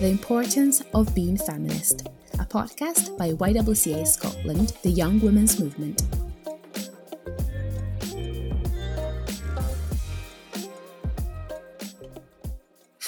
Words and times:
The 0.00 0.08
Importance 0.08 0.82
of 0.94 1.14
Being 1.14 1.36
Feminist, 1.36 2.08
a 2.34 2.46
podcast 2.46 3.18
by 3.18 3.32
YWCA 3.32 4.06
Scotland, 4.06 4.74
the 4.82 4.90
Young 4.90 5.20
Women's 5.20 5.58
Movement. 5.58 6.02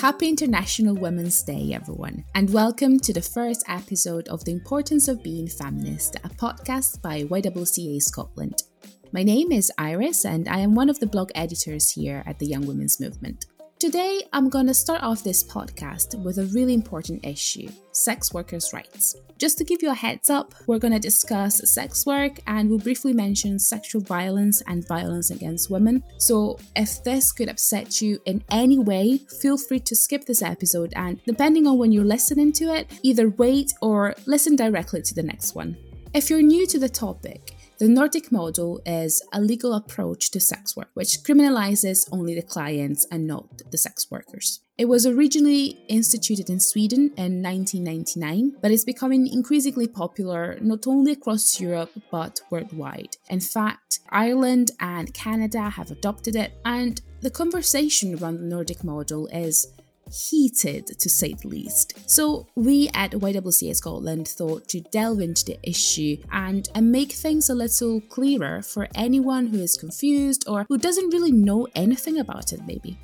Happy 0.02 0.28
International 0.28 0.96
Women's 0.96 1.44
Day, 1.44 1.70
everyone, 1.72 2.24
and 2.34 2.52
welcome 2.52 2.98
to 2.98 3.12
the 3.12 3.22
first 3.22 3.62
episode 3.68 4.26
of 4.26 4.44
The 4.44 4.50
Importance 4.50 5.06
of 5.06 5.22
Being 5.22 5.46
Feminist, 5.46 6.16
a 6.24 6.28
podcast 6.28 7.00
by 7.02 7.22
YWCA 7.22 8.02
Scotland. 8.02 8.64
My 9.12 9.22
name 9.22 9.52
is 9.52 9.70
Iris, 9.79 10.24
and 10.24 10.48
I 10.48 10.58
am 10.58 10.74
one 10.74 10.90
of 10.90 10.98
the 10.98 11.07
blog 11.07 11.30
editors 11.36 11.88
here 11.88 12.24
at 12.26 12.40
the 12.40 12.46
Young 12.46 12.66
Women's 12.66 12.98
Movement. 12.98 13.46
Today, 13.79 14.24
I'm 14.32 14.48
going 14.48 14.66
to 14.66 14.74
start 14.74 15.04
off 15.04 15.22
this 15.22 15.44
podcast 15.44 16.21
with 16.24 16.38
a 16.38 16.46
really 16.46 16.74
important 16.74 17.24
issue 17.24 17.68
sex 17.92 18.32
workers' 18.32 18.72
rights. 18.72 19.16
Just 19.38 19.58
to 19.58 19.64
give 19.64 19.82
you 19.82 19.90
a 19.90 19.94
heads 19.94 20.30
up, 20.30 20.54
we're 20.66 20.78
going 20.78 20.92
to 20.92 20.98
discuss 20.98 21.58
sex 21.70 22.06
work 22.06 22.38
and 22.46 22.70
we'll 22.70 22.78
briefly 22.78 23.12
mention 23.12 23.58
sexual 23.58 24.00
violence 24.00 24.62
and 24.66 24.86
violence 24.86 25.30
against 25.30 25.70
women. 25.70 26.02
So, 26.18 26.58
if 26.76 27.02
this 27.02 27.32
could 27.32 27.48
upset 27.48 28.00
you 28.00 28.20
in 28.24 28.44
any 28.50 28.78
way, 28.78 29.18
feel 29.40 29.58
free 29.58 29.80
to 29.80 29.96
skip 29.96 30.26
this 30.26 30.42
episode 30.42 30.92
and, 30.96 31.20
depending 31.24 31.66
on 31.66 31.78
when 31.78 31.92
you're 31.92 32.05
listening 32.05 32.52
to 32.52 32.74
it, 32.74 32.91
either 33.02 33.30
wait 33.30 33.72
or 33.82 34.14
listen 34.27 34.56
directly 34.56 35.02
to 35.02 35.14
the 35.14 35.22
next 35.22 35.54
one. 35.54 35.77
If 36.14 36.28
you're 36.28 36.42
new 36.42 36.66
to 36.66 36.78
the 36.78 36.88
topic, 36.88 37.56
the 37.83 37.89
Nordic 37.89 38.31
model 38.31 38.81
is 38.86 39.20
a 39.33 39.41
legal 39.41 39.75
approach 39.75 40.31
to 40.31 40.39
sex 40.39 40.77
work, 40.77 40.91
which 40.94 41.25
criminalizes 41.25 42.08
only 42.12 42.33
the 42.33 42.41
clients 42.41 43.05
and 43.11 43.27
not 43.27 43.61
the 43.72 43.77
sex 43.77 44.08
workers. 44.08 44.61
It 44.78 44.84
was 44.84 45.05
originally 45.05 45.80
instituted 45.89 46.48
in 46.48 46.61
Sweden 46.61 47.11
in 47.16 47.42
1999, 47.42 48.58
but 48.62 48.70
it's 48.70 48.84
becoming 48.84 49.27
increasingly 49.27 49.89
popular 49.89 50.58
not 50.61 50.86
only 50.86 51.11
across 51.11 51.61
Europe 51.61 51.91
but 52.12 52.41
worldwide. 52.52 53.16
In 53.28 53.41
fact, 53.41 53.98
Ireland 54.11 54.70
and 54.78 55.12
Canada 55.12 55.69
have 55.70 55.91
adopted 55.91 56.36
it, 56.36 56.52
and 56.64 57.02
the 57.20 57.30
conversation 57.30 58.14
around 58.14 58.36
the 58.36 58.44
Nordic 58.44 58.84
model 58.84 59.27
is 59.27 59.67
heated 60.12 60.86
to 60.98 61.08
say 61.08 61.34
the 61.34 61.48
least. 61.48 62.08
So, 62.08 62.46
we 62.55 62.91
at 62.94 63.12
YWCA 63.12 63.74
Scotland 63.77 64.28
thought 64.28 64.68
to 64.68 64.80
delve 64.80 65.20
into 65.20 65.44
the 65.44 65.58
issue 65.62 66.16
and, 66.30 66.68
and 66.74 66.92
make 66.92 67.12
things 67.12 67.48
a 67.48 67.55
little 67.55 68.00
clearer 68.00 68.62
for 68.62 68.88
anyone 68.94 69.46
who 69.46 69.60
is 69.60 69.77
confused 69.77 70.44
or 70.46 70.66
who 70.68 70.78
doesn't 70.78 71.10
really 71.10 71.33
know 71.33 71.66
anything 71.74 72.18
about 72.18 72.52
it, 72.52 72.60
maybe. 72.66 72.98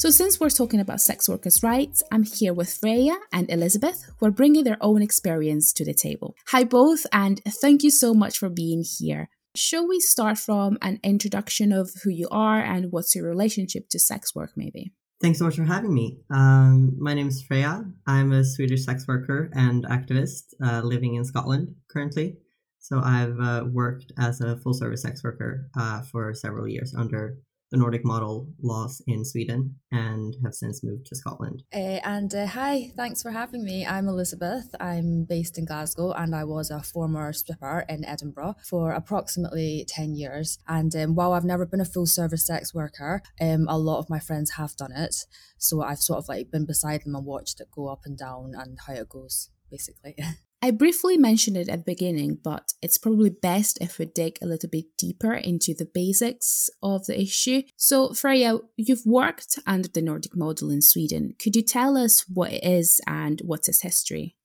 So, 0.00 0.08
since 0.08 0.40
we're 0.40 0.48
talking 0.48 0.80
about 0.80 1.02
sex 1.02 1.28
workers' 1.28 1.62
rights, 1.62 2.02
I'm 2.10 2.22
here 2.22 2.54
with 2.54 2.68
Freja 2.68 3.18
and 3.34 3.50
Elizabeth, 3.50 4.10
who 4.18 4.24
are 4.24 4.30
bringing 4.30 4.64
their 4.64 4.78
own 4.80 5.02
experience 5.02 5.74
to 5.74 5.84
the 5.84 5.92
table. 5.92 6.34
Hi, 6.46 6.64
both, 6.64 7.04
and 7.12 7.42
thank 7.44 7.82
you 7.82 7.90
so 7.90 8.14
much 8.14 8.38
for 8.38 8.48
being 8.48 8.82
here. 8.82 9.28
Shall 9.56 9.88
we 9.88 9.98
start 9.98 10.38
from 10.38 10.78
an 10.80 11.00
introduction 11.02 11.72
of 11.72 11.90
who 12.04 12.10
you 12.10 12.28
are 12.30 12.60
and 12.60 12.92
what's 12.92 13.16
your 13.16 13.28
relationship 13.28 13.88
to 13.90 13.98
sex 13.98 14.32
work, 14.32 14.52
maybe? 14.56 14.92
Thanks 15.20 15.38
so 15.40 15.44
much 15.44 15.56
for 15.56 15.64
having 15.64 15.92
me. 15.92 16.20
Um, 16.32 16.96
my 16.98 17.14
name 17.14 17.28
is 17.28 17.44
Freja. 17.44 17.92
I'm 18.06 18.32
a 18.32 18.44
Swedish 18.44 18.84
sex 18.84 19.06
worker 19.08 19.50
and 19.52 19.84
activist 19.86 20.54
uh, 20.64 20.82
living 20.82 21.16
in 21.16 21.24
Scotland 21.24 21.74
currently. 21.90 22.36
So 22.78 23.00
I've 23.04 23.38
uh, 23.40 23.64
worked 23.70 24.12
as 24.18 24.40
a 24.40 24.56
full 24.56 24.72
service 24.72 25.02
sex 25.02 25.22
worker 25.24 25.68
uh, 25.76 26.02
for 26.02 26.32
several 26.32 26.68
years 26.68 26.94
under 26.96 27.36
the 27.70 27.76
Nordic 27.76 28.04
model 28.04 28.48
laws 28.60 29.00
in 29.06 29.24
Sweden 29.24 29.76
and 29.92 30.36
have 30.44 30.54
since 30.54 30.82
moved 30.82 31.06
to 31.06 31.14
Scotland. 31.14 31.62
Uh, 31.72 32.00
and 32.04 32.34
uh, 32.34 32.46
hi, 32.46 32.90
thanks 32.96 33.22
for 33.22 33.30
having 33.30 33.64
me. 33.64 33.86
I'm 33.86 34.08
Elizabeth. 34.08 34.74
I'm 34.80 35.24
based 35.24 35.56
in 35.56 35.66
Glasgow 35.66 36.12
and 36.12 36.34
I 36.34 36.44
was 36.44 36.70
a 36.70 36.82
former 36.82 37.32
stripper 37.32 37.84
in 37.88 38.04
Edinburgh 38.04 38.56
for 38.64 38.92
approximately 38.92 39.84
10 39.88 40.16
years. 40.16 40.58
And 40.66 40.94
um, 40.96 41.14
while 41.14 41.32
I've 41.32 41.44
never 41.44 41.64
been 41.64 41.80
a 41.80 41.84
full 41.84 42.06
service 42.06 42.46
sex 42.46 42.74
worker, 42.74 43.22
um, 43.40 43.66
a 43.68 43.78
lot 43.78 44.00
of 44.00 44.10
my 44.10 44.18
friends 44.18 44.52
have 44.52 44.76
done 44.76 44.92
it. 44.92 45.26
So 45.58 45.82
I've 45.82 45.98
sort 45.98 46.18
of 46.18 46.28
like 46.28 46.50
been 46.50 46.66
beside 46.66 47.04
them 47.04 47.14
and 47.14 47.24
watched 47.24 47.60
it 47.60 47.68
go 47.70 47.88
up 47.88 48.00
and 48.04 48.18
down 48.18 48.54
and 48.56 48.78
how 48.86 48.94
it 48.94 49.08
goes, 49.08 49.50
basically. 49.70 50.16
I 50.62 50.70
briefly 50.72 51.16
mentioned 51.16 51.56
it 51.56 51.70
at 51.70 51.78
the 51.78 51.92
beginning, 51.92 52.38
but 52.42 52.74
it's 52.82 52.98
probably 52.98 53.30
best 53.30 53.78
if 53.80 53.98
we 53.98 54.04
dig 54.04 54.38
a 54.42 54.46
little 54.46 54.68
bit 54.68 54.84
deeper 54.98 55.32
into 55.32 55.72
the 55.72 55.86
basics 55.86 56.68
of 56.82 57.06
the 57.06 57.18
issue. 57.18 57.62
So, 57.76 58.10
Freja, 58.10 58.60
you've 58.76 59.06
worked 59.06 59.58
under 59.66 59.88
the 59.88 60.02
Nordic 60.02 60.36
model 60.36 60.70
in 60.70 60.82
Sweden. 60.82 61.34
Could 61.38 61.56
you 61.56 61.62
tell 61.62 61.96
us 61.96 62.26
what 62.28 62.52
it 62.52 62.62
is 62.62 63.00
and 63.06 63.40
what's 63.42 63.70
its 63.70 63.80
history? 63.80 64.36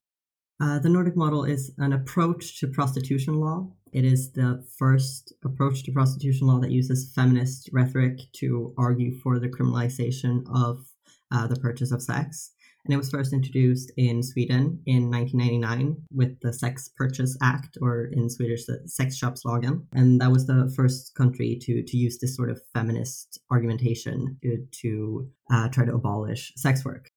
Uh, 0.62 0.80
the 0.80 0.88
Nordic 0.88 1.18
model 1.18 1.44
is 1.44 1.74
an 1.80 1.92
approach 1.92 2.62
to 2.62 2.68
prostitution 2.68 3.34
law. 3.42 3.68
It 3.92 4.06
is 4.06 4.32
the 4.32 4.66
first 4.78 5.34
approach 5.44 5.84
to 5.84 5.92
prostitution 5.92 6.48
law 6.48 6.60
that 6.60 6.72
uses 6.72 7.12
feminist 7.14 7.70
rhetoric 7.74 8.20
to 8.38 8.74
argue 8.78 9.20
for 9.20 9.38
the 9.38 9.50
criminalization 9.50 10.46
of 10.50 10.86
uh, 11.30 11.48
the 11.48 11.58
purchase 11.58 11.92
of 11.92 12.02
sex 12.02 12.52
and 12.86 12.94
it 12.94 12.98
was 12.98 13.10
first 13.10 13.34
introduced 13.34 13.92
in 13.98 14.22
Sweden 14.22 14.80
in 14.86 15.10
1999 15.10 15.98
with 16.12 16.40
the 16.42 16.54
Sex 16.54 16.90
Purchase 16.96 17.36
Act, 17.42 17.78
or 17.82 18.10
in 18.12 18.30
Swedish, 18.30 18.66
the 18.66 18.82
Sex 18.86 19.20
Sexköpslagen. 19.20 19.86
And 19.94 20.22
that 20.22 20.32
was 20.32 20.46
the 20.46 20.72
first 20.76 21.16
country 21.16 21.58
to, 21.62 21.84
to 21.84 21.98
use 21.98 22.20
this 22.20 22.36
sort 22.36 22.52
of 22.52 22.62
feminist 22.74 23.40
argumentation 23.52 24.38
to, 24.44 24.66
to 24.82 25.30
uh, 25.52 25.70
try 25.70 25.86
to 25.86 25.94
abolish 25.96 26.54
sex 26.56 26.86
work. 26.86 27.10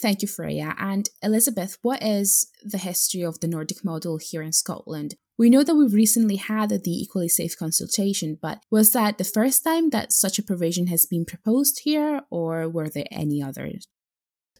Thank 0.00 0.22
you, 0.22 0.28
Freja. 0.28 0.74
And 0.78 1.08
Elizabeth, 1.22 1.78
what 1.82 2.02
is 2.02 2.50
the 2.64 2.78
history 2.78 3.22
of 3.22 3.38
the 3.38 3.46
Nordic 3.46 3.84
model 3.84 4.18
here 4.18 4.42
in 4.42 4.52
Scotland? 4.52 5.14
We 5.38 5.48
know 5.48 5.62
that 5.62 5.74
we've 5.74 5.94
recently 5.94 6.36
had 6.36 6.70
the 6.70 6.80
Equally 6.90 7.28
Safe 7.28 7.56
consultation, 7.56 8.38
but 8.40 8.62
was 8.70 8.92
that 8.92 9.18
the 9.18 9.24
first 9.24 9.64
time 9.64 9.90
that 9.90 10.12
such 10.12 10.38
a 10.38 10.42
provision 10.42 10.88
has 10.88 11.06
been 11.06 11.24
proposed 11.24 11.80
here, 11.84 12.20
or 12.30 12.68
were 12.68 12.88
there 12.88 13.06
any 13.12 13.42
others? 13.42 13.86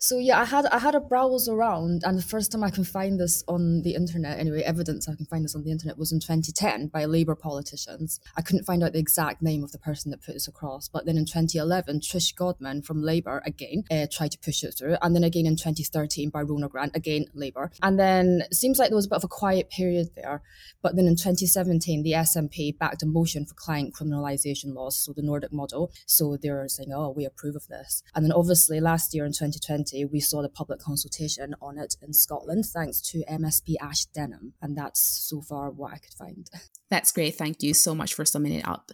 So 0.03 0.19
yeah, 0.19 0.41
I 0.41 0.45
had 0.45 0.67
I 0.67 0.81
had 0.81 0.97
a 0.97 1.01
browse 1.01 1.49
around, 1.49 2.03
and 2.05 2.19
the 2.19 2.23
first 2.23 2.51
time 2.51 2.65
I 2.65 2.71
can 2.71 2.83
find 2.83 3.21
this 3.21 3.45
on 3.47 3.83
the 3.83 3.95
internet, 3.95 4.41
anyway, 4.41 4.63
evidence 4.63 5.09
I 5.09 5.15
can 5.15 5.27
find 5.27 5.45
this 5.45 5.55
on 5.55 5.63
the 5.63 5.71
internet 5.71 5.97
was 5.97 6.11
in 6.11 6.19
2010 6.19 6.89
by 6.89 7.05
Labour 7.05 7.37
politicians. 7.37 8.19
I 8.37 8.43
couldn't 8.43 8.65
find 8.65 8.83
out 8.83 8.95
the 8.95 8.99
exact 8.99 9.43
name 9.43 9.62
of 9.62 9.71
the 9.71 9.79
person 9.79 10.11
that 10.11 10.21
put 10.21 10.33
this 10.33 10.49
across, 10.49 10.89
but 10.89 11.07
then 11.07 11.17
in 11.17 11.25
2011, 11.25 12.01
Trish 12.01 12.35
Godman 12.35 12.83
from 12.83 13.01
Labour 13.01 13.45
again 13.47 13.85
uh, 13.93 14.09
tried 14.11 14.33
to 14.33 14.41
push 14.41 14.65
it 14.65 14.75
through, 14.77 14.97
and 15.03 15.15
then 15.15 15.23
again 15.23 15.47
in 15.47 15.55
2013 15.55 16.31
by 16.31 16.41
Rhoda 16.41 16.67
Grant, 16.67 16.97
again 16.97 17.27
Labour, 17.33 17.71
and 17.81 17.97
then 17.97 18.43
it 18.51 18.57
seems 18.57 18.81
like 18.81 18.89
there 18.89 18.97
was 18.97 19.07
a 19.07 19.11
bit 19.11 19.19
of 19.19 19.25
a 19.25 19.29
quiet 19.29 19.71
period 19.71 20.09
there, 20.17 20.43
but 20.83 20.97
then 20.97 21.07
in 21.07 21.15
2017 21.15 22.03
the 22.03 22.11
SNP 22.11 22.77
backed 22.77 23.05
a 23.05 23.07
motion 23.07 23.47
for 23.47 23.55
client 23.55 23.95
criminalisation 23.95 24.75
laws, 24.75 24.97
so 24.97 25.12
the 25.12 25.23
Nordic 25.23 25.53
model. 25.53 25.93
So 26.07 26.37
they're 26.37 26.67
saying, 26.67 26.93
oh, 26.93 27.11
we 27.11 27.25
approve 27.25 27.55
of 27.55 27.69
this, 27.69 28.03
and 28.17 28.25
then 28.25 28.33
obviously 28.33 28.81
last 28.81 29.15
year 29.15 29.25
in 29.25 29.31
2020 29.31 29.92
we 30.11 30.21
saw 30.21 30.43
the 30.43 30.49
public 30.49 30.81
consultation 30.81 31.55
on 31.61 31.79
it 31.79 31.97
in 32.03 32.13
Scotland, 32.13 32.67
thanks 32.67 33.01
to 33.11 33.25
MSP 33.31 33.75
Ash 33.81 34.05
Denham. 34.07 34.55
And 34.61 34.77
that's 34.77 35.01
so 35.01 35.41
far 35.41 35.71
what 35.71 35.93
I 35.93 35.99
could 35.99 36.15
find. 36.15 36.49
That's 36.91 37.13
great. 37.13 37.37
Thank 37.37 37.63
you 37.63 37.73
so 37.73 37.95
much 37.95 38.13
for 38.13 38.27
summing 38.27 38.53
it 38.53 38.69
up. 38.69 38.93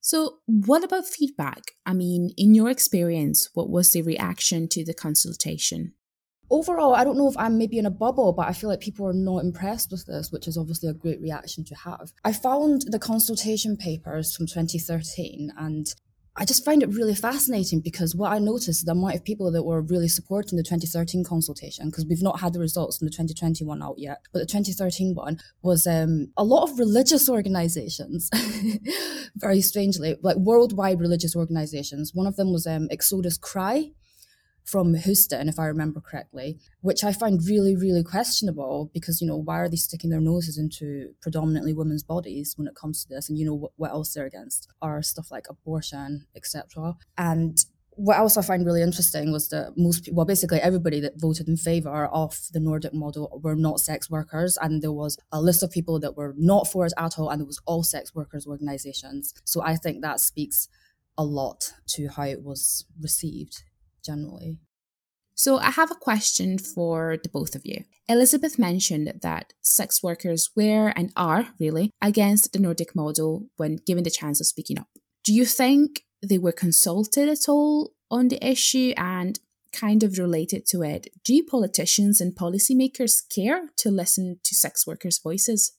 So, 0.00 0.36
what 0.46 0.84
about 0.84 1.08
feedback? 1.08 1.72
I 1.84 1.92
mean, 1.92 2.30
in 2.36 2.54
your 2.54 2.70
experience, 2.70 3.48
what 3.54 3.68
was 3.68 3.90
the 3.90 4.02
reaction 4.02 4.68
to 4.68 4.84
the 4.84 4.94
consultation? 4.94 5.94
Overall, 6.48 6.94
I 6.94 7.02
don't 7.02 7.18
know 7.18 7.28
if 7.28 7.36
I'm 7.36 7.58
maybe 7.58 7.78
in 7.78 7.86
a 7.86 7.90
bubble, 7.90 8.32
but 8.32 8.46
I 8.46 8.52
feel 8.52 8.70
like 8.70 8.78
people 8.78 9.04
are 9.08 9.12
not 9.12 9.38
impressed 9.38 9.90
with 9.90 10.06
this, 10.06 10.30
which 10.30 10.46
is 10.46 10.56
obviously 10.56 10.88
a 10.88 10.94
great 10.94 11.20
reaction 11.20 11.64
to 11.64 11.74
have. 11.74 12.12
I 12.24 12.32
found 12.32 12.82
the 12.86 13.00
consultation 13.00 13.76
papers 13.76 14.36
from 14.36 14.46
2013 14.46 15.52
and 15.58 15.92
I 16.38 16.44
just 16.44 16.64
find 16.64 16.82
it 16.82 16.90
really 16.90 17.14
fascinating 17.14 17.80
because 17.80 18.14
what 18.14 18.30
I 18.30 18.38
noticed 18.38 18.84
the 18.84 18.92
amount 18.92 19.14
of 19.14 19.24
people 19.24 19.50
that 19.52 19.62
were 19.62 19.80
really 19.80 20.08
supporting 20.08 20.58
the 20.58 20.62
2013 20.62 21.24
consultation, 21.24 21.86
because 21.86 22.04
we've 22.06 22.22
not 22.22 22.40
had 22.40 22.52
the 22.52 22.60
results 22.60 22.98
from 22.98 23.06
the 23.06 23.10
2021 23.10 23.82
out 23.82 23.94
yet, 23.96 24.18
but 24.32 24.40
the 24.40 24.46
2013 24.46 25.14
one 25.14 25.38
was 25.62 25.86
um, 25.86 26.28
a 26.36 26.44
lot 26.44 26.68
of 26.68 26.78
religious 26.78 27.28
organizations, 27.36 28.28
very 29.36 29.62
strangely, 29.62 30.16
like 30.22 30.36
worldwide 30.36 31.00
religious 31.00 31.34
organizations. 31.34 32.12
One 32.14 32.26
of 32.26 32.36
them 32.36 32.52
was 32.52 32.66
um, 32.66 32.88
Exodus 32.90 33.38
Cry, 33.38 33.92
from 34.66 34.94
Houston, 34.94 35.48
if 35.48 35.60
I 35.60 35.66
remember 35.66 36.00
correctly, 36.00 36.58
which 36.80 37.04
I 37.04 37.12
find 37.12 37.40
really, 37.46 37.76
really 37.76 38.02
questionable 38.02 38.90
because, 38.92 39.20
you 39.20 39.26
know, 39.28 39.36
why 39.36 39.60
are 39.60 39.68
they 39.68 39.76
sticking 39.76 40.10
their 40.10 40.20
noses 40.20 40.58
into 40.58 41.14
predominantly 41.22 41.72
women's 41.72 42.02
bodies 42.02 42.54
when 42.56 42.66
it 42.66 42.74
comes 42.74 43.02
to 43.02 43.08
this? 43.08 43.28
And, 43.28 43.38
you 43.38 43.46
know, 43.46 43.54
what, 43.54 43.72
what 43.76 43.92
else 43.92 44.12
they're 44.12 44.26
against 44.26 44.68
are 44.82 45.02
stuff 45.02 45.30
like 45.30 45.46
abortion, 45.48 46.26
etc. 46.34 46.96
And 47.16 47.56
what 47.90 48.18
else 48.18 48.36
I 48.36 48.42
find 48.42 48.66
really 48.66 48.82
interesting 48.82 49.30
was 49.30 49.48
that 49.50 49.74
most 49.76 50.04
people 50.04 50.16
well, 50.16 50.26
basically 50.26 50.58
everybody 50.58 50.98
that 51.00 51.18
voted 51.18 51.48
in 51.48 51.56
favor 51.56 52.06
of 52.06 52.38
the 52.52 52.60
Nordic 52.60 52.92
model 52.92 53.40
were 53.42 53.54
not 53.54 53.80
sex 53.80 54.10
workers, 54.10 54.58
and 54.60 54.82
there 54.82 54.92
was 54.92 55.16
a 55.30 55.40
list 55.40 55.62
of 55.62 55.70
people 55.70 56.00
that 56.00 56.16
were 56.16 56.34
not 56.36 56.66
for 56.66 56.84
it 56.86 56.92
at 56.98 57.18
all, 57.18 57.30
and 57.30 57.40
there 57.40 57.46
was 57.46 57.60
all 57.66 57.84
sex 57.84 58.14
workers 58.14 58.46
organizations. 58.46 59.32
So 59.44 59.62
I 59.62 59.76
think 59.76 60.02
that 60.02 60.20
speaks 60.20 60.68
a 61.16 61.24
lot 61.24 61.72
to 61.86 62.08
how 62.08 62.24
it 62.24 62.42
was 62.42 62.84
received 63.00 63.62
generally. 64.06 64.58
So, 65.34 65.58
I 65.58 65.70
have 65.70 65.90
a 65.90 66.02
question 66.08 66.56
for 66.56 67.18
the 67.22 67.28
both 67.28 67.54
of 67.54 67.66
you. 67.66 67.84
Elizabeth 68.08 68.58
mentioned 68.58 69.12
that 69.20 69.52
sex 69.60 70.02
workers 70.02 70.50
were 70.56 70.88
and 70.96 71.12
are 71.14 71.48
really 71.60 71.90
against 72.00 72.52
the 72.52 72.58
Nordic 72.58 72.94
model 72.96 73.48
when 73.56 73.76
given 73.86 74.04
the 74.04 74.10
chance 74.10 74.40
of 74.40 74.46
speaking 74.46 74.78
up. 74.78 74.88
Do 75.24 75.34
you 75.34 75.44
think 75.44 76.04
they 76.22 76.38
were 76.38 76.52
consulted 76.52 77.28
at 77.28 77.48
all 77.48 77.92
on 78.10 78.28
the 78.28 78.44
issue 78.44 78.94
and 78.96 79.38
kind 79.72 80.02
of 80.02 80.18
related 80.18 80.66
to 80.68 80.82
it? 80.82 81.08
Do 81.24 81.42
politicians 81.42 82.20
and 82.20 82.34
policymakers 82.34 83.22
care 83.34 83.68
to 83.78 83.90
listen 83.90 84.40
to 84.44 84.54
sex 84.54 84.86
workers' 84.86 85.20
voices? 85.22 85.72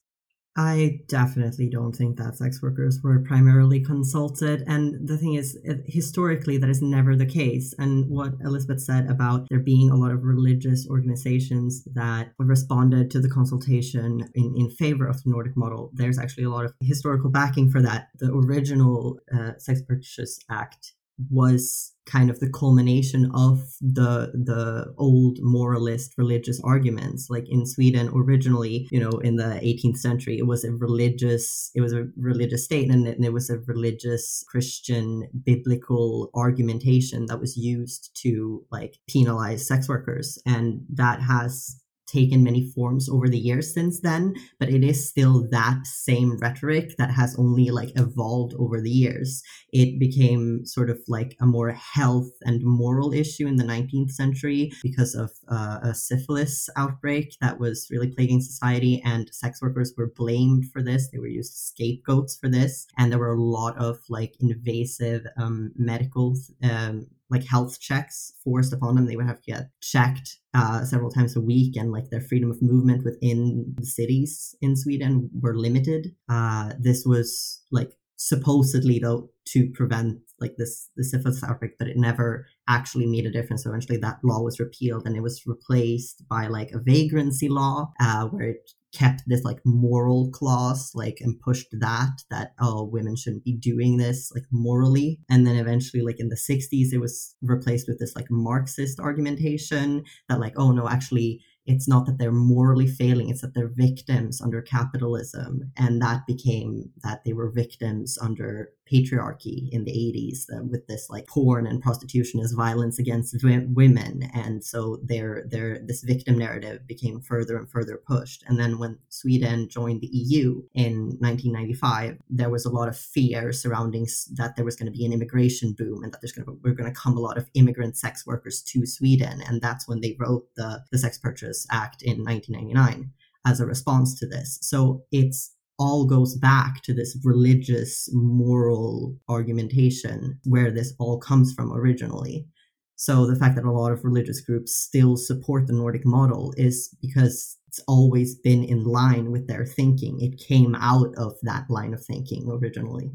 I 0.58 1.02
definitely 1.08 1.70
don't 1.70 1.96
think 1.96 2.18
that 2.18 2.36
sex 2.36 2.64
workers 2.64 3.00
were 3.04 3.20
primarily 3.20 3.80
consulted. 3.80 4.64
And 4.66 5.08
the 5.08 5.16
thing 5.16 5.36
is, 5.36 5.56
historically, 5.86 6.58
that 6.58 6.70
is 6.70 6.82
never 6.82 7.16
the 7.16 7.28
case. 7.28 7.76
And 7.78 8.10
what 8.10 8.34
Elizabeth 8.44 8.82
said 8.82 9.08
about 9.08 9.48
there 9.50 9.60
being 9.60 9.92
a 9.92 9.96
lot 9.96 10.12
of 10.12 10.24
religious 10.24 10.88
organizations 10.90 11.84
that 11.94 12.32
responded 12.40 13.12
to 13.12 13.20
the 13.20 13.30
consultation 13.30 14.28
in, 14.34 14.56
in 14.58 14.72
favor 14.72 15.06
of 15.06 15.22
the 15.24 15.30
Nordic 15.30 15.56
model, 15.56 15.92
there's 15.94 16.18
actually 16.18 16.46
a 16.46 16.50
lot 16.50 16.66
of 16.66 16.74
historical 16.82 17.30
backing 17.30 17.70
for 17.70 17.82
that. 17.84 18.08
The 18.18 18.34
original 18.34 19.20
uh, 19.32 19.52
Sex 19.60 19.84
Purchase 19.84 20.40
Act 20.50 20.94
was 21.30 21.94
kind 22.06 22.30
of 22.30 22.40
the 22.40 22.50
culmination 22.50 23.30
of 23.34 23.60
the 23.82 24.32
the 24.34 24.94
old 24.98 25.40
moralist 25.42 26.14
religious 26.18 26.62
arguments. 26.64 27.30
Like 27.30 27.46
in 27.50 27.66
sweden 27.66 28.10
originally 28.14 28.88
you 28.92 29.00
know 29.00 29.18
in 29.20 29.36
the 29.36 29.60
18th 29.64 29.98
century 29.98 30.38
it 30.38 30.48
was 30.48 30.64
a 30.64 30.72
religious 30.72 31.72
it 31.76 31.82
was 31.82 31.94
a 31.94 32.08
religious 32.18 32.64
state 32.64 32.90
and 32.90 33.08
it, 33.08 33.18
and 33.18 33.26
it 33.26 33.34
was 33.34 33.50
a 33.50 33.60
religious 33.60 34.44
christian 34.48 35.28
biblical 35.44 36.30
argumentation 36.34 37.26
that 37.26 37.40
was 37.40 37.58
used 37.58 38.12
to 38.22 38.64
like 38.72 38.98
penalize 39.10 39.68
sex 39.68 39.90
workers. 39.90 40.40
And 40.46 40.82
that 40.94 41.22
has 41.22 41.82
taken 42.08 42.44
many 42.44 42.72
forms 42.72 43.10
over 43.10 43.28
the 43.28 43.38
years 43.38 43.74
since 43.74 44.02
then, 44.02 44.34
but 44.60 44.70
it 44.70 44.84
is 44.84 45.08
still 45.08 45.48
that 45.52 45.86
same 45.86 46.38
rhetoric 46.38 46.96
that 46.98 47.12
has 47.12 47.36
only 47.38 47.70
like 47.70 47.92
evolved 47.96 48.54
over 48.58 48.82
the 48.82 48.90
years. 48.90 49.44
It 49.72 50.00
became 50.00 50.66
sort 50.66 50.90
of 50.90 51.00
like 51.08 51.36
a 51.42 51.46
more 51.46 51.72
health 51.72 52.32
and 52.42 52.64
moral 52.64 53.14
issue 53.14 53.48
in 53.48 53.58
the 53.58 53.64
19th 53.64 54.12
century 54.12 54.72
because 54.82 55.16
of 55.16 55.32
uh, 55.50 55.80
a 55.84 55.94
syphilis 55.94 56.70
outbreak 56.78 57.36
that 57.42 57.60
was 57.60 57.88
really 57.92 58.12
plaguing 58.12 58.42
society, 58.42 59.02
and 59.06 59.30
sex 59.34 59.62
workers 59.62 59.94
were 59.98 60.12
blamed 60.16 60.66
for 60.72 60.82
this. 60.82 61.10
They 61.12 61.20
were 61.20 61.28
used 61.28 61.54
as 61.54 61.60
scapegoats 61.60 62.38
for 62.38 62.50
this, 62.50 62.88
and 62.98 63.12
there 63.12 63.20
were 63.20 63.34
a 63.34 63.42
lot 63.42 63.78
of 63.78 63.98
like 64.10 64.36
invasive 64.40 65.26
um, 65.38 65.72
medical 65.76 66.36
um, 66.64 67.08
like 67.30 67.46
health 67.46 67.80
checks 67.80 68.34
forced 68.44 68.74
upon 68.74 68.96
them. 68.96 69.06
They 69.06 69.16
would 69.16 69.28
have 69.28 69.42
to 69.42 69.52
get 69.52 69.70
checked 69.82 70.38
uh, 70.54 70.84
several 70.86 71.12
times 71.12 71.36
a 71.36 71.42
week, 71.42 71.76
and 71.76 71.92
like 71.92 72.10
their 72.10 72.22
freedom 72.22 72.52
of 72.52 72.62
movement 72.62 73.04
within 73.04 73.76
the 73.78 73.86
cities 73.86 74.56
in 74.62 74.76
Sweden 74.76 75.30
were 75.42 75.56
limited. 75.56 76.16
Uh, 76.30 76.74
this 76.80 77.06
was 77.06 77.62
like 77.72 77.92
supposedly 78.18 79.00
though 79.00 79.30
to 79.46 79.70
prevent 79.74 80.20
like 80.40 80.56
this 80.58 80.90
the 80.96 81.04
syphilis 81.04 81.44
outbreak, 81.44 81.72
but 81.80 81.88
it 81.88 81.98
never 81.98 82.46
actually 82.68 83.06
made 83.06 83.26
a 83.26 83.32
difference. 83.32 83.64
So 83.64 83.70
eventually, 83.70 83.98
that 83.98 84.20
law 84.24 84.42
was 84.42 84.60
repealed, 84.60 85.04
and 85.06 85.16
it 85.16 85.24
was 85.24 85.44
replaced 85.46 86.24
by 86.30 86.48
like 86.48 86.72
a 86.72 86.80
vagrancy 86.80 87.50
law, 87.50 87.92
uh, 88.00 88.26
where 88.26 88.50
it 88.50 88.72
kept 88.94 89.24
this 89.28 89.44
like 89.44 89.60
moral 89.66 90.32
clause 90.32 90.92
like 90.96 91.18
and 91.20 91.40
pushed 91.42 91.68
that 91.72 92.22
that 92.32 92.54
oh 92.60 92.86
women 92.86 93.16
shouldn't 93.16 93.44
be 93.44 93.54
doing 93.54 93.98
this 93.98 94.32
like 94.34 94.46
morally 94.50 95.20
and 95.30 95.46
then 95.46 95.58
eventually 95.58 96.02
like 96.02 96.20
in 96.20 96.30
the 96.30 96.38
60s 96.38 96.94
it 96.94 97.00
was 97.00 97.36
replaced 97.42 97.88
with 97.88 98.00
this 98.00 98.16
like 98.16 98.26
marxist 98.32 98.98
argumentation 99.00 100.04
that 100.30 100.40
like 100.40 100.54
oh 100.58 100.72
no 100.72 100.88
actually 100.88 101.42
it's 101.68 101.88
not 101.88 102.06
that 102.06 102.18
they're 102.18 102.32
morally 102.32 102.88
failing 102.88 103.30
it's 103.30 103.42
that 103.42 103.54
they're 103.54 103.68
victims 103.68 104.42
under 104.42 104.62
capitalism 104.62 105.72
and 105.78 106.02
that 106.02 106.26
became 106.26 106.90
that 107.04 107.24
they 107.26 107.34
were 107.34 107.50
victims 107.52 108.18
under 108.22 108.72
patriarchy 108.92 109.70
in 109.72 109.84
the 109.84 109.92
80s 109.92 110.46
uh, 110.54 110.64
with 110.64 110.88
this 110.88 111.10
like 111.10 111.28
porn 111.28 111.68
and 111.68 111.82
prostitution 111.82 112.40
as 112.40 112.52
violence 112.52 113.00
against 113.00 113.38
w- 113.40 113.68
women. 113.74 114.30
And 114.34 114.64
so 114.64 115.00
their 115.04 115.46
their 115.48 115.80
this 115.86 116.04
victim 116.04 116.38
narrative 116.38 116.88
became 116.88 117.22
further 117.22 117.58
and 117.58 117.70
further 117.70 118.02
pushed. 118.08 118.44
And 118.48 118.60
then 118.60 118.80
when 118.80 119.00
Sweden 119.10 119.70
joined 119.70 120.02
the 120.02 120.10
EU 120.12 120.64
in 120.74 121.18
1995 121.20 122.18
there 122.30 122.50
was 122.50 122.66
a 122.66 122.70
lot 122.70 122.88
of 122.88 122.98
fear 122.98 123.52
surrounding 123.52 124.08
that 124.34 124.56
there 124.56 124.66
was 124.66 124.76
going 124.76 124.92
to 124.92 124.98
be 124.98 125.06
an 125.06 125.14
immigration 125.14 125.74
boom 125.74 126.04
and 126.04 126.14
that 126.14 126.22
there's 126.22 126.32
going 126.32 126.46
to 126.46 126.60
we're 126.64 126.74
going 126.74 126.92
to 126.92 127.00
come 127.00 127.18
a 127.18 127.22
lot 127.22 127.38
of 127.38 127.50
immigrant 127.54 127.98
sex 127.98 128.26
workers 128.26 128.62
to 128.62 128.86
Sweden. 128.86 129.42
And 129.48 129.62
that's 129.62 129.88
when 129.88 130.02
they 130.02 130.16
wrote 130.20 130.48
the 130.56 130.84
the 130.92 130.98
sex 130.98 131.18
purchase 131.18 131.66
Act 131.72 132.02
in 132.02 132.24
1999 132.24 133.12
as 133.46 133.60
a 133.60 133.66
response 133.66 134.18
to 134.20 134.28
this. 134.28 134.60
So 134.62 135.04
it's 135.12 135.54
all 135.80 136.06
goes 136.06 136.36
back 136.36 136.82
to 136.84 136.94
this 136.94 137.18
religious 137.24 138.10
moral 138.14 139.16
argumentation 139.30 140.40
where 140.46 140.72
this 140.72 140.94
all 141.00 141.20
comes 141.20 141.54
from 141.54 141.72
originally. 141.72 142.48
So 142.96 143.28
the 143.28 143.36
fact 143.36 143.56
that 143.56 143.66
a 143.66 143.72
lot 143.72 143.92
of 143.92 144.04
religious 144.04 144.42
groups 144.42 144.76
still 144.76 145.18
support 145.18 145.68
the 145.68 145.74
Nordic 145.74 146.06
model 146.06 146.52
is 146.58 146.96
because 147.00 147.58
it's 147.68 147.80
always 147.88 148.36
been 148.36 148.64
in 148.64 148.86
line 148.86 149.32
with 149.32 149.48
their 149.48 149.66
thinking. 149.66 150.20
It 150.20 150.40
came 150.40 150.74
out 150.76 151.14
of 151.16 151.36
that 151.44 151.70
line 151.70 151.94
of 151.94 152.04
thinking 152.04 152.50
originally. 152.50 153.12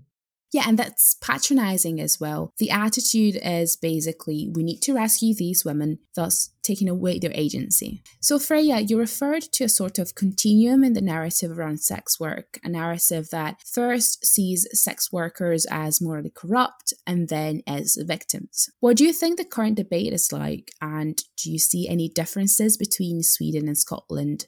Yeah, 0.52 0.64
and 0.68 0.78
that's 0.78 1.14
patronizing 1.14 1.98
as 1.98 2.20
well. 2.20 2.52
The 2.58 2.70
attitude 2.70 3.38
is 3.42 3.74
basically 3.76 4.50
we 4.54 4.62
need 4.62 4.80
to 4.82 4.94
rescue 4.94 5.34
these 5.34 5.64
women, 5.64 5.98
thus 6.14 6.50
taking 6.62 6.90
away 6.90 7.18
their 7.18 7.32
agency. 7.32 8.02
So, 8.20 8.38
Freja, 8.38 8.88
you 8.88 8.98
referred 8.98 9.42
to 9.54 9.64
a 9.64 9.68
sort 9.68 9.98
of 9.98 10.14
continuum 10.14 10.84
in 10.84 10.92
the 10.92 11.00
narrative 11.00 11.58
around 11.58 11.80
sex 11.80 12.20
work, 12.20 12.58
a 12.62 12.68
narrative 12.68 13.30
that 13.30 13.62
first 13.64 14.26
sees 14.26 14.68
sex 14.72 15.10
workers 15.10 15.66
as 15.70 16.02
morally 16.02 16.32
corrupt 16.34 16.92
and 17.06 17.30
then 17.30 17.62
as 17.66 17.96
victims. 18.00 18.68
What 18.80 18.98
do 18.98 19.04
you 19.04 19.12
think 19.14 19.38
the 19.38 19.46
current 19.46 19.76
debate 19.76 20.12
is 20.12 20.32
like, 20.32 20.72
and 20.82 21.22
do 21.38 21.50
you 21.50 21.58
see 21.58 21.88
any 21.88 22.10
differences 22.10 22.76
between 22.76 23.22
Sweden 23.22 23.68
and 23.68 23.78
Scotland 23.78 24.46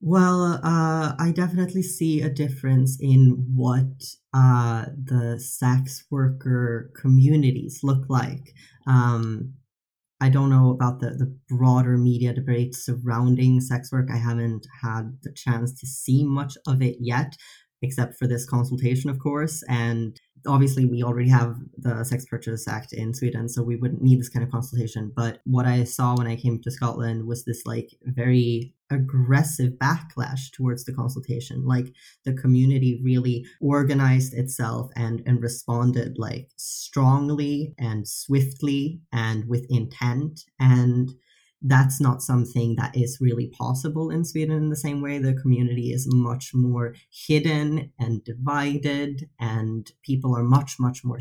well, 0.00 0.60
uh, 0.62 1.14
I 1.18 1.32
definitely 1.34 1.82
see 1.82 2.20
a 2.20 2.28
difference 2.28 2.98
in 3.00 3.46
what 3.54 3.86
uh, 4.36 4.84
the 5.02 5.40
sex 5.40 6.04
worker 6.10 6.90
communities 7.00 7.80
look 7.82 8.04
like. 8.10 8.52
Um, 8.86 9.54
I 10.20 10.28
don't 10.28 10.50
know 10.50 10.70
about 10.70 11.00
the, 11.00 11.10
the 11.10 11.34
broader 11.48 11.96
media 11.96 12.34
debate 12.34 12.74
surrounding 12.74 13.60
sex 13.62 13.90
work. 13.92 14.08
I 14.12 14.18
haven't 14.18 14.66
had 14.82 15.18
the 15.22 15.32
chance 15.32 15.78
to 15.80 15.86
see 15.86 16.22
much 16.24 16.58
of 16.66 16.82
it 16.82 16.96
yet, 17.00 17.34
except 17.82 18.18
for 18.18 18.26
this 18.26 18.46
consultation, 18.46 19.10
of 19.10 19.18
course. 19.18 19.62
And 19.68 20.18
obviously 20.46 20.84
we 20.84 21.02
already 21.02 21.28
have 21.28 21.56
the 21.76 22.04
sex 22.04 22.24
purchase 22.24 22.68
act 22.68 22.92
in 22.92 23.12
sweden 23.12 23.48
so 23.48 23.62
we 23.62 23.76
wouldn't 23.76 24.02
need 24.02 24.20
this 24.20 24.28
kind 24.28 24.44
of 24.44 24.50
consultation. 24.50 25.12
But 25.14 25.40
what 25.44 25.66
i 25.66 25.84
saw 25.84 26.16
when 26.16 26.26
i 26.26 26.36
came 26.36 26.60
to 26.62 26.70
scotland 26.70 27.26
was 27.26 27.44
this 27.44 27.62
like 27.66 27.90
very 28.04 28.72
aggressive 28.90 29.72
backlash 29.72 30.52
towards 30.52 30.84
the 30.84 30.92
consultation. 30.92 31.66
Like 31.66 31.92
the 32.24 32.34
community 32.34 33.00
really 33.02 33.44
organized 33.60 34.34
itself 34.34 34.90
and 34.96 35.22
and 35.26 35.42
responded 35.42 36.16
like 36.18 36.50
strongly 36.56 37.74
and 37.78 38.06
swiftly 38.06 39.00
and 39.12 39.48
with 39.48 39.66
intent. 39.68 40.42
And 40.60 41.12
that's 41.62 42.00
not 42.00 42.22
something 42.22 42.76
that 42.76 42.96
is 42.96 43.18
really 43.20 43.48
possible 43.48 44.10
in 44.10 44.24
Sweden 44.24 44.56
in 44.56 44.68
the 44.70 44.76
same 44.76 45.00
way. 45.00 45.18
The 45.18 45.34
community 45.34 45.90
is 45.92 46.06
much 46.12 46.52
more 46.54 46.94
hidden 47.10 47.92
and 47.98 48.22
divided, 48.24 49.28
and 49.38 49.90
people 50.02 50.36
are 50.36 50.44
much, 50.44 50.76
much 50.78 51.04
more 51.04 51.20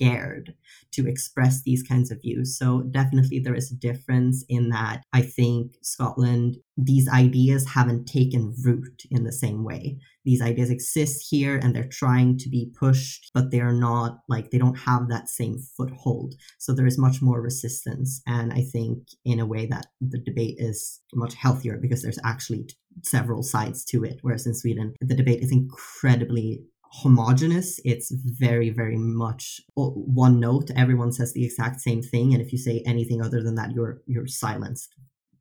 scared 0.00 0.54
to 0.92 1.06
express 1.06 1.62
these 1.62 1.82
kinds 1.82 2.10
of 2.10 2.20
views. 2.20 2.58
So, 2.58 2.82
definitely, 2.82 3.38
there 3.38 3.54
is 3.54 3.70
a 3.70 3.76
difference 3.76 4.44
in 4.48 4.70
that 4.70 5.04
I 5.12 5.22
think 5.22 5.76
Scotland, 5.82 6.56
these 6.76 7.08
ideas 7.08 7.68
haven't 7.68 8.06
taken 8.06 8.54
root 8.64 9.02
in 9.10 9.24
the 9.24 9.32
same 9.32 9.64
way. 9.64 9.98
These 10.24 10.42
ideas 10.42 10.70
exist 10.70 11.26
here 11.30 11.56
and 11.56 11.74
they're 11.74 11.88
trying 11.88 12.38
to 12.38 12.48
be 12.48 12.72
pushed, 12.78 13.30
but 13.32 13.50
they're 13.50 13.72
not 13.72 14.18
like 14.28 14.50
they 14.50 14.58
don't 14.58 14.78
have 14.78 15.08
that 15.08 15.28
same 15.28 15.58
foothold. 15.76 16.34
So, 16.58 16.72
there 16.72 16.86
is 16.86 16.98
much 16.98 17.22
more 17.22 17.40
resistance. 17.40 18.20
And 18.26 18.52
I 18.52 18.62
think, 18.62 19.08
in 19.24 19.40
a 19.40 19.46
way, 19.46 19.66
that 19.66 19.86
the 20.00 20.18
debate 20.18 20.56
is 20.58 21.00
much 21.14 21.34
healthier 21.34 21.78
because 21.80 22.02
there's 22.02 22.18
actually 22.24 22.68
several 23.04 23.42
sides 23.42 23.84
to 23.86 24.04
it. 24.04 24.18
Whereas 24.22 24.46
in 24.46 24.54
Sweden, 24.54 24.94
the 25.00 25.14
debate 25.14 25.42
is 25.42 25.52
incredibly 25.52 26.62
homogenous. 26.92 27.80
It's 27.84 28.10
very, 28.10 28.70
very 28.70 28.96
much 28.96 29.60
one 29.74 30.40
note. 30.40 30.70
Everyone 30.76 31.12
says 31.12 31.32
the 31.32 31.44
exact 31.44 31.80
same 31.80 32.02
thing, 32.02 32.32
and 32.32 32.42
if 32.42 32.52
you 32.52 32.58
say 32.58 32.82
anything 32.84 33.22
other 33.22 33.42
than 33.42 33.54
that, 33.56 33.72
you're 33.72 34.02
you're 34.06 34.26
silenced 34.26 34.94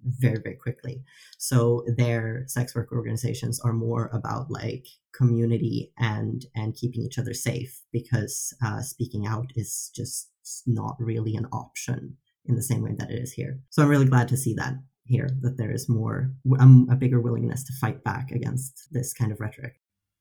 very, 0.03 0.39
very 0.41 0.55
quickly. 0.55 1.03
So 1.37 1.83
their 1.97 2.43
sex 2.47 2.75
work 2.75 2.91
organizations 2.91 3.59
are 3.59 3.73
more 3.73 4.09
about 4.13 4.49
like 4.49 4.85
community 5.13 5.91
and 5.97 6.45
and 6.55 6.75
keeping 6.75 7.03
each 7.03 7.17
other 7.17 7.33
safe 7.33 7.81
because 7.91 8.53
uh, 8.63 8.81
speaking 8.81 9.25
out 9.25 9.51
is 9.55 9.91
just 9.95 10.29
not 10.65 10.95
really 10.99 11.35
an 11.35 11.47
option 11.51 12.17
in 12.45 12.55
the 12.55 12.63
same 12.63 12.81
way 12.81 12.95
that 12.97 13.11
it 13.11 13.19
is 13.21 13.33
here. 13.33 13.59
So 13.69 13.83
I'm 13.83 13.89
really 13.89 14.07
glad 14.07 14.27
to 14.29 14.37
see 14.37 14.53
that 14.55 14.75
here 15.05 15.29
that 15.41 15.57
there 15.57 15.71
is 15.71 15.89
more 15.89 16.31
um, 16.59 16.87
a 16.91 16.95
bigger 16.95 17.19
willingness 17.19 17.63
to 17.63 17.73
fight 17.81 18.03
back 18.03 18.31
against 18.31 18.87
this 18.91 19.13
kind 19.13 19.31
of 19.31 19.39
rhetoric. 19.39 19.73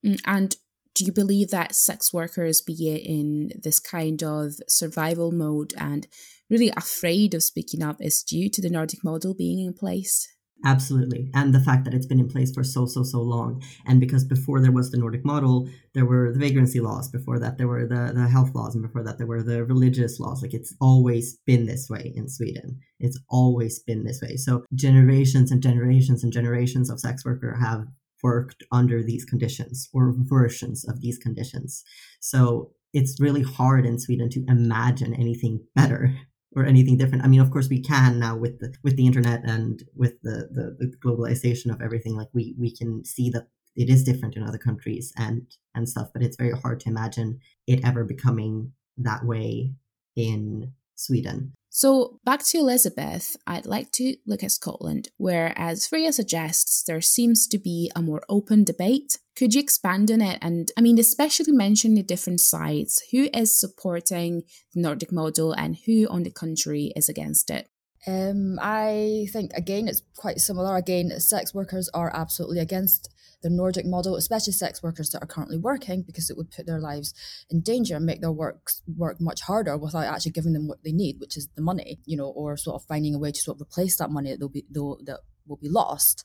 Mm, 0.05 0.21
and 0.25 0.57
do 0.99 1.05
you 1.05 1.13
believe 1.13 1.51
that 1.51 1.77
sex 1.77 2.13
workers, 2.13 2.61
be 2.61 2.91
it 2.91 3.07
in 3.07 3.53
this 3.63 3.79
kind 3.79 4.21
of 4.25 4.55
survival 4.67 5.31
mode 5.31 5.73
and 5.79 6.09
really 6.51 6.73
afraid 6.77 7.35
of 7.35 7.45
speaking 7.45 7.85
up, 7.85 7.99
is 8.01 8.25
due 8.25 8.51
to 8.51 8.61
the 8.61 8.69
Nordic 8.69 9.05
model 9.05 9.33
being 9.33 9.65
in 9.65 9.75
place? 9.75 10.27
Absolutely. 10.65 11.31
And 11.35 11.55
the 11.55 11.61
fact 11.61 11.85
that 11.85 11.95
it's 11.95 12.07
been 12.07 12.19
in 12.19 12.29
place 12.29 12.53
for 12.53 12.65
so, 12.65 12.85
so, 12.87 13.05
so 13.05 13.21
long. 13.21 13.63
And 13.87 14.01
because 14.01 14.25
before 14.25 14.61
there 14.61 14.73
was 14.73 14.91
the 14.91 14.99
Nordic 14.99 15.25
model, 15.25 15.69
there 15.95 16.05
were 16.05 16.33
the 16.33 16.39
vagrancy 16.41 16.81
laws. 16.81 17.09
Before 17.09 17.39
that, 17.39 17.59
there 17.59 17.69
were 17.69 17.87
the, 17.87 18.13
the 18.13 18.27
health 18.27 18.53
laws. 18.57 18.75
And 18.75 18.83
before 18.83 19.05
that, 19.05 19.19
there 19.19 19.27
were 19.29 19.45
the 19.45 19.65
religious 19.65 20.19
laws. 20.19 20.43
Like 20.43 20.55
it's 20.55 20.75
always 20.81 21.39
been 21.47 21.67
this 21.67 21.89
way 21.89 22.13
in 22.17 22.29
Sweden. 22.29 22.81
It's 22.99 23.21
always 23.31 23.79
been 23.79 24.03
this 24.03 24.21
way. 24.21 24.35
So 24.35 24.65
generations 24.75 25.53
and 25.53 25.63
generations 25.63 26.25
and 26.25 26.33
generations 26.33 26.91
of 26.91 26.99
sex 26.99 27.25
worker 27.25 27.57
have 27.61 27.87
worked 28.23 28.63
under 28.73 29.03
these 29.03 29.25
conditions 29.25 29.89
or 29.93 30.15
versions 30.17 30.85
of 30.89 31.01
these 31.01 31.19
conditions. 31.19 31.85
So 32.21 32.73
it's 32.93 33.21
really 33.21 33.43
hard 33.43 33.85
in 33.87 33.99
Sweden 33.99 34.31
to 34.31 34.45
imagine 34.49 35.15
anything 35.15 35.61
better 35.75 36.15
or 36.57 36.65
anything 36.65 36.97
different. 36.97 37.25
I 37.25 37.29
mean, 37.29 37.41
of 37.41 37.51
course, 37.51 37.69
we 37.69 37.83
can 37.83 38.19
now 38.19 38.37
with 38.37 38.59
the 38.61 38.75
with 38.83 38.97
the 38.97 39.07
internet 39.07 39.43
and 39.45 39.83
with 39.95 40.21
the, 40.23 40.49
the, 40.51 40.77
the 40.79 40.93
globalization 41.05 41.73
of 41.73 41.83
everything. 41.83 42.17
Like 42.17 42.29
we 42.33 42.55
we 42.59 42.75
can 42.75 43.05
see 43.05 43.31
that 43.31 43.49
it 43.77 43.89
is 43.89 44.03
different 44.03 44.37
in 44.37 44.43
other 44.43 44.59
countries 44.59 45.13
and 45.17 45.43
and 45.75 45.89
stuff, 45.89 46.09
but 46.13 46.23
it's 46.23 46.37
very 46.37 46.53
hard 46.53 46.81
to 46.81 46.89
imagine 46.89 47.39
it 47.67 47.85
ever 47.85 48.05
becoming 48.05 48.73
that 48.97 49.25
way 49.25 49.73
in 50.17 50.73
Sweden. 50.97 51.53
So, 51.71 52.19
back 52.25 52.45
to 52.47 52.59
Elizabeth, 52.59 53.37
I'd 53.47 53.67
like 53.67 53.93
to 53.93 54.17
look 54.27 54.43
at 54.43 54.53
Scotland, 54.53 55.09
where, 55.19 55.53
as 55.57 55.87
Freja 55.87 56.13
suggests, 56.13 56.83
there 56.83 57.01
seems 57.03 57.47
to 57.47 57.59
be 57.59 57.91
a 57.95 58.03
more 58.03 58.23
open 58.29 58.65
debate. 58.65 59.19
Could 59.37 59.55
you 59.55 59.61
expand 59.61 60.11
on 60.11 60.23
it? 60.23 60.39
And 60.41 60.73
I 60.77 60.81
mean, 60.81 60.99
especially 60.99 61.53
mention 61.53 61.95
the 61.95 62.03
different 62.03 62.41
sides 62.41 63.03
who 63.13 63.29
is 63.35 63.59
supporting 63.59 64.45
the 64.75 64.81
Nordic 64.81 65.13
model 65.13 65.53
and 65.53 65.77
who, 65.87 66.09
on 66.09 66.23
the 66.23 66.31
contrary, 66.31 66.93
is 66.97 67.09
against 67.09 67.51
it? 67.51 67.69
Um, 68.09 68.59
I 68.63 69.27
think, 69.33 69.53
again, 69.55 69.87
it's 69.87 70.03
quite 70.17 70.39
similar. 70.39 70.77
Again, 70.77 71.11
sex 71.21 71.53
workers 71.53 71.91
are 71.93 72.11
absolutely 72.15 72.59
against 72.59 73.11
the 73.43 73.51
Nordic 73.51 73.85
model, 73.85 74.17
especially 74.17 74.55
sex 74.55 74.83
workers 74.83 75.11
that 75.11 75.23
are 75.23 75.27
currently 75.27 75.59
working, 75.59 76.03
because 76.03 76.31
it 76.31 76.37
would 76.37 76.51
put 76.51 76.67
their 76.67 76.81
lives 76.81 77.13
in 77.51 77.61
danger 77.61 77.97
and 77.97 78.07
make 78.07 78.23
their 78.23 78.33
work 78.33 78.71
work 78.97 79.21
much 79.21 79.43
harder 79.43 79.77
without 79.77 80.07
actually 80.07 80.33
giving 80.33 80.55
them 80.55 80.67
what 80.67 80.83
they 80.83 80.93
need, 80.93 81.21
which 81.21 81.37
is 81.37 81.49
the 81.55 81.63
money, 81.63 82.01
you 82.07 82.17
know, 82.17 82.29
or 82.29 82.57
sort 82.57 82.81
of 82.81 82.89
finding 82.89 83.15
a 83.15 83.19
way 83.19 83.31
to 83.31 83.41
sort 83.41 83.59
of 83.59 83.63
replace 83.63 83.99
that 83.99 84.11
money 84.11 84.31
that 84.31 84.41
they'll 84.41 84.49
be 84.49 84.65
that 84.73 85.21
will 85.47 85.57
be 85.57 85.69
lost 85.69 86.25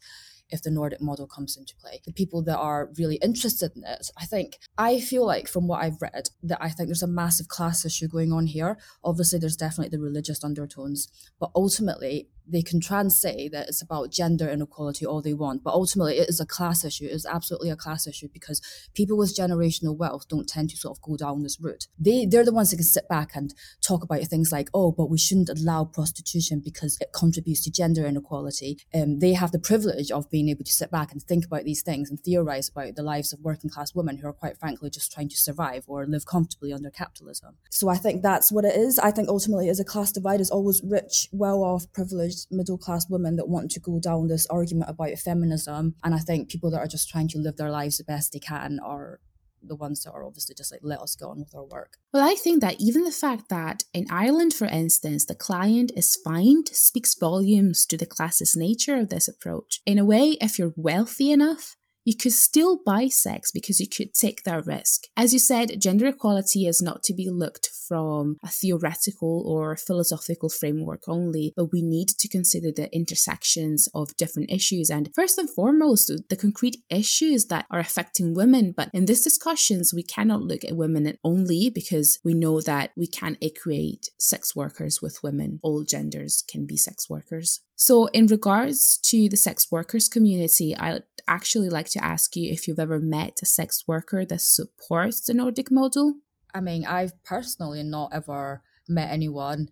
if 0.54 0.62
the 0.62 0.72
Nordic 0.72 1.02
model 1.02 1.28
comes 1.28 1.58
into 1.58 1.76
play. 1.76 2.00
The 2.06 2.14
people 2.14 2.44
that 2.44 2.58
are 2.58 2.90
really 2.98 3.16
interested 3.16 3.72
in 3.76 3.84
it, 3.84 4.10
I 4.18 4.26
think, 4.26 4.60
I 4.78 5.00
feel 5.00 5.26
like 5.26 5.48
from 5.48 5.68
what 5.68 5.84
I've 5.84 6.02
read, 6.02 6.30
that 6.44 6.60
I 6.62 6.70
think 6.70 6.88
there's 6.88 7.04
a 7.04 7.08
massive 7.08 7.48
class 7.48 7.84
issue 7.84 8.08
going 8.08 8.32
on 8.32 8.46
here. 8.46 8.78
Obviously, 9.04 9.40
there's 9.40 9.58
definitely 9.58 9.90
the 9.90 10.04
religious 10.04 10.44
undertones, 10.44 11.08
but 11.40 11.50
ultimately, 11.56 12.30
they 12.48 12.62
can 12.62 12.80
try 12.80 13.00
and 13.00 13.12
say 13.12 13.48
that 13.50 13.68
it's 13.68 13.82
about 13.82 14.12
gender 14.12 14.50
inequality 14.50 15.06
all 15.06 15.22
they 15.22 15.34
want, 15.34 15.64
but 15.64 15.74
ultimately 15.74 16.18
it 16.18 16.30
is 16.30 16.40
a 16.40 16.46
class 16.46 16.84
issue. 16.84 17.06
It 17.06 17.12
is 17.12 17.26
absolutely 17.26 17.70
a 17.70 17.76
class 17.76 18.08
issue 18.08 18.28
because 18.32 18.62
people 18.94 19.18
with 19.18 19.36
generational 19.36 19.98
wealth 19.98 20.28
don't 20.28 20.48
tend 20.48 20.70
to 20.72 20.78
sort 20.78 20.98
of 20.98 21.02
go 21.02 21.18
down 21.18 21.44
this 21.44 21.60
route. 21.60 21.88
They 22.00 22.26
they're 22.26 22.46
the 22.46 22.54
ones 22.54 22.72
that 22.72 22.78
can 22.78 22.86
sit 22.86 23.08
back 23.08 23.36
and 23.36 23.54
talk 23.82 24.04
about 24.04 24.24
things 24.24 24.52
like, 24.52 24.70
oh, 24.74 24.92
but 24.92 25.10
we 25.10 25.18
shouldn't 25.18 25.50
allow 25.50 25.86
prostitution 25.86 26.62
because 26.64 26.98
it 27.00 27.14
contributes 27.14 27.64
to 27.64 27.72
gender 27.72 28.06
inequality. 28.06 28.80
Um, 28.94 29.20
they 29.20 29.34
have 29.34 29.52
the 29.52 29.60
privilege 29.60 30.12
of 30.12 30.30
being 30.30 30.50
able 30.50 30.64
to 30.64 30.72
sit 30.72 30.92
back 30.92 31.12
and 31.12 31.22
think 31.22 31.46
about 31.46 31.64
these 31.64 31.82
things 31.82 32.10
and 32.10 32.20
theorize 32.20 32.70
about 32.70 32.96
the 32.96 33.04
lives 33.04 33.34
of 33.34 33.40
working 33.42 33.70
class 33.70 33.96
women 33.96 34.18
who 34.18 34.28
are 34.28 34.34
quite 34.34 34.58
frankly 34.58 34.90
just 34.90 35.12
trying 35.12 35.30
to 35.30 35.38
survive 35.38 35.84
or 35.88 36.06
live 36.06 36.26
comfortably 36.26 36.74
under 36.74 36.90
capitalism. 36.90 37.56
So 37.70 37.90
I 37.90 37.96
think 37.96 38.22
that's 38.22 38.52
what 38.52 38.66
it 38.66 38.76
is. 38.76 39.00
I 39.00 39.12
think 39.12 39.30
ultimately 39.30 39.68
it 39.68 39.72
is 39.72 39.80
a 39.80 39.86
class 39.86 40.12
divide. 40.12 40.42
Is 40.42 40.50
always 40.50 40.82
rich, 40.84 41.30
well 41.32 41.64
off, 41.64 41.92
privileged 41.94 42.33
middle 42.52 42.78
class 42.78 43.10
women 43.10 43.36
that 43.38 43.50
want 43.50 43.72
to 43.72 43.80
go 43.80 44.00
down 44.00 44.28
this 44.28 44.48
argument 44.48 44.90
about 44.90 45.18
feminism. 45.18 45.96
And 46.04 46.14
I 46.14 46.20
think 46.20 46.50
people 46.50 46.72
that 46.72 46.80
are 46.80 46.88
just 46.88 47.10
trying 47.10 47.28
to 47.30 47.40
live 47.40 47.58
their 47.58 47.72
lives 47.72 47.98
the 47.98 48.04
best 48.04 48.34
they 48.34 48.40
can 48.40 48.80
are 48.84 49.20
the 49.66 49.76
ones 49.76 50.04
that 50.04 50.12
are 50.12 50.26
obviously 50.26 50.56
just 50.56 50.72
like 50.72 50.82
let 50.84 51.00
us 51.00 51.16
go 51.16 51.30
on 51.30 51.40
with 51.40 51.56
our 51.56 51.64
work. 51.64 51.98
Well, 52.14 52.28
I 52.28 52.36
think 52.36 52.62
that 52.62 52.76
even 52.80 53.04
the 53.04 53.12
fact 53.12 53.50
that 53.50 53.84
in 53.94 54.06
Ireland, 54.10 54.54
for 54.54 54.66
instance, 54.66 55.26
the 55.26 55.36
client 55.36 55.92
is 55.96 56.18
fined 56.24 56.70
speaks 56.74 57.16
volumes 57.18 57.86
to 57.88 57.98
the 57.98 58.06
classist 58.06 58.58
nature 58.58 58.96
of 58.96 59.10
this 59.10 59.28
approach. 59.28 59.82
In 59.86 59.98
a 59.98 60.06
way, 60.06 60.38
if 60.42 60.60
you're 60.60 60.74
wealthy 60.76 61.32
enough, 61.32 61.76
you 62.06 62.16
could 62.16 62.34
still 62.34 62.80
buy 62.86 63.08
sex 63.08 63.52
because 63.52 63.80
you 63.80 63.88
could 63.88 64.14
take 64.14 64.44
that 64.44 64.66
risk. 64.66 65.04
As 65.16 65.34
you 65.34 65.40
said, 65.40 65.80
gender 65.80 66.08
equality 66.08 66.66
is 66.68 66.82
not 66.82 67.04
to 67.04 67.14
be 67.14 67.30
looked 67.30 67.70
from 67.88 68.38
a 68.44 68.48
theoretical 68.48 69.44
or 69.46 69.76
philosophical 69.76 70.50
framework 70.50 71.04
only, 71.08 71.54
but 71.56 71.72
we 71.72 71.82
need 71.82 72.08
to 72.08 72.28
consider 72.28 72.72
the 72.72 72.94
intersections 72.96 73.88
of 73.94 74.16
different 74.18 74.52
issues 74.52 74.90
and 74.90 75.10
first 75.14 75.38
and 75.38 75.50
foremost, 75.50 76.12
the 76.30 76.36
concrete 76.36 76.78
issues 76.90 77.46
that 77.46 77.66
are 77.70 77.80
affecting 77.80 78.34
women. 78.34 78.74
But 78.76 78.90
in 78.94 79.06
these 79.06 79.24
discussions, 79.24 79.94
we 79.94 80.04
cannot 80.04 80.42
look 80.42 80.64
at 80.64 80.76
women 80.76 81.18
only 81.24 81.70
because 81.74 82.20
we 82.24 82.34
know 82.34 82.62
that 82.62 82.92
we 82.96 83.08
can't 83.08 83.38
equate 83.42 84.10
sex 84.18 84.56
workers 84.56 85.02
with 85.02 85.24
women. 85.24 85.60
All 85.62 85.84
genders 85.84 86.44
can 86.48 86.66
be 86.66 86.78
sex 86.78 87.10
workers. 87.10 87.62
So, 87.86 88.06
in 88.14 88.28
regards 88.28 88.98
to 89.10 89.28
the 89.28 89.36
sex 89.36 89.70
workers 89.70 90.08
community, 90.08 90.74
I'd 90.74 91.04
actually 91.28 91.68
like 91.68 91.90
to 91.90 92.02
ask 92.02 92.34
you 92.38 92.50
if 92.50 92.66
you've 92.66 92.80
ever 92.80 92.98
met 92.98 93.40
a 93.42 93.46
sex 93.46 93.84
worker 93.86 94.24
that 94.24 94.40
supports 94.40 95.20
the 95.20 95.34
Nordic 95.34 95.70
model. 95.70 96.14
I 96.54 96.62
mean, 96.62 96.86
I've 96.86 97.22
personally 97.26 97.84
not 97.84 98.14
ever 98.14 98.64
met 98.88 99.12
anyone. 99.12 99.68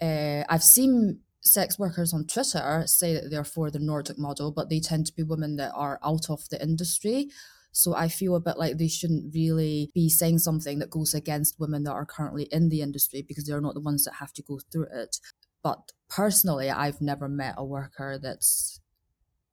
Uh, 0.00 0.42
I've 0.48 0.62
seen 0.62 1.20
sex 1.42 1.78
workers 1.78 2.14
on 2.14 2.26
Twitter 2.26 2.84
say 2.86 3.12
that 3.12 3.28
they're 3.30 3.44
for 3.44 3.70
the 3.70 3.78
Nordic 3.78 4.18
model, 4.18 4.50
but 4.52 4.70
they 4.70 4.80
tend 4.80 5.04
to 5.08 5.14
be 5.14 5.22
women 5.22 5.56
that 5.56 5.72
are 5.74 6.00
out 6.02 6.30
of 6.30 6.48
the 6.48 6.62
industry. 6.62 7.28
So 7.72 7.94
I 7.94 8.08
feel 8.08 8.36
a 8.36 8.40
bit 8.40 8.56
like 8.56 8.78
they 8.78 8.88
shouldn't 8.88 9.34
really 9.34 9.90
be 9.94 10.08
saying 10.08 10.38
something 10.38 10.78
that 10.78 10.88
goes 10.88 11.12
against 11.12 11.60
women 11.60 11.84
that 11.84 11.92
are 11.92 12.06
currently 12.06 12.44
in 12.44 12.70
the 12.70 12.80
industry 12.80 13.20
because 13.20 13.44
they're 13.44 13.60
not 13.60 13.74
the 13.74 13.80
ones 13.80 14.04
that 14.04 14.14
have 14.14 14.32
to 14.32 14.42
go 14.42 14.60
through 14.72 14.86
it. 14.92 15.18
But 15.62 15.92
personally, 16.08 16.70
I've 16.70 17.00
never 17.00 17.28
met 17.28 17.54
a 17.56 17.64
worker 17.64 18.18
that's 18.22 18.80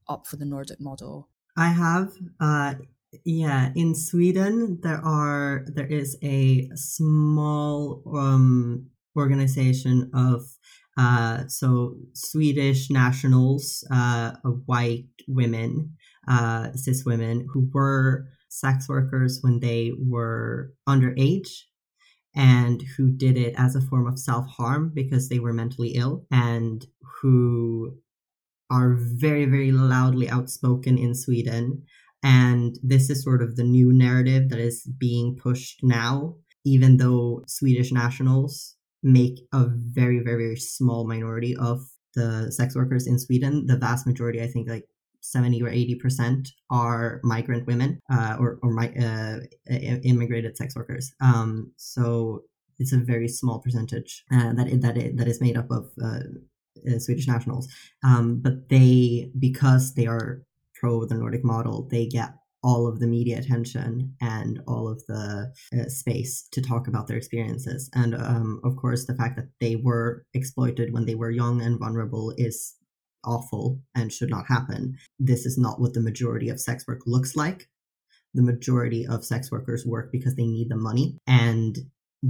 up 0.07 0.27
for 0.27 0.37
the 0.37 0.45
Nordic 0.45 0.79
model. 0.79 1.29
I 1.57 1.69
have. 1.69 2.13
Uh, 2.39 2.75
yeah, 3.23 3.71
in 3.75 3.95
Sweden, 3.95 4.79
there 4.83 5.03
are 5.03 5.65
there 5.73 5.87
is 5.87 6.17
a 6.23 6.69
small 6.75 8.03
um, 8.15 8.87
organization 9.15 10.11
of 10.13 10.43
uh, 10.97 11.47
so 11.47 11.95
Swedish 12.13 12.89
nationals, 12.89 13.85
uh, 13.91 14.31
white 14.65 15.05
women, 15.27 15.95
uh, 16.27 16.71
cis 16.73 17.05
women 17.05 17.47
who 17.53 17.69
were 17.73 18.27
sex 18.49 18.89
workers 18.89 19.39
when 19.41 19.59
they 19.59 19.91
were 19.97 20.73
underage 20.87 21.49
and 22.37 22.83
who 22.95 23.09
did 23.09 23.35
it 23.35 23.55
as 23.57 23.75
a 23.75 23.81
form 23.81 24.07
of 24.07 24.19
self 24.19 24.45
harm 24.47 24.91
because 24.93 25.27
they 25.27 25.39
were 25.39 25.51
mentally 25.51 25.89
ill 25.95 26.25
and 26.31 26.85
who 27.21 27.97
are 28.69 28.95
very, 28.99 29.45
very 29.45 29.71
loudly 29.71 30.29
outspoken 30.29 30.97
in 30.97 31.15
Sweden. 31.15 31.83
And 32.23 32.77
this 32.83 33.09
is 33.09 33.23
sort 33.23 33.41
of 33.41 33.55
the 33.55 33.63
new 33.63 33.91
narrative 33.91 34.49
that 34.49 34.59
is 34.59 34.83
being 34.99 35.35
pushed 35.35 35.79
now, 35.83 36.35
even 36.63 36.97
though 36.97 37.43
Swedish 37.47 37.91
nationals 37.91 38.75
make 39.01 39.39
a 39.51 39.65
very, 39.67 40.19
very, 40.19 40.37
very 40.37 40.57
small 40.57 41.07
minority 41.07 41.55
of 41.55 41.81
the 42.13 42.51
sex 42.51 42.75
workers 42.75 43.07
in 43.07 43.17
Sweden. 43.17 43.65
The 43.65 43.77
vast 43.77 44.05
majority, 44.05 44.41
I 44.41 44.47
think, 44.47 44.69
like 44.69 44.85
70 45.31 45.61
or 45.61 45.69
80 45.69 45.95
percent 45.95 46.49
are 46.69 47.19
migrant 47.23 47.67
women 47.67 47.99
uh, 48.11 48.37
or, 48.39 48.59
or 48.61 48.71
my, 48.71 48.89
uh, 48.93 49.39
immigrated 50.03 50.57
sex 50.57 50.75
workers. 50.75 51.13
Um, 51.21 51.71
so 51.77 52.43
it's 52.79 52.93
a 52.93 52.97
very 52.97 53.27
small 53.27 53.59
percentage 53.59 54.23
uh, 54.31 54.53
that 54.53 54.81
that 54.81 55.17
that 55.17 55.27
is 55.27 55.41
made 55.41 55.57
up 55.57 55.69
of 55.71 55.91
uh, 56.03 56.19
uh, 56.87 56.99
Swedish 56.99 57.27
nationals. 57.27 57.67
Um, 58.03 58.39
but 58.41 58.69
they, 58.69 59.31
because 59.39 59.93
they 59.93 60.07
are 60.07 60.43
pro 60.75 61.05
the 61.05 61.15
Nordic 61.15 61.43
model, 61.43 61.87
they 61.89 62.05
get 62.05 62.33
all 62.63 62.87
of 62.87 62.99
the 62.99 63.07
media 63.07 63.37
attention 63.37 64.13
and 64.19 64.61
all 64.67 64.87
of 64.89 65.05
the 65.07 65.53
uh, 65.73 65.89
space 65.89 66.47
to 66.51 66.61
talk 66.61 66.87
about 66.87 67.07
their 67.07 67.17
experiences. 67.17 67.89
And 67.93 68.15
um, 68.15 68.59
of 68.63 68.75
course, 68.75 69.05
the 69.05 69.15
fact 69.15 69.37
that 69.37 69.49
they 69.59 69.75
were 69.75 70.25
exploited 70.33 70.91
when 70.91 71.05
they 71.05 71.15
were 71.15 71.31
young 71.31 71.61
and 71.61 71.79
vulnerable 71.79 72.33
is 72.37 72.75
awful 73.27 73.79
and 73.93 74.11
should 74.11 74.29
not 74.29 74.47
happen. 74.47 74.97
This 75.19 75.45
is 75.45 75.57
not 75.57 75.79
what 75.79 75.93
the 75.93 76.01
majority 76.01 76.49
of 76.49 76.59
sex 76.59 76.87
work 76.87 77.01
looks 77.05 77.35
like. 77.35 77.67
The 78.33 78.41
majority 78.41 79.05
of 79.05 79.25
sex 79.25 79.51
workers 79.51 79.85
work 79.85 80.11
because 80.11 80.35
they 80.35 80.45
need 80.45 80.69
the 80.69 80.77
money 80.77 81.17
and 81.27 81.77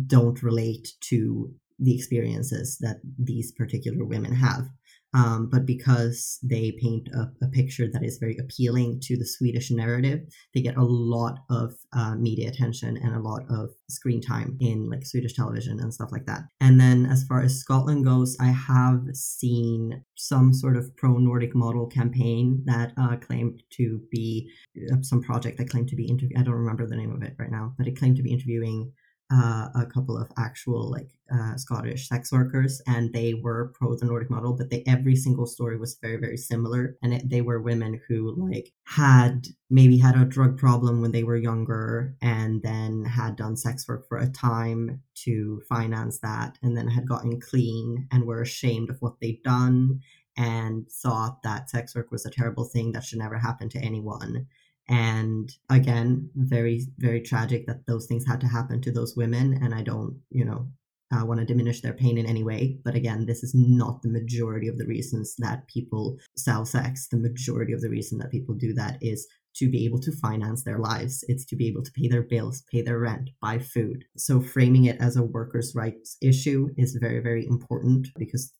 don't 0.05 0.41
relate 0.43 0.89
to 1.01 1.53
the 1.79 1.95
experiences 1.95 2.77
that 2.81 2.97
these 3.17 3.51
particular 3.51 4.03
women 4.03 4.33
have. 4.33 4.67
Um, 5.13 5.49
but 5.49 5.65
because 5.65 6.37
they 6.43 6.73
paint 6.81 7.07
a, 7.13 7.45
a, 7.45 7.49
picture 7.49 7.87
that 7.91 8.03
is 8.03 8.17
very 8.17 8.37
appealing 8.37 8.99
to 9.03 9.17
the 9.17 9.25
Swedish 9.25 9.71
narrative, 9.71 10.19
they 10.53 10.61
get 10.61 10.75
a 10.75 10.83
lot 10.83 11.39
of 11.49 11.73
uh, 11.93 12.15
media 12.15 12.49
attention 12.49 12.97
and 12.97 13.15
a 13.15 13.19
lot 13.19 13.43
of 13.49 13.69
screen 13.89 14.21
time 14.21 14.57
in 14.59 14.89
like 14.89 15.05
Swedish 15.05 15.33
television 15.33 15.79
and 15.79 15.93
stuff 15.93 16.11
like 16.11 16.25
that. 16.25 16.41
And 16.59 16.79
then 16.79 17.05
as 17.05 17.23
far 17.23 17.41
as 17.41 17.59
Scotland 17.59 18.03
goes, 18.03 18.35
I 18.39 18.47
have 18.47 19.01
seen 19.13 20.03
some 20.17 20.53
sort 20.53 20.75
of 20.75 20.95
pro 20.97 21.17
Nordic 21.17 21.55
model 21.55 21.87
campaign 21.87 22.63
that 22.65 22.91
uh, 22.97 23.15
claimed 23.15 23.63
to 23.77 24.01
be 24.11 24.51
uh, 24.91 24.97
some 25.01 25.21
project 25.21 25.57
that 25.57 25.69
claimed 25.69 25.87
to 25.87 25.95
be 25.95 26.05
interview. 26.05 26.37
I 26.37 26.43
don't 26.43 26.53
remember 26.53 26.85
the 26.85 26.97
name 26.97 27.13
of 27.13 27.23
it 27.23 27.35
right 27.39 27.51
now, 27.51 27.73
but 27.77 27.87
it 27.87 27.97
claimed 27.97 28.17
to 28.17 28.23
be 28.23 28.33
interviewing 28.33 28.91
uh, 29.31 29.67
a 29.75 29.85
couple 29.85 30.17
of 30.17 30.31
actual 30.37 30.89
like 30.89 31.09
uh, 31.33 31.55
Scottish 31.57 32.07
sex 32.07 32.31
workers, 32.31 32.81
and 32.87 33.11
they 33.13 33.33
were 33.33 33.73
pro 33.73 33.95
the 33.95 34.05
Nordic 34.05 34.29
model, 34.29 34.53
but 34.53 34.69
they 34.69 34.83
every 34.87 35.15
single 35.15 35.45
story 35.45 35.77
was 35.77 35.97
very 36.01 36.17
very 36.17 36.37
similar, 36.37 36.97
and 37.01 37.13
it, 37.13 37.29
they 37.29 37.41
were 37.41 37.61
women 37.61 37.99
who 38.07 38.33
like 38.37 38.71
had 38.85 39.47
maybe 39.69 39.97
had 39.97 40.15
a 40.15 40.23
drug 40.23 40.57
problem 40.57 41.01
when 41.01 41.11
they 41.11 41.23
were 41.23 41.35
younger, 41.35 42.15
and 42.21 42.61
then 42.61 43.03
had 43.03 43.35
done 43.35 43.57
sex 43.57 43.87
work 43.87 44.07
for 44.07 44.17
a 44.17 44.29
time 44.29 45.01
to 45.15 45.61
finance 45.67 46.19
that, 46.19 46.57
and 46.61 46.77
then 46.77 46.87
had 46.87 47.07
gotten 47.07 47.41
clean 47.41 48.07
and 48.11 48.25
were 48.25 48.41
ashamed 48.41 48.89
of 48.89 49.01
what 49.01 49.19
they'd 49.19 49.43
done 49.43 49.99
and 50.37 50.87
thought 50.89 51.41
that 51.43 51.69
sex 51.69 51.95
work 51.95 52.11
was 52.11 52.25
a 52.25 52.29
terrible 52.29 52.63
thing 52.63 52.91
that 52.91 53.03
should 53.03 53.17
never 53.17 53.37
happen 53.37 53.67
to 53.69 53.79
anyone 53.79 54.47
and 54.89 55.51
again 55.69 56.29
very 56.35 56.81
very 56.97 57.21
tragic 57.21 57.65
that 57.67 57.85
those 57.87 58.05
things 58.05 58.25
had 58.25 58.39
to 58.41 58.47
happen 58.47 58.81
to 58.81 58.91
those 58.91 59.15
women 59.15 59.59
and 59.61 59.73
i 59.73 59.81
don't 59.81 60.19
you 60.29 60.45
know 60.45 60.67
uh, 61.13 61.25
want 61.25 61.39
to 61.39 61.45
diminish 61.45 61.79
their 61.81 61.93
pain 61.93 62.17
in 62.17 62.25
any 62.25 62.43
way 62.43 62.77
but 62.83 62.95
again 62.95 63.25
this 63.25 63.43
is 63.43 63.53
not 63.55 64.01
the 64.01 64.09
majority 64.09 64.67
of 64.67 64.77
the 64.77 64.85
reasons 64.85 65.35
that 65.37 65.67
people 65.67 66.17
sell 66.35 66.65
sex 66.65 67.07
the 67.09 67.17
majority 67.17 67.73
of 67.73 67.81
the 67.81 67.89
reason 67.89 68.17
that 68.17 68.31
people 68.31 68.53
do 68.55 68.73
that 68.73 68.97
is 69.01 69.27
to 69.57 69.69
be 69.69 69.85
able 69.85 69.99
to 69.99 70.11
finance 70.11 70.63
their 70.63 70.77
lives. 70.77 71.23
It's 71.27 71.45
to 71.47 71.55
be 71.55 71.67
able 71.67 71.83
to 71.83 71.91
pay 71.91 72.07
their 72.07 72.21
bills, 72.21 72.63
pay 72.71 72.81
their 72.81 72.99
rent, 72.99 73.31
buy 73.41 73.59
food. 73.59 74.05
So 74.15 74.39
framing 74.39 74.85
it 74.85 74.97
as 74.99 75.17
a 75.17 75.23
workers' 75.23 75.73
rights 75.75 76.17
issue 76.21 76.69
is 76.77 76.95
very, 76.95 77.19
very 77.19 77.45
important 77.45 78.09
because 78.17 78.53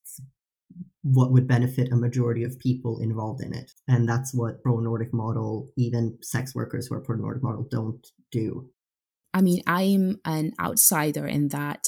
what 1.14 1.32
would 1.32 1.48
benefit 1.48 1.92
a 1.92 1.96
majority 1.96 2.44
of 2.44 2.60
people 2.60 3.00
involved 3.00 3.42
in 3.42 3.54
it. 3.54 3.72
And 3.88 4.08
that's 4.08 4.34
what 4.34 4.62
pro 4.62 4.80
Nordic 4.80 5.14
model, 5.14 5.70
even 5.78 6.18
sex 6.22 6.54
workers 6.54 6.88
who 6.88 6.96
are 6.96 7.02
pro 7.02 7.16
Nordic 7.16 7.44
model, 7.44 7.66
don't 7.70 8.06
do. 8.32 8.70
I 9.34 9.42
mean, 9.42 9.62
I'm 9.68 10.20
an 10.26 10.52
outsider 10.60 11.26
in 11.26 11.50
that 11.50 11.88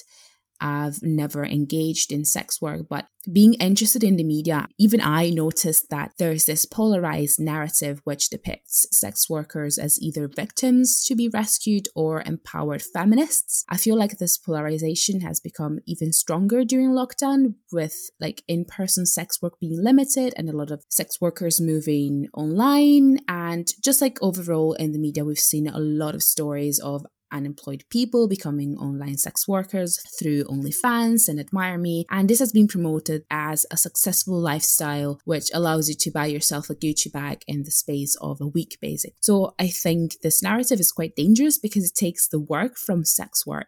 I've 0.61 1.01
never 1.01 1.45
engaged 1.45 2.11
in 2.11 2.25
sex 2.25 2.61
work, 2.61 2.87
but 2.89 3.05
being 3.31 3.55
interested 3.55 4.03
in 4.03 4.15
the 4.15 4.23
media, 4.23 4.67
even 4.77 5.01
I 5.01 5.29
noticed 5.29 5.89
that 5.89 6.13
there's 6.17 6.45
this 6.45 6.65
polarized 6.65 7.39
narrative 7.39 8.01
which 8.03 8.29
depicts 8.29 8.87
sex 8.91 9.29
workers 9.29 9.77
as 9.77 10.01
either 10.01 10.27
victims 10.27 11.03
to 11.05 11.15
be 11.15 11.29
rescued 11.29 11.87
or 11.95 12.23
empowered 12.25 12.81
feminists. 12.81 13.65
I 13.69 13.77
feel 13.77 13.97
like 13.97 14.17
this 14.17 14.37
polarization 14.37 15.21
has 15.21 15.39
become 15.39 15.79
even 15.85 16.13
stronger 16.13 16.63
during 16.63 16.89
lockdown, 16.89 17.55
with 17.71 18.09
like 18.19 18.43
in 18.47 18.65
person 18.65 19.05
sex 19.05 19.41
work 19.41 19.59
being 19.59 19.81
limited 19.81 20.33
and 20.37 20.49
a 20.49 20.55
lot 20.55 20.71
of 20.71 20.83
sex 20.89 21.19
workers 21.19 21.59
moving 21.59 22.27
online. 22.33 23.19
And 23.27 23.67
just 23.83 24.01
like 24.01 24.17
overall 24.21 24.73
in 24.73 24.91
the 24.93 24.99
media, 24.99 25.25
we've 25.25 25.39
seen 25.39 25.67
a 25.67 25.79
lot 25.79 26.15
of 26.15 26.23
stories 26.23 26.79
of 26.79 27.05
unemployed 27.31 27.83
people 27.89 28.27
becoming 28.27 28.77
online 28.77 29.17
sex 29.17 29.47
workers 29.47 29.99
through 30.17 30.43
OnlyFans 30.45 31.27
and 31.27 31.39
Admire 31.39 31.77
Me. 31.77 32.05
And 32.09 32.29
this 32.29 32.39
has 32.39 32.51
been 32.51 32.67
promoted 32.67 33.23
as 33.29 33.65
a 33.71 33.77
successful 33.77 34.39
lifestyle, 34.39 35.19
which 35.25 35.49
allows 35.53 35.89
you 35.89 35.95
to 35.95 36.11
buy 36.11 36.27
yourself 36.27 36.69
a 36.69 36.75
Gucci 36.75 37.11
bag 37.11 37.43
in 37.47 37.63
the 37.63 37.71
space 37.71 38.15
of 38.21 38.41
a 38.41 38.47
week, 38.47 38.77
basic. 38.81 39.13
So 39.21 39.53
I 39.59 39.67
think 39.67 40.21
this 40.21 40.43
narrative 40.43 40.79
is 40.79 40.91
quite 40.91 41.15
dangerous 41.15 41.57
because 41.57 41.85
it 41.85 41.95
takes 41.95 42.27
the 42.27 42.39
work 42.39 42.77
from 42.77 43.05
sex 43.05 43.45
work 43.45 43.67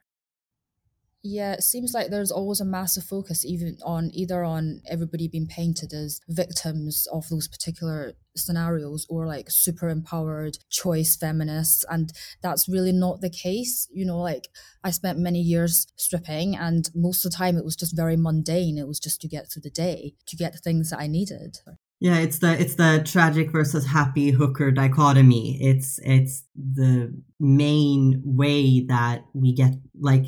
yeah, 1.24 1.54
it 1.54 1.64
seems 1.64 1.94
like 1.94 2.10
there's 2.10 2.32
always 2.32 2.60
a 2.60 2.66
massive 2.66 3.04
focus 3.04 3.46
even 3.46 3.78
on 3.86 4.10
either 4.14 4.44
on 4.44 4.82
everybody 4.90 5.28
being 5.28 5.46
painted 5.46 5.94
as 5.94 6.20
victims 6.28 7.08
of 7.14 7.30
those 7.30 7.48
particular 7.48 8.14
scenarios 8.36 9.06
or 9.08 9.28
like 9.28 9.52
super 9.52 9.90
empowered 9.90 10.58
choice 10.70 11.16
feminists 11.16 11.86
and 11.90 12.12
that's 12.42 12.68
really 12.68 12.92
not 12.92 13.22
the 13.22 13.30
case. 13.30 13.88
You 13.94 14.06
know, 14.06 14.18
like 14.18 14.48
I 14.84 14.90
spent 14.90 15.20
many 15.20 15.42
years 15.42 15.86
stripping 15.96 16.56
and 16.56 16.90
most 16.96 17.24
of 17.24 17.32
the 17.32 17.38
time 17.38 17.56
it 17.56 17.66
was 17.66 17.76
just 17.76 17.96
very 17.96 18.18
mundane. 18.18 18.80
It 18.80 18.88
was 18.88 19.00
just 19.00 19.22
to 19.22 19.28
get 19.28 19.52
through 19.52 19.62
the 19.64 19.70
day, 19.70 20.16
to 20.26 20.36
get 20.36 20.54
the 20.54 20.60
things 20.60 20.90
that 20.90 21.00
I 21.00 21.06
needed. 21.06 21.60
Yeah, 22.00 22.18
it's 22.18 22.40
the 22.40 22.60
it's 22.60 22.76
the 22.76 23.04
tragic 23.06 23.52
versus 23.52 23.86
happy 23.86 24.32
hooker 24.32 24.72
dichotomy. 24.72 25.60
It's 25.62 26.00
it's 26.04 26.46
the 26.56 27.14
main 27.40 28.24
way 28.26 28.86
that 28.88 29.24
we 29.36 29.54
get 29.54 29.76
like 30.00 30.26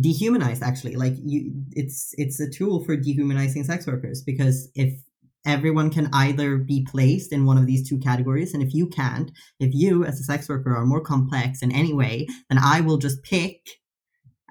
dehumanized 0.00 0.62
actually. 0.62 0.96
Like 0.96 1.14
you 1.24 1.52
it's 1.72 2.14
it's 2.16 2.40
a 2.40 2.50
tool 2.50 2.84
for 2.84 2.96
dehumanizing 2.96 3.64
sex 3.64 3.86
workers 3.86 4.22
because 4.22 4.70
if 4.74 4.94
everyone 5.44 5.90
can 5.90 6.08
either 6.12 6.56
be 6.56 6.86
placed 6.88 7.32
in 7.32 7.44
one 7.44 7.58
of 7.58 7.66
these 7.66 7.88
two 7.88 7.98
categories 7.98 8.54
and 8.54 8.62
if 8.62 8.72
you 8.72 8.86
can't 8.86 9.32
if 9.58 9.74
you 9.74 10.04
as 10.04 10.20
a 10.20 10.22
sex 10.22 10.48
worker 10.48 10.72
are 10.72 10.86
more 10.86 11.00
complex 11.00 11.62
in 11.62 11.72
any 11.72 11.92
way 11.92 12.24
then 12.48 12.60
i 12.62 12.80
will 12.80 12.96
just 12.96 13.20
pick 13.24 13.58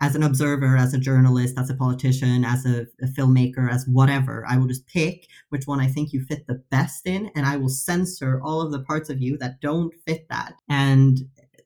as 0.01 0.17
an 0.17 0.23
observer 0.23 0.75
as 0.75 0.93
a 0.93 0.97
journalist 0.97 1.57
as 1.57 1.69
a 1.69 1.75
politician 1.75 2.43
as 2.43 2.65
a, 2.65 2.81
a 3.01 3.07
filmmaker 3.17 3.71
as 3.71 3.85
whatever 3.87 4.45
i 4.49 4.57
will 4.57 4.67
just 4.67 4.85
pick 4.85 5.27
which 5.47 5.65
one 5.65 5.79
i 5.79 5.87
think 5.87 6.11
you 6.11 6.21
fit 6.25 6.45
the 6.45 6.61
best 6.71 7.07
in 7.07 7.31
and 7.37 7.45
i 7.45 7.55
will 7.55 7.69
censor 7.69 8.41
all 8.43 8.59
of 8.59 8.73
the 8.73 8.83
parts 8.83 9.09
of 9.09 9.21
you 9.21 9.37
that 9.37 9.61
don't 9.61 9.93
fit 10.05 10.27
that. 10.29 10.55
And 10.69 11.19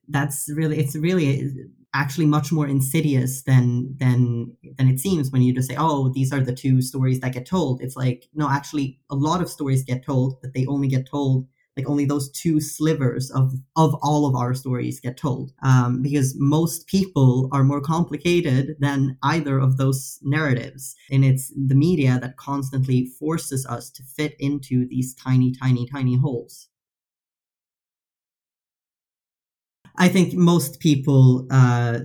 that's 0.07 0.49
really 0.53 0.77
it's 0.77 0.95
really 0.95 1.51
actually 1.95 2.25
much 2.25 2.51
more 2.51 2.67
insidious 2.67 3.43
than 3.43 3.95
than 3.97 4.55
than 4.77 4.89
it 4.89 4.99
seems 4.99 5.31
when 5.31 5.41
you 5.41 5.53
just 5.53 5.69
say 5.69 5.75
oh 5.79 6.09
these 6.09 6.33
are 6.33 6.41
the 6.41 6.53
two 6.53 6.81
stories 6.81 7.19
that 7.21 7.33
get 7.33 7.45
told. 7.45 7.81
It's 7.81 7.95
like 7.95 8.27
no 8.33 8.49
actually 8.49 8.99
a 9.09 9.15
lot 9.15 9.41
of 9.41 9.49
stories 9.49 9.83
get 9.83 10.05
told 10.05 10.39
but 10.41 10.53
they 10.53 10.65
only 10.67 10.87
get 10.87 11.07
told 11.09 11.47
like 11.77 11.89
only 11.89 12.05
those 12.05 12.31
two 12.31 12.59
slivers 12.59 13.29
of 13.31 13.53
of 13.75 13.95
all 14.01 14.25
of 14.25 14.35
our 14.35 14.53
stories 14.53 14.99
get 14.99 15.17
told 15.17 15.51
um, 15.63 16.01
because 16.01 16.33
most 16.37 16.87
people 16.87 17.49
are 17.51 17.63
more 17.63 17.81
complicated 17.81 18.75
than 18.79 19.17
either 19.23 19.59
of 19.59 19.77
those 19.77 20.19
narratives. 20.23 20.95
And 21.11 21.25
it's 21.25 21.53
the 21.55 21.75
media 21.75 22.19
that 22.21 22.37
constantly 22.37 23.07
forces 23.19 23.65
us 23.65 23.89
to 23.91 24.03
fit 24.03 24.35
into 24.39 24.87
these 24.87 25.13
tiny 25.15 25.51
tiny 25.51 25.85
tiny 25.87 26.17
holes 26.17 26.69
I 29.97 30.09
think 30.09 30.33
most 30.33 30.79
people 30.79 31.47
uh, 31.51 31.99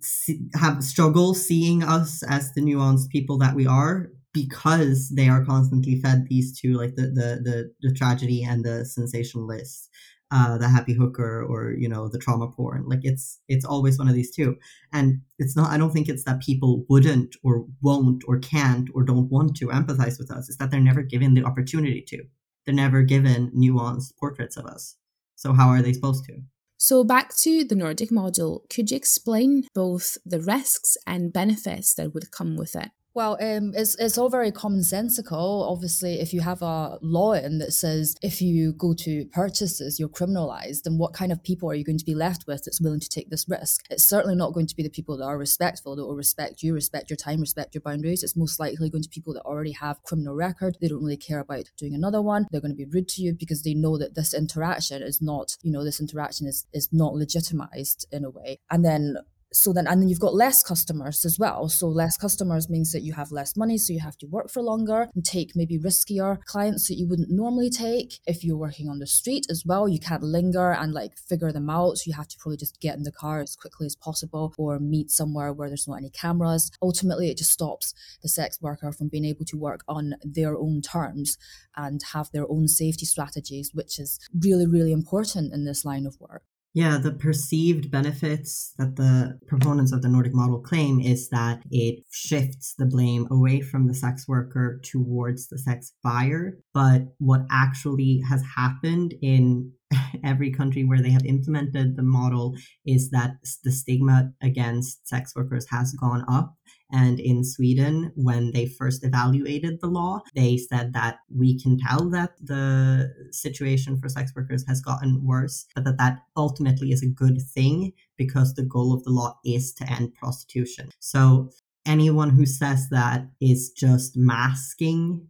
see, 0.00 0.40
have 0.54 0.82
struggle 0.84 1.34
seeing 1.34 1.82
us 1.82 2.22
as 2.28 2.52
the 2.52 2.60
nuanced 2.60 3.08
people 3.10 3.38
that 3.38 3.54
we 3.54 3.66
are 3.66 4.10
because 4.32 5.10
they 5.10 5.28
are 5.28 5.44
constantly 5.44 6.00
fed 6.00 6.26
these 6.28 6.58
two, 6.58 6.74
like 6.74 6.96
the 6.96 7.02
the 7.02 7.40
the, 7.42 7.72
the 7.82 7.94
tragedy 7.94 8.42
and 8.42 8.64
the 8.64 8.84
sensationalist, 8.84 9.88
uh, 10.32 10.58
the 10.58 10.68
happy 10.68 10.92
hooker, 10.94 11.42
or 11.44 11.72
you 11.72 11.88
know 11.88 12.08
the 12.08 12.18
trauma 12.18 12.48
porn. 12.50 12.86
Like 12.88 13.00
it's 13.02 13.40
it's 13.48 13.64
always 13.64 13.98
one 13.98 14.08
of 14.08 14.14
these 14.14 14.34
two, 14.34 14.56
and 14.92 15.20
it's 15.38 15.56
not. 15.56 15.70
I 15.70 15.78
don't 15.78 15.92
think 15.92 16.08
it's 16.08 16.24
that 16.24 16.40
people 16.42 16.84
wouldn't 16.88 17.36
or 17.42 17.66
won't 17.82 18.24
or 18.26 18.38
can't 18.38 18.88
or 18.94 19.04
don't 19.04 19.30
want 19.30 19.56
to 19.56 19.68
empathize 19.68 20.18
with 20.18 20.30
us. 20.30 20.48
It's 20.48 20.58
that 20.58 20.70
they're 20.70 20.80
never 20.80 21.02
given 21.02 21.34
the 21.34 21.44
opportunity 21.44 22.02
to. 22.08 22.24
They're 22.66 22.74
never 22.74 23.02
given 23.02 23.52
nuanced 23.52 24.16
portraits 24.18 24.56
of 24.56 24.66
us. 24.66 24.96
So 25.36 25.52
how 25.52 25.68
are 25.68 25.82
they 25.82 25.92
supposed 25.92 26.24
to? 26.26 26.40
So, 26.86 27.02
back 27.02 27.34
to 27.36 27.64
the 27.64 27.76
Nordic 27.76 28.12
model, 28.12 28.66
could 28.68 28.90
you 28.90 28.96
explain 28.98 29.66
both 29.72 30.18
the 30.26 30.38
risks 30.38 30.98
and 31.06 31.32
benefits 31.32 31.94
that 31.94 32.12
would 32.12 32.30
come 32.30 32.58
with 32.58 32.76
it? 32.76 32.90
Well, 33.14 33.38
um, 33.40 33.72
it's 33.76 33.94
it's 33.94 34.18
all 34.18 34.28
very 34.28 34.50
commonsensical. 34.50 35.70
Obviously, 35.70 36.18
if 36.18 36.34
you 36.34 36.40
have 36.40 36.62
a 36.62 36.98
law 37.00 37.34
in 37.34 37.58
that 37.58 37.72
says 37.72 38.16
if 38.22 38.42
you 38.42 38.72
go 38.72 38.92
to 38.92 39.26
purchases, 39.26 40.00
you're 40.00 40.08
criminalized, 40.08 40.82
then 40.82 40.98
what 40.98 41.12
kind 41.12 41.30
of 41.30 41.40
people 41.44 41.70
are 41.70 41.74
you 41.74 41.84
going 41.84 41.98
to 41.98 42.04
be 42.04 42.16
left 42.16 42.44
with 42.48 42.64
that's 42.64 42.80
willing 42.80 42.98
to 42.98 43.08
take 43.08 43.30
this 43.30 43.48
risk? 43.48 43.84
It's 43.88 44.04
certainly 44.04 44.34
not 44.34 44.52
going 44.52 44.66
to 44.66 44.74
be 44.74 44.82
the 44.82 44.88
people 44.88 45.16
that 45.18 45.26
are 45.26 45.38
respectful, 45.38 45.94
that 45.94 46.04
will 46.04 46.16
respect 46.16 46.64
you, 46.64 46.74
respect 46.74 47.08
your 47.08 47.16
time, 47.16 47.40
respect 47.40 47.76
your 47.76 47.82
boundaries. 47.82 48.24
It's 48.24 48.36
most 48.36 48.58
likely 48.58 48.90
going 48.90 49.04
to 49.04 49.08
be 49.08 49.14
people 49.14 49.34
that 49.34 49.42
already 49.42 49.72
have 49.72 50.02
criminal 50.02 50.34
record. 50.34 50.76
They 50.80 50.88
don't 50.88 51.04
really 51.04 51.16
care 51.16 51.38
about 51.38 51.70
doing 51.76 51.94
another 51.94 52.20
one. 52.20 52.48
They're 52.50 52.60
going 52.60 52.72
to 52.72 52.76
be 52.76 52.84
rude 52.84 53.06
to 53.10 53.22
you 53.22 53.32
because 53.32 53.62
they 53.62 53.74
know 53.74 53.96
that 53.96 54.16
this 54.16 54.34
interaction 54.34 55.04
is 55.04 55.22
not, 55.22 55.56
you 55.62 55.70
know, 55.70 55.84
this 55.84 56.00
interaction 56.00 56.48
is 56.48 56.66
is 56.72 56.88
not 56.92 57.14
legitimized 57.14 58.08
in 58.10 58.24
a 58.24 58.30
way. 58.30 58.58
And 58.72 58.84
then 58.84 59.18
so 59.54 59.72
then 59.72 59.86
and 59.86 60.00
then 60.00 60.08
you've 60.08 60.20
got 60.20 60.34
less 60.34 60.62
customers 60.62 61.24
as 61.24 61.38
well. 61.38 61.68
So 61.68 61.88
less 61.88 62.16
customers 62.16 62.68
means 62.68 62.92
that 62.92 63.02
you 63.02 63.12
have 63.14 63.30
less 63.32 63.56
money 63.56 63.78
so 63.78 63.92
you 63.92 64.00
have 64.00 64.18
to 64.18 64.26
work 64.26 64.50
for 64.50 64.62
longer 64.62 65.08
and 65.14 65.24
take 65.24 65.54
maybe 65.54 65.78
riskier 65.78 66.42
clients 66.44 66.88
that 66.88 66.96
you 66.96 67.06
wouldn't 67.08 67.30
normally 67.30 67.70
take. 67.70 68.18
If 68.26 68.44
you're 68.44 68.56
working 68.56 68.88
on 68.88 68.98
the 68.98 69.06
street 69.06 69.46
as 69.50 69.64
well 69.64 69.88
you 69.88 70.00
can't 70.00 70.22
linger 70.22 70.72
and 70.72 70.92
like 70.92 71.16
figure 71.16 71.52
them 71.52 71.70
out. 71.70 71.98
So 71.98 72.04
you 72.06 72.14
have 72.14 72.28
to 72.28 72.36
probably 72.38 72.56
just 72.58 72.80
get 72.80 72.96
in 72.96 73.04
the 73.04 73.12
car 73.12 73.40
as 73.40 73.56
quickly 73.56 73.86
as 73.86 73.96
possible 73.96 74.54
or 74.58 74.78
meet 74.78 75.10
somewhere 75.10 75.52
where 75.52 75.68
there's 75.68 75.88
not 75.88 75.98
any 75.98 76.10
cameras. 76.10 76.70
Ultimately 76.82 77.30
it 77.30 77.38
just 77.38 77.52
stops 77.52 77.94
the 78.22 78.28
sex 78.28 78.58
worker 78.60 78.92
from 78.92 79.08
being 79.08 79.24
able 79.24 79.44
to 79.46 79.56
work 79.56 79.84
on 79.88 80.14
their 80.24 80.56
own 80.56 80.82
terms 80.82 81.38
and 81.76 82.02
have 82.12 82.30
their 82.32 82.50
own 82.50 82.68
safety 82.68 83.06
strategies 83.06 83.70
which 83.72 83.98
is 83.98 84.18
really 84.38 84.66
really 84.66 84.92
important 84.92 85.52
in 85.52 85.64
this 85.64 85.84
line 85.84 86.06
of 86.06 86.20
work 86.20 86.42
yeah, 86.74 86.98
the 86.98 87.12
perceived 87.12 87.88
benefits 87.92 88.74
that 88.78 88.96
the 88.96 89.38
proponents 89.46 89.92
of 89.92 90.02
the 90.02 90.08
Nordic 90.08 90.34
model 90.34 90.60
claim 90.60 91.00
is 91.00 91.28
that 91.28 91.62
it 91.70 92.02
shifts 92.10 92.74
the 92.76 92.84
blame 92.84 93.28
away 93.30 93.60
from 93.60 93.86
the 93.86 93.94
sex 93.94 94.26
worker 94.26 94.80
towards 94.82 95.46
the 95.46 95.58
sex 95.58 95.92
buyer. 96.02 96.58
But 96.74 97.02
what 97.18 97.42
actually 97.48 98.22
has 98.28 98.42
happened 98.56 99.14
in 99.22 99.70
every 100.24 100.50
country 100.50 100.82
where 100.82 101.00
they 101.00 101.12
have 101.12 101.24
implemented 101.24 101.96
the 101.96 102.02
model 102.02 102.56
is 102.84 103.10
that 103.10 103.36
the 103.62 103.70
stigma 103.70 104.32
against 104.42 105.06
sex 105.06 105.32
workers 105.36 105.66
has 105.70 105.92
gone 105.92 106.24
up 106.28 106.56
and 106.92 107.18
in 107.18 107.44
Sweden, 107.44 108.12
when 108.14 108.52
they 108.52 108.66
first 108.66 109.04
evaluated 109.04 109.80
the 109.80 109.86
law, 109.86 110.20
they 110.34 110.56
said 110.56 110.92
that 110.92 111.18
we 111.34 111.60
can 111.60 111.78
tell 111.78 112.08
that 112.10 112.32
the 112.40 113.12
situation 113.32 113.98
for 113.98 114.08
sex 114.08 114.32
workers 114.36 114.64
has 114.68 114.80
gotten 114.80 115.24
worse, 115.24 115.66
but 115.74 115.84
that 115.84 115.98
that 115.98 116.18
ultimately 116.36 116.92
is 116.92 117.02
a 117.02 117.08
good 117.08 117.40
thing 117.54 117.92
because 118.16 118.54
the 118.54 118.64
goal 118.64 118.92
of 118.92 119.02
the 119.04 119.10
law 119.10 119.38
is 119.44 119.72
to 119.74 119.90
end 119.90 120.14
prostitution. 120.14 120.90
So 121.00 121.50
anyone 121.86 122.30
who 122.30 122.46
says 122.46 122.88
that 122.90 123.26
is 123.40 123.70
just 123.70 124.16
masking 124.16 125.28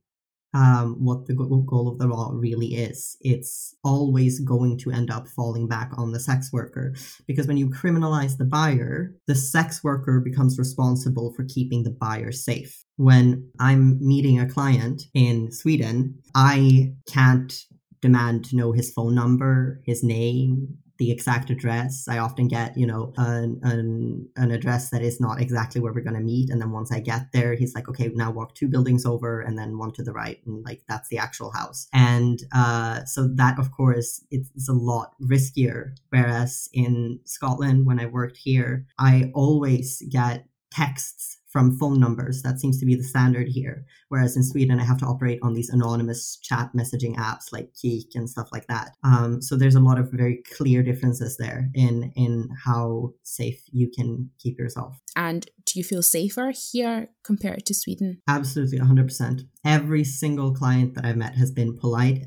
um, 0.55 0.97
what 1.05 1.27
the 1.27 1.35
goal 1.35 1.89
of 1.89 1.99
the 1.99 2.07
law 2.07 2.31
really 2.33 2.75
is. 2.75 3.17
It's 3.21 3.75
always 3.83 4.41
going 4.41 4.79
to 4.79 4.93
end 4.93 5.11
up 5.11 5.29
falling 5.29 5.67
back 5.67 5.91
on 5.97 6.13
the 6.13 6.21
sex 6.21 6.53
worker 6.53 6.95
because 7.27 7.47
when 7.47 7.57
you 7.57 7.69
criminalize 7.69 8.39
the 8.39 8.45
buyer, 8.45 9.15
the 9.27 9.35
sex 9.35 9.83
worker 9.83 10.21
becomes 10.21 10.59
responsible 10.59 11.33
for 11.35 11.45
keeping 11.45 11.83
the 11.83 11.91
buyer 11.91 12.33
safe. 12.33 12.85
When 12.97 13.49
I'm 13.59 13.99
meeting 14.01 14.39
a 14.39 14.49
client 14.49 15.03
in 15.15 15.51
Sweden, 15.51 16.17
I 16.35 16.95
can't 17.09 17.53
demand 18.01 18.45
to 18.45 18.57
know 18.57 18.71
his 18.71 18.93
phone 18.93 19.15
number, 19.15 19.81
his 19.85 20.05
name, 20.05 20.79
the 20.99 21.11
exact 21.11 21.51
address. 21.51 22.07
I 22.09 22.19
often 22.19 22.49
get, 22.49 22.77
you 22.77 22.87
know, 22.87 23.13
an, 23.17 23.61
an, 23.63 24.29
an 24.37 24.51
address 24.51 24.91
that 24.91 25.03
is 25.03 25.21
not 25.21 25.41
exactly 25.41 25.81
where 25.81 25.93
we're 25.93 26.03
going 26.03 26.15
to 26.15 26.21
meet. 26.21 26.51
And 26.51 26.61
then 26.61 26.71
once 26.71 26.93
I 26.93 27.01
get 27.01 27.33
there, 27.33 27.55
he's 27.55 27.75
like, 27.75 27.89
okay, 27.89 28.11
now 28.15 28.31
walk 28.31 28.55
two 28.55 28.69
buildings 28.69 29.05
over 29.05 29.41
and 29.41 29.59
then 29.59 29.79
one 29.79 29.93
to 29.93 30.03
the 30.03 30.13
right. 30.13 30.41
And 30.47 30.65
like, 30.65 30.83
that's 30.89 31.09
the 31.09 31.19
actual 31.19 31.51
house. 31.51 31.89
And 31.93 32.43
uh, 32.55 33.05
so 33.05 33.29
that, 33.35 33.59
of 33.59 33.73
course, 33.73 34.25
it's 34.31 34.69
a 34.69 34.73
lot 34.73 35.15
riskier. 35.21 35.97
Whereas 36.11 36.69
in 36.73 37.21
Scotland, 37.25 37.87
when 37.87 37.99
I 37.99 38.07
worked 38.07 38.37
here, 38.37 38.87
I 38.99 39.33
always 39.35 40.03
get 40.11 40.47
texts 40.71 41.39
from 41.55 41.79
phone 41.79 42.01
numbers. 42.01 42.43
That 42.43 42.59
seems 42.59 42.81
to 42.81 42.85
be 42.85 42.97
the 42.97 43.05
standard 43.05 43.47
here. 43.47 43.87
Whereas 44.09 44.37
in 44.37 44.43
Sweden, 44.43 44.81
I 44.81 44.85
have 44.85 44.99
to 44.99 45.07
operate 45.07 45.39
on 45.41 45.55
these 45.55 45.71
anonymous 45.71 46.37
chat 46.43 46.71
messaging 46.77 47.15
apps 47.15 47.53
like 47.53 47.71
Kik 47.81 48.17
and 48.17 48.29
stuff 48.29 48.49
like 48.51 48.67
that. 48.67 48.97
Um, 49.05 49.41
so 49.41 49.55
there's 49.55 49.77
a 49.77 49.81
lot 49.81 50.01
of 50.01 50.11
very 50.11 50.43
clear 50.57 50.83
differences 50.83 51.37
there 51.37 51.71
in 51.73 52.13
in 52.17 52.49
how 52.65 53.13
safe 53.23 53.63
you 53.71 53.89
can 53.89 54.31
keep 54.41 54.59
yourself. 54.59 54.99
And 55.15 55.47
do 55.65 55.79
you 55.79 55.85
feel 55.85 56.03
safer 56.03 56.51
here 56.51 57.11
compared 57.23 57.65
to 57.67 57.75
Sweden? 57.75 58.21
Absolutely, 58.27 58.81
100%. 58.81 59.43
Every 59.65 60.03
single 60.03 60.53
client 60.53 60.95
that 60.95 61.05
I've 61.05 61.17
met 61.17 61.37
has 61.37 61.53
been 61.53 61.79
polite 61.79 62.27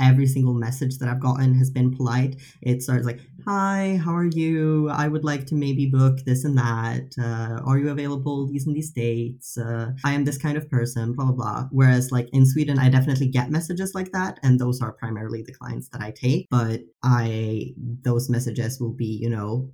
every 0.00 0.26
single 0.26 0.54
message 0.54 0.98
that 0.98 1.08
I've 1.08 1.20
gotten 1.20 1.54
has 1.54 1.70
been 1.70 1.94
polite. 1.94 2.40
It 2.62 2.82
starts 2.82 3.04
like, 3.06 3.20
"Hi, 3.46 4.00
how 4.04 4.14
are 4.14 4.26
you? 4.26 4.88
I 4.90 5.08
would 5.08 5.24
like 5.24 5.46
to 5.46 5.54
maybe 5.54 5.86
book 5.86 6.20
this 6.24 6.44
and 6.44 6.56
that. 6.58 7.14
Uh, 7.18 7.60
are 7.64 7.78
you 7.78 7.90
available 7.90 8.46
these 8.46 8.66
and 8.66 8.76
these 8.76 8.90
dates? 8.90 9.58
Uh, 9.58 9.92
I 10.04 10.12
am 10.14 10.24
this 10.24 10.38
kind 10.38 10.56
of 10.56 10.70
person." 10.70 11.12
Blah 11.12 11.26
blah 11.26 11.34
blah. 11.34 11.68
Whereas 11.70 12.12
like 12.12 12.28
in 12.32 12.46
Sweden, 12.46 12.78
I 12.78 12.88
definitely 12.88 13.28
get 13.28 13.50
messages 13.50 13.94
like 13.94 14.12
that, 14.12 14.38
and 14.42 14.58
those 14.58 14.80
are 14.80 14.92
primarily 14.92 15.42
the 15.42 15.54
clients 15.54 15.88
that 15.90 16.00
I 16.00 16.10
take. 16.12 16.48
But 16.50 16.82
I 17.02 17.74
those 18.04 18.28
messages 18.30 18.80
will 18.80 18.94
be 18.94 19.18
you 19.22 19.30
know 19.30 19.72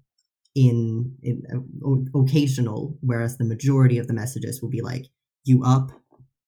in, 0.55 1.17
in 1.23 1.43
uh, 1.53 2.19
occasional, 2.19 2.97
whereas 3.01 3.37
the 3.37 3.45
majority 3.45 3.99
of 3.99 4.07
the 4.07 4.15
messages 4.15 4.63
will 4.63 4.71
be 4.71 4.83
like, 4.83 5.07
"You 5.45 5.65
up? 5.65 5.91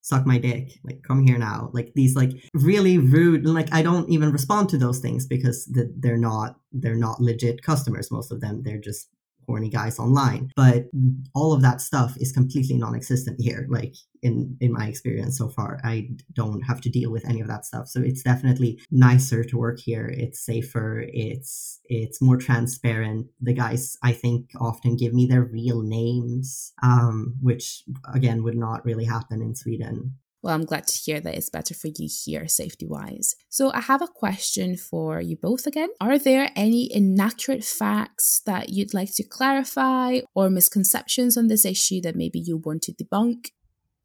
Suck 0.07 0.25
my 0.25 0.38
dick 0.38 0.79
like 0.85 1.03
come 1.03 1.27
here 1.27 1.37
now 1.37 1.69
like 1.73 1.92
these 1.95 2.14
like 2.14 2.31
really 2.55 2.97
rude 2.97 3.45
like 3.45 3.69
i 3.73 3.83
don't 3.83 4.09
even 4.09 4.31
respond 4.31 4.69
to 4.69 4.79
those 4.79 5.01
things 5.01 5.27
because 5.27 5.69
they're 5.99 6.16
not 6.16 6.61
they're 6.71 6.95
not 6.95 7.21
legit 7.21 7.61
customers 7.61 8.09
most 8.12 8.31
of 8.31 8.40
them 8.40 8.62
they're 8.62 8.79
just 8.79 9.09
horny 9.47 9.69
guys 9.71 9.99
online. 9.99 10.51
But 10.57 10.87
all 11.35 11.53
of 11.53 11.63
that 11.63 11.81
stuff 11.81 12.17
is 12.19 12.33
completely 12.33 12.77
non-existent 12.77 13.41
here 13.41 13.67
like 13.69 13.95
in 14.23 14.57
in 14.61 14.73
my 14.73 14.87
experience 14.87 15.39
so 15.39 15.49
far. 15.49 15.81
I 15.85 16.09
don't 16.33 16.63
have 16.63 16.81
to 16.83 16.91
deal 16.91 17.11
with 17.11 17.29
any 17.29 17.41
of 17.41 17.49
that 17.49 17.65
stuff. 17.65 17.89
So 17.89 18.01
it's 18.01 18.23
definitely 18.23 18.81
nicer 18.91 19.45
to 19.45 19.57
work 19.57 19.79
here. 19.79 20.07
It's 20.07 20.45
safer. 20.45 21.05
It's 21.09 21.81
it's 21.87 22.23
more 22.23 22.37
transparent. 22.37 23.27
The 23.41 23.55
guys 23.55 23.97
i 24.03 24.13
think 24.13 24.51
often 24.61 24.97
give 24.97 25.13
me 25.13 25.27
their 25.27 25.45
real 25.45 25.83
names 25.83 26.73
um 26.83 27.35
which 27.41 27.83
again 28.15 28.43
would 28.43 28.57
not 28.57 28.85
really 28.85 29.05
happen 29.05 29.43
in 29.43 29.55
sweden 29.55 30.15
well, 30.42 30.55
I'm 30.55 30.64
glad 30.64 30.87
to 30.87 30.96
hear 30.96 31.20
that 31.20 31.35
it's 31.35 31.51
better 31.51 31.75
for 31.75 31.88
you 31.88 32.09
here, 32.25 32.46
safety 32.46 32.87
wise. 32.87 33.35
So, 33.49 33.72
I 33.72 33.81
have 33.81 34.03
a 34.03 34.09
question 34.09 34.77
for 34.77 35.20
you 35.20 35.37
both 35.37 35.66
again. 35.66 35.88
Are 36.01 36.18
there 36.18 36.51
any 36.55 36.88
inaccurate 36.92 37.64
facts 37.64 38.42
that 38.46 38.68
you'd 38.68 38.94
like 38.94 39.14
to 39.16 39.25
clarify 39.25 40.20
or 40.35 40.51
misconceptions 40.51 41.37
on 41.37 41.49
this 41.49 41.64
issue 41.64 42.01
that 42.03 42.16
maybe 42.16 42.38
you 42.38 42.59
want 42.59 42.83
to 42.83 42.92
debunk? 42.92 43.49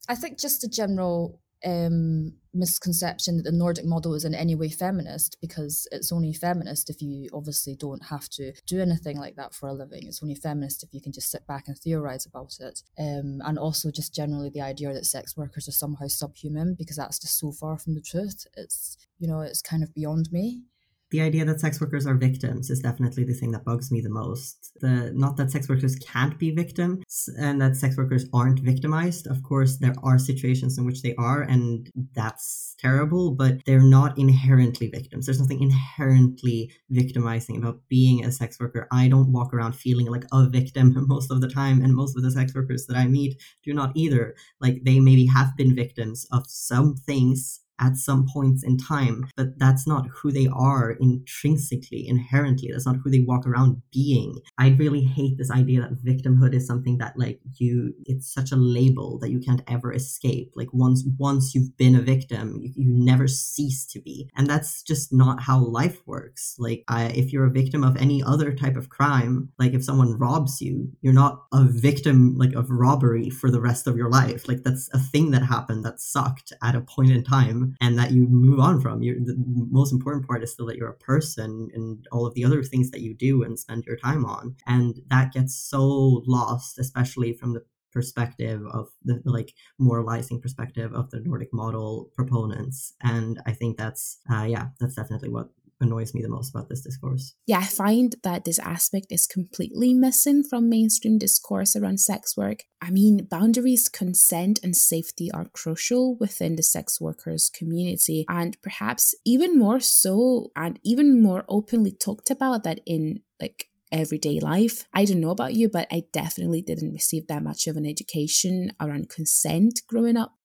I 0.07 0.15
think 0.15 0.39
just 0.39 0.63
a 0.63 0.69
general 0.69 1.40
um, 1.65 2.33
misconception 2.53 3.37
that 3.37 3.43
the 3.43 3.51
Nordic 3.51 3.85
model 3.85 4.13
is 4.13 4.25
in 4.25 4.35
any 4.35 4.55
way 4.55 4.69
feminist 4.69 5.37
because 5.41 5.87
it's 5.91 6.11
only 6.11 6.33
feminist 6.33 6.89
if 6.89 7.01
you 7.01 7.29
obviously 7.33 7.75
don't 7.75 8.03
have 8.05 8.27
to 8.29 8.51
do 8.65 8.81
anything 8.81 9.17
like 9.17 9.35
that 9.35 9.53
for 9.53 9.69
a 9.69 9.73
living. 9.73 10.03
It's 10.05 10.21
only 10.21 10.35
feminist 10.35 10.83
if 10.83 10.93
you 10.93 11.01
can 11.01 11.11
just 11.11 11.31
sit 11.31 11.45
back 11.47 11.67
and 11.67 11.77
theorize 11.77 12.25
about 12.25 12.57
it. 12.59 12.81
Um, 12.99 13.41
and 13.45 13.57
also 13.57 13.91
just 13.91 14.13
generally 14.13 14.49
the 14.49 14.61
idea 14.61 14.93
that 14.93 15.05
sex 15.05 15.37
workers 15.37 15.67
are 15.67 15.73
somehow 15.73 16.07
subhuman 16.07 16.75
because 16.77 16.97
that's 16.97 17.19
just 17.19 17.39
so 17.39 17.51
far 17.51 17.77
from 17.77 17.95
the 17.95 18.01
truth. 18.01 18.45
It's, 18.57 18.97
you 19.17 19.27
know, 19.27 19.41
it's 19.41 19.61
kind 19.61 19.83
of 19.83 19.93
beyond 19.93 20.31
me 20.31 20.63
the 21.11 21.21
idea 21.21 21.43
that 21.43 21.59
sex 21.59 21.79
workers 21.81 22.07
are 22.07 22.15
victims 22.15 22.69
is 22.69 22.79
definitely 22.79 23.25
the 23.25 23.33
thing 23.33 23.51
that 23.51 23.65
bugs 23.65 23.91
me 23.91 23.99
the 23.99 24.09
most. 24.09 24.71
The 24.79 25.11
not 25.13 25.35
that 25.37 25.51
sex 25.51 25.67
workers 25.67 25.97
can't 25.97 26.39
be 26.39 26.51
victims 26.51 27.29
and 27.37 27.61
that 27.61 27.75
sex 27.75 27.97
workers 27.97 28.25
aren't 28.33 28.61
victimized. 28.61 29.27
Of 29.27 29.43
course, 29.43 29.77
there 29.77 29.93
are 30.03 30.17
situations 30.17 30.77
in 30.77 30.85
which 30.85 31.01
they 31.01 31.13
are, 31.15 31.41
and 31.41 31.91
that's 32.15 32.75
terrible, 32.79 33.31
but 33.31 33.63
they're 33.65 33.81
not 33.81 34.17
inherently 34.17 34.87
victims. 34.87 35.25
There's 35.25 35.41
nothing 35.41 35.61
inherently 35.61 36.71
victimizing 36.89 37.57
about 37.57 37.81
being 37.89 38.23
a 38.23 38.31
sex 38.31 38.57
worker. 38.57 38.87
I 38.91 39.09
don't 39.09 39.33
walk 39.33 39.53
around 39.53 39.75
feeling 39.75 40.07
like 40.07 40.25
a 40.31 40.47
victim 40.47 40.95
most 41.07 41.29
of 41.29 41.41
the 41.41 41.49
time, 41.49 41.83
and 41.83 41.93
most 41.93 42.15
of 42.15 42.23
the 42.23 42.31
sex 42.31 42.55
workers 42.55 42.85
that 42.87 42.95
I 42.95 43.07
meet 43.07 43.41
do 43.63 43.73
not 43.73 43.91
either. 43.95 44.33
Like 44.61 44.83
they 44.85 45.01
maybe 45.01 45.25
have 45.25 45.57
been 45.57 45.75
victims 45.75 46.25
of 46.31 46.45
some 46.47 46.95
things 46.95 47.59
at 47.79 47.97
some 47.97 48.27
points 48.31 48.63
in 48.63 48.77
time, 48.77 49.27
but 49.35 49.57
that's 49.57 49.87
not 49.87 50.07
who 50.07 50.31
they 50.31 50.47
are 50.47 50.91
intrinsically, 50.91 52.07
inherently. 52.07 52.69
That's 52.71 52.85
not 52.85 52.97
who 53.03 53.09
they 53.09 53.21
walk 53.21 53.45
around 53.45 53.81
being. 53.91 54.39
I 54.57 54.69
really 54.69 55.03
hate 55.03 55.37
this 55.37 55.51
idea 55.51 55.81
that 55.81 56.03
victimhood 56.03 56.53
is 56.53 56.67
something 56.67 56.97
that 56.99 57.17
like 57.17 57.39
you 57.57 57.93
it's 58.05 58.31
such 58.31 58.51
a 58.51 58.55
label 58.55 59.17
that 59.19 59.31
you 59.31 59.39
can't 59.39 59.63
ever 59.67 59.91
escape. 59.91 60.51
Like 60.55 60.69
once 60.73 61.03
once 61.17 61.55
you've 61.55 61.75
been 61.77 61.95
a 61.95 62.01
victim, 62.01 62.57
you, 62.61 62.71
you 62.75 62.85
never 62.87 63.27
cease 63.27 63.85
to 63.87 63.99
be. 63.99 64.29
And 64.35 64.47
that's 64.47 64.83
just 64.83 65.11
not 65.11 65.41
how 65.41 65.59
life 65.59 66.01
works. 66.05 66.55
Like 66.59 66.83
I, 66.87 67.05
if 67.05 67.33
you're 67.33 67.45
a 67.45 67.51
victim 67.51 67.83
of 67.83 67.97
any 67.97 68.21
other 68.23 68.53
type 68.53 68.75
of 68.75 68.89
crime, 68.89 69.49
like 69.57 69.73
if 69.73 69.83
someone 69.83 70.17
robs 70.17 70.61
you, 70.61 70.91
you're 71.01 71.13
not 71.13 71.43
a 71.53 71.65
victim 71.65 72.37
like 72.37 72.53
of 72.53 72.69
robbery 72.69 73.29
for 73.29 73.49
the 73.49 73.61
rest 73.61 73.87
of 73.87 73.97
your 73.97 74.09
life. 74.09 74.47
Like 74.47 74.63
that's 74.63 74.89
a 74.93 74.99
thing 74.99 75.31
that 75.31 75.43
happened 75.43 75.83
that 75.85 75.99
sucked 75.99 76.53
at 76.63 76.75
a 76.75 76.81
point 76.81 77.11
in 77.11 77.23
time 77.23 77.70
and 77.79 77.97
that 77.97 78.11
you 78.11 78.27
move 78.27 78.59
on 78.59 78.81
from. 78.81 79.01
You're, 79.01 79.19
the 79.19 79.35
most 79.37 79.91
important 79.91 80.27
part 80.27 80.43
is 80.43 80.51
still 80.51 80.65
that 80.67 80.77
you're 80.77 80.89
a 80.89 80.93
person 80.95 81.69
and 81.73 82.05
all 82.11 82.25
of 82.25 82.33
the 82.33 82.45
other 82.45 82.63
things 82.63 82.91
that 82.91 83.01
you 83.01 83.13
do 83.13 83.43
and 83.43 83.59
spend 83.59 83.85
your 83.85 83.97
time 83.97 84.25
on. 84.25 84.55
And 84.67 85.01
that 85.07 85.33
gets 85.33 85.55
so 85.55 86.23
lost, 86.25 86.79
especially 86.79 87.33
from 87.33 87.53
the 87.53 87.63
perspective 87.91 88.61
of 88.71 88.89
the, 89.03 89.21
the, 89.23 89.31
like 89.31 89.53
moralizing 89.77 90.41
perspective 90.41 90.93
of 90.93 91.09
the 91.11 91.19
nordic 91.19 91.49
model 91.53 92.09
proponents 92.15 92.93
and 93.01 93.41
i 93.45 93.51
think 93.51 93.77
that's 93.77 94.19
uh, 94.31 94.43
yeah 94.43 94.67
that's 94.79 94.95
definitely 94.95 95.27
what 95.29 95.49
annoys 95.81 96.13
me 96.13 96.21
the 96.21 96.29
most 96.29 96.51
about 96.51 96.69
this 96.69 96.81
discourse. 96.81 97.35
Yeah, 97.45 97.59
I 97.59 97.65
find 97.65 98.15
that 98.23 98.45
this 98.45 98.59
aspect 98.59 99.07
is 99.09 99.27
completely 99.27 99.93
missing 99.93 100.43
from 100.43 100.69
mainstream 100.69 101.17
discourse 101.17 101.75
around 101.75 101.99
sex 101.99 102.37
work. 102.37 102.63
I 102.81 102.91
mean, 102.91 103.27
boundaries, 103.29 103.89
consent, 103.89 104.59
and 104.63 104.75
safety 104.75 105.31
are 105.31 105.49
crucial 105.53 106.15
within 106.15 106.55
the 106.55 106.63
sex 106.63 107.01
workers 107.01 107.49
community, 107.49 108.25
and 108.29 108.61
perhaps 108.61 109.15
even 109.25 109.57
more 109.57 109.79
so 109.79 110.51
and 110.55 110.79
even 110.83 111.21
more 111.21 111.43
openly 111.49 111.91
talked 111.91 112.29
about 112.29 112.63
that 112.63 112.79
in 112.85 113.21
like 113.41 113.67
everyday 113.91 114.39
life. 114.39 114.85
I 114.93 115.05
don't 115.05 115.19
know 115.19 115.31
about 115.31 115.53
you, 115.53 115.67
but 115.67 115.87
I 115.91 116.03
definitely 116.13 116.61
didn't 116.61 116.93
receive 116.93 117.27
that 117.27 117.43
much 117.43 117.67
of 117.67 117.75
an 117.75 117.85
education 117.85 118.71
around 118.79 119.09
consent 119.09 119.81
growing 119.87 120.15
up. 120.15 120.35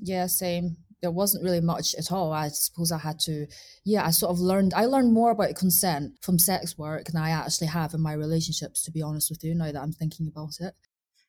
Yeah, 0.00 0.26
same 0.26 0.76
there 1.00 1.10
wasn't 1.10 1.44
really 1.44 1.60
much 1.60 1.94
at 1.94 2.10
all. 2.10 2.32
I 2.32 2.48
suppose 2.48 2.90
I 2.90 2.98
had 2.98 3.18
to, 3.20 3.46
yeah, 3.84 4.06
I 4.06 4.10
sort 4.10 4.30
of 4.30 4.40
learned, 4.40 4.74
I 4.74 4.86
learned 4.86 5.12
more 5.12 5.30
about 5.30 5.54
consent 5.56 6.12
from 6.20 6.38
sex 6.38 6.76
work 6.76 7.06
than 7.06 7.20
I 7.20 7.30
actually 7.30 7.68
have 7.68 7.94
in 7.94 8.00
my 8.00 8.12
relationships, 8.12 8.82
to 8.84 8.90
be 8.90 9.02
honest 9.02 9.30
with 9.30 9.44
you, 9.44 9.54
now 9.54 9.72
that 9.72 9.82
I'm 9.82 9.92
thinking 9.92 10.26
about 10.28 10.60
it. 10.60 10.74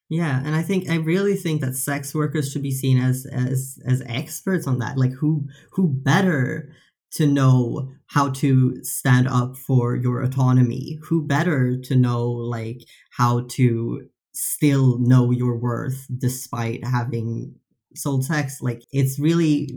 Yeah, 0.09 0.41
and 0.43 0.55
I 0.55 0.63
think 0.63 0.89
I 0.89 0.95
really 0.95 1.35
think 1.35 1.61
that 1.61 1.75
sex 1.75 2.15
workers 2.15 2.51
should 2.51 2.63
be 2.63 2.71
seen 2.71 2.99
as 2.99 3.27
as 3.31 3.77
as 3.85 4.01
experts 4.07 4.65
on 4.65 4.79
that. 4.79 4.97
Like 4.97 5.11
who 5.11 5.47
who 5.73 5.87
better 5.87 6.73
to 7.11 7.27
know 7.27 7.91
how 8.07 8.29
to 8.29 8.83
stand 8.83 9.27
up 9.27 9.55
for 9.55 9.95
your 9.95 10.23
autonomy? 10.23 10.99
Who 11.03 11.27
better 11.27 11.77
to 11.77 11.95
know 11.95 12.27
like 12.27 12.81
how 13.11 13.45
to 13.51 14.09
still 14.33 14.97
know 14.97 15.29
your 15.29 15.57
worth 15.57 16.07
despite 16.17 16.83
having 16.83 17.58
sold 17.95 18.23
sex 18.23 18.61
like 18.61 18.83
it's 18.91 19.19
really 19.19 19.69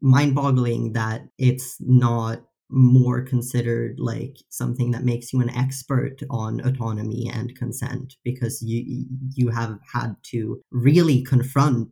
mind-boggling 0.00 0.92
that 0.92 1.22
it's 1.38 1.76
not 1.80 2.40
more 2.70 3.22
considered 3.22 3.98
like 3.98 4.36
something 4.50 4.90
that 4.90 5.04
makes 5.04 5.32
you 5.32 5.40
an 5.40 5.50
expert 5.50 6.16
on 6.30 6.60
autonomy 6.66 7.30
and 7.32 7.56
consent 7.56 8.16
because 8.24 8.62
you 8.62 9.06
you 9.34 9.48
have 9.48 9.78
had 9.92 10.14
to 10.22 10.60
really 10.70 11.22
confront 11.22 11.90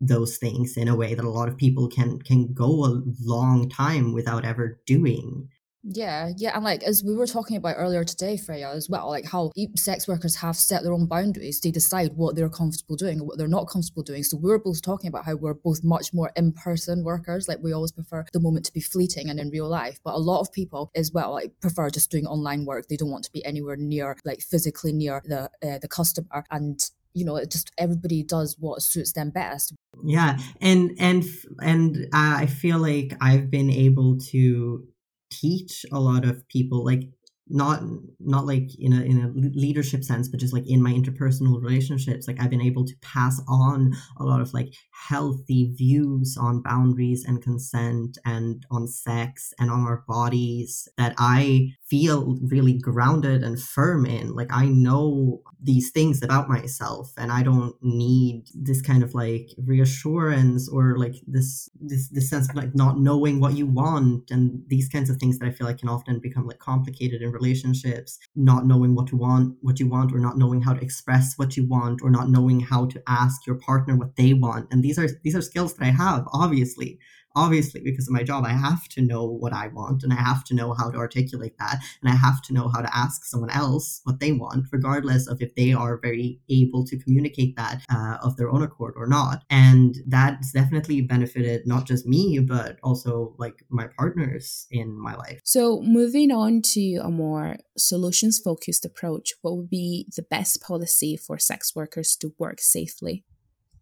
those 0.00 0.36
things 0.36 0.76
in 0.76 0.88
a 0.88 0.96
way 0.96 1.14
that 1.14 1.24
a 1.24 1.30
lot 1.30 1.48
of 1.48 1.56
people 1.56 1.88
can 1.88 2.20
can 2.20 2.52
go 2.52 2.84
a 2.84 3.02
long 3.22 3.68
time 3.68 4.12
without 4.12 4.44
ever 4.44 4.80
doing 4.86 5.48
yeah, 5.86 6.30
yeah, 6.38 6.52
and 6.54 6.64
like 6.64 6.82
as 6.82 7.04
we 7.04 7.14
were 7.14 7.26
talking 7.26 7.58
about 7.58 7.76
earlier 7.76 8.04
today, 8.04 8.36
Freja, 8.38 8.74
as 8.74 8.88
well, 8.88 9.10
like 9.10 9.26
how 9.26 9.52
sex 9.76 10.08
workers 10.08 10.36
have 10.36 10.56
set 10.56 10.82
their 10.82 10.94
own 10.94 11.06
boundaries. 11.06 11.60
They 11.60 11.70
decide 11.70 12.12
what 12.14 12.36
they're 12.36 12.48
comfortable 12.48 12.96
doing 12.96 13.18
and 13.18 13.28
what 13.28 13.36
they're 13.36 13.48
not 13.48 13.68
comfortable 13.68 14.02
doing. 14.02 14.22
So 14.22 14.38
we 14.38 14.48
were 14.48 14.58
both 14.58 14.80
talking 14.80 15.08
about 15.08 15.26
how 15.26 15.34
we're 15.34 15.52
both 15.52 15.84
much 15.84 16.14
more 16.14 16.32
in-person 16.36 17.04
workers. 17.04 17.48
Like 17.48 17.58
we 17.62 17.74
always 17.74 17.92
prefer 17.92 18.24
the 18.32 18.40
moment 18.40 18.64
to 18.64 18.72
be 18.72 18.80
fleeting 18.80 19.28
and 19.28 19.38
in 19.38 19.50
real 19.50 19.68
life. 19.68 19.98
But 20.02 20.14
a 20.14 20.18
lot 20.18 20.40
of 20.40 20.52
people 20.52 20.90
as 20.94 21.12
well 21.12 21.32
like 21.32 21.52
prefer 21.60 21.90
just 21.90 22.10
doing 22.10 22.26
online 22.26 22.64
work. 22.64 22.88
They 22.88 22.96
don't 22.96 23.10
want 23.10 23.24
to 23.24 23.32
be 23.32 23.44
anywhere 23.44 23.76
near, 23.76 24.16
like 24.24 24.40
physically 24.40 24.92
near 24.94 25.22
the 25.26 25.50
uh, 25.62 25.78
the 25.78 25.88
customer 25.88 26.44
and 26.50 26.80
you 27.12 27.24
know 27.24 27.36
it 27.36 27.50
just 27.50 27.70
everybody 27.78 28.22
does 28.24 28.56
what 28.58 28.82
suits 28.82 29.12
them 29.12 29.30
best 29.30 29.72
yeah 30.02 30.36
and 30.60 30.90
and 30.98 31.24
and 31.62 32.08
i 32.12 32.44
feel 32.46 32.78
like 32.78 33.16
i've 33.20 33.50
been 33.50 33.70
able 33.70 34.18
to 34.18 34.84
teach 35.30 35.84
a 35.92 36.00
lot 36.00 36.24
of 36.24 36.46
people 36.48 36.84
like 36.84 37.08
not 37.48 37.82
not 38.20 38.46
like 38.46 38.68
in 38.78 38.92
a 38.94 39.02
in 39.02 39.20
a 39.20 39.58
leadership 39.58 40.02
sense 40.02 40.28
but 40.28 40.40
just 40.40 40.54
like 40.54 40.66
in 40.66 40.82
my 40.82 40.92
interpersonal 40.92 41.60
relationships 41.60 42.26
like 42.26 42.40
i've 42.40 42.48
been 42.48 42.62
able 42.62 42.86
to 42.86 42.94
pass 43.02 43.40
on 43.46 43.92
a 44.18 44.24
lot 44.24 44.40
of 44.40 44.54
like 44.54 44.72
healthy 45.08 45.70
views 45.76 46.38
on 46.40 46.62
boundaries 46.62 47.24
and 47.26 47.42
consent 47.42 48.16
and 48.24 48.64
on 48.70 48.86
sex 48.86 49.52
and 49.58 49.70
on 49.70 49.80
our 49.80 50.04
bodies 50.08 50.88
that 50.96 51.14
i 51.18 51.68
feel 51.94 52.36
really 52.42 52.76
grounded 52.76 53.42
and 53.42 53.62
firm 53.62 54.04
in 54.04 54.34
like 54.34 54.52
i 54.52 54.66
know 54.66 55.40
these 55.62 55.90
things 55.92 56.22
about 56.22 56.48
myself 56.48 57.12
and 57.16 57.30
i 57.30 57.42
don't 57.42 57.74
need 57.82 58.44
this 58.54 58.82
kind 58.82 59.02
of 59.02 59.14
like 59.14 59.48
reassurance 59.64 60.68
or 60.68 60.98
like 60.98 61.14
this 61.26 61.70
this 61.80 62.08
this 62.08 62.28
sense 62.28 62.48
of 62.48 62.56
like 62.56 62.74
not 62.74 62.98
knowing 62.98 63.38
what 63.38 63.56
you 63.56 63.66
want 63.66 64.30
and 64.30 64.62
these 64.66 64.88
kinds 64.88 65.08
of 65.08 65.16
things 65.18 65.38
that 65.38 65.46
i 65.46 65.52
feel 65.52 65.66
like 65.68 65.78
can 65.78 65.88
often 65.88 66.18
become 66.18 66.46
like 66.46 66.58
complicated 66.58 67.22
in 67.22 67.30
relationships. 67.30 68.18
Not 68.34 68.66
knowing 68.66 68.94
what 68.94 69.12
you 69.12 69.18
want 69.18 69.56
what 69.60 69.78
you 69.78 69.88
want 69.88 70.12
or 70.12 70.18
not 70.18 70.38
knowing 70.38 70.62
how 70.62 70.74
to 70.74 70.80
express 70.80 71.34
what 71.36 71.56
you 71.56 71.66
want 71.68 72.00
or 72.02 72.10
not 72.10 72.30
knowing 72.30 72.60
how 72.60 72.86
to 72.86 73.02
ask 73.06 73.46
your 73.46 73.56
partner 73.56 73.96
what 73.96 74.16
they 74.16 74.32
want. 74.34 74.72
And 74.72 74.82
these 74.82 74.98
are 74.98 75.08
these 75.22 75.36
are 75.36 75.42
skills 75.42 75.74
that 75.74 75.84
i 75.84 75.90
have 75.90 76.26
obviously 76.32 76.98
obviously 77.36 77.80
because 77.80 78.08
of 78.08 78.14
my 78.14 78.22
job 78.22 78.44
i 78.44 78.52
have 78.52 78.88
to 78.88 79.00
know 79.00 79.24
what 79.24 79.52
i 79.52 79.68
want 79.68 80.02
and 80.02 80.12
i 80.12 80.16
have 80.16 80.44
to 80.44 80.54
know 80.54 80.74
how 80.74 80.90
to 80.90 80.98
articulate 80.98 81.56
that 81.58 81.78
and 82.02 82.12
i 82.12 82.14
have 82.14 82.40
to 82.42 82.52
know 82.52 82.68
how 82.68 82.80
to 82.80 82.96
ask 82.96 83.24
someone 83.24 83.50
else 83.50 84.00
what 84.04 84.20
they 84.20 84.32
want 84.32 84.66
regardless 84.72 85.26
of 85.26 85.40
if 85.40 85.54
they 85.54 85.72
are 85.72 85.98
very 85.98 86.40
able 86.48 86.84
to 86.84 86.98
communicate 86.98 87.56
that 87.56 87.82
uh, 87.90 88.16
of 88.22 88.36
their 88.36 88.50
own 88.50 88.62
accord 88.62 88.94
or 88.96 89.06
not. 89.06 89.42
And 89.50 89.96
that's 90.06 90.52
definitely 90.52 91.00
benefited 91.00 91.66
not 91.66 91.86
just 91.86 92.06
me 92.06 92.38
but 92.40 92.78
also 92.82 93.34
like 93.38 93.64
my 93.68 93.88
partners 93.98 94.66
in 94.70 94.98
my 94.98 95.14
life. 95.14 95.40
So 95.44 95.80
moving 95.82 96.30
on 96.30 96.62
to 96.74 96.96
a 97.02 97.10
more 97.10 97.56
solutions 97.76 98.38
focused 98.38 98.84
approach 98.84 99.34
what 99.42 99.56
would 99.56 99.70
be 99.70 100.06
the 100.16 100.22
best 100.22 100.62
policy 100.62 101.16
for 101.16 101.38
sex 101.38 101.74
workers 101.74 102.16
to 102.16 102.32
work 102.38 102.60
safely 102.60 103.24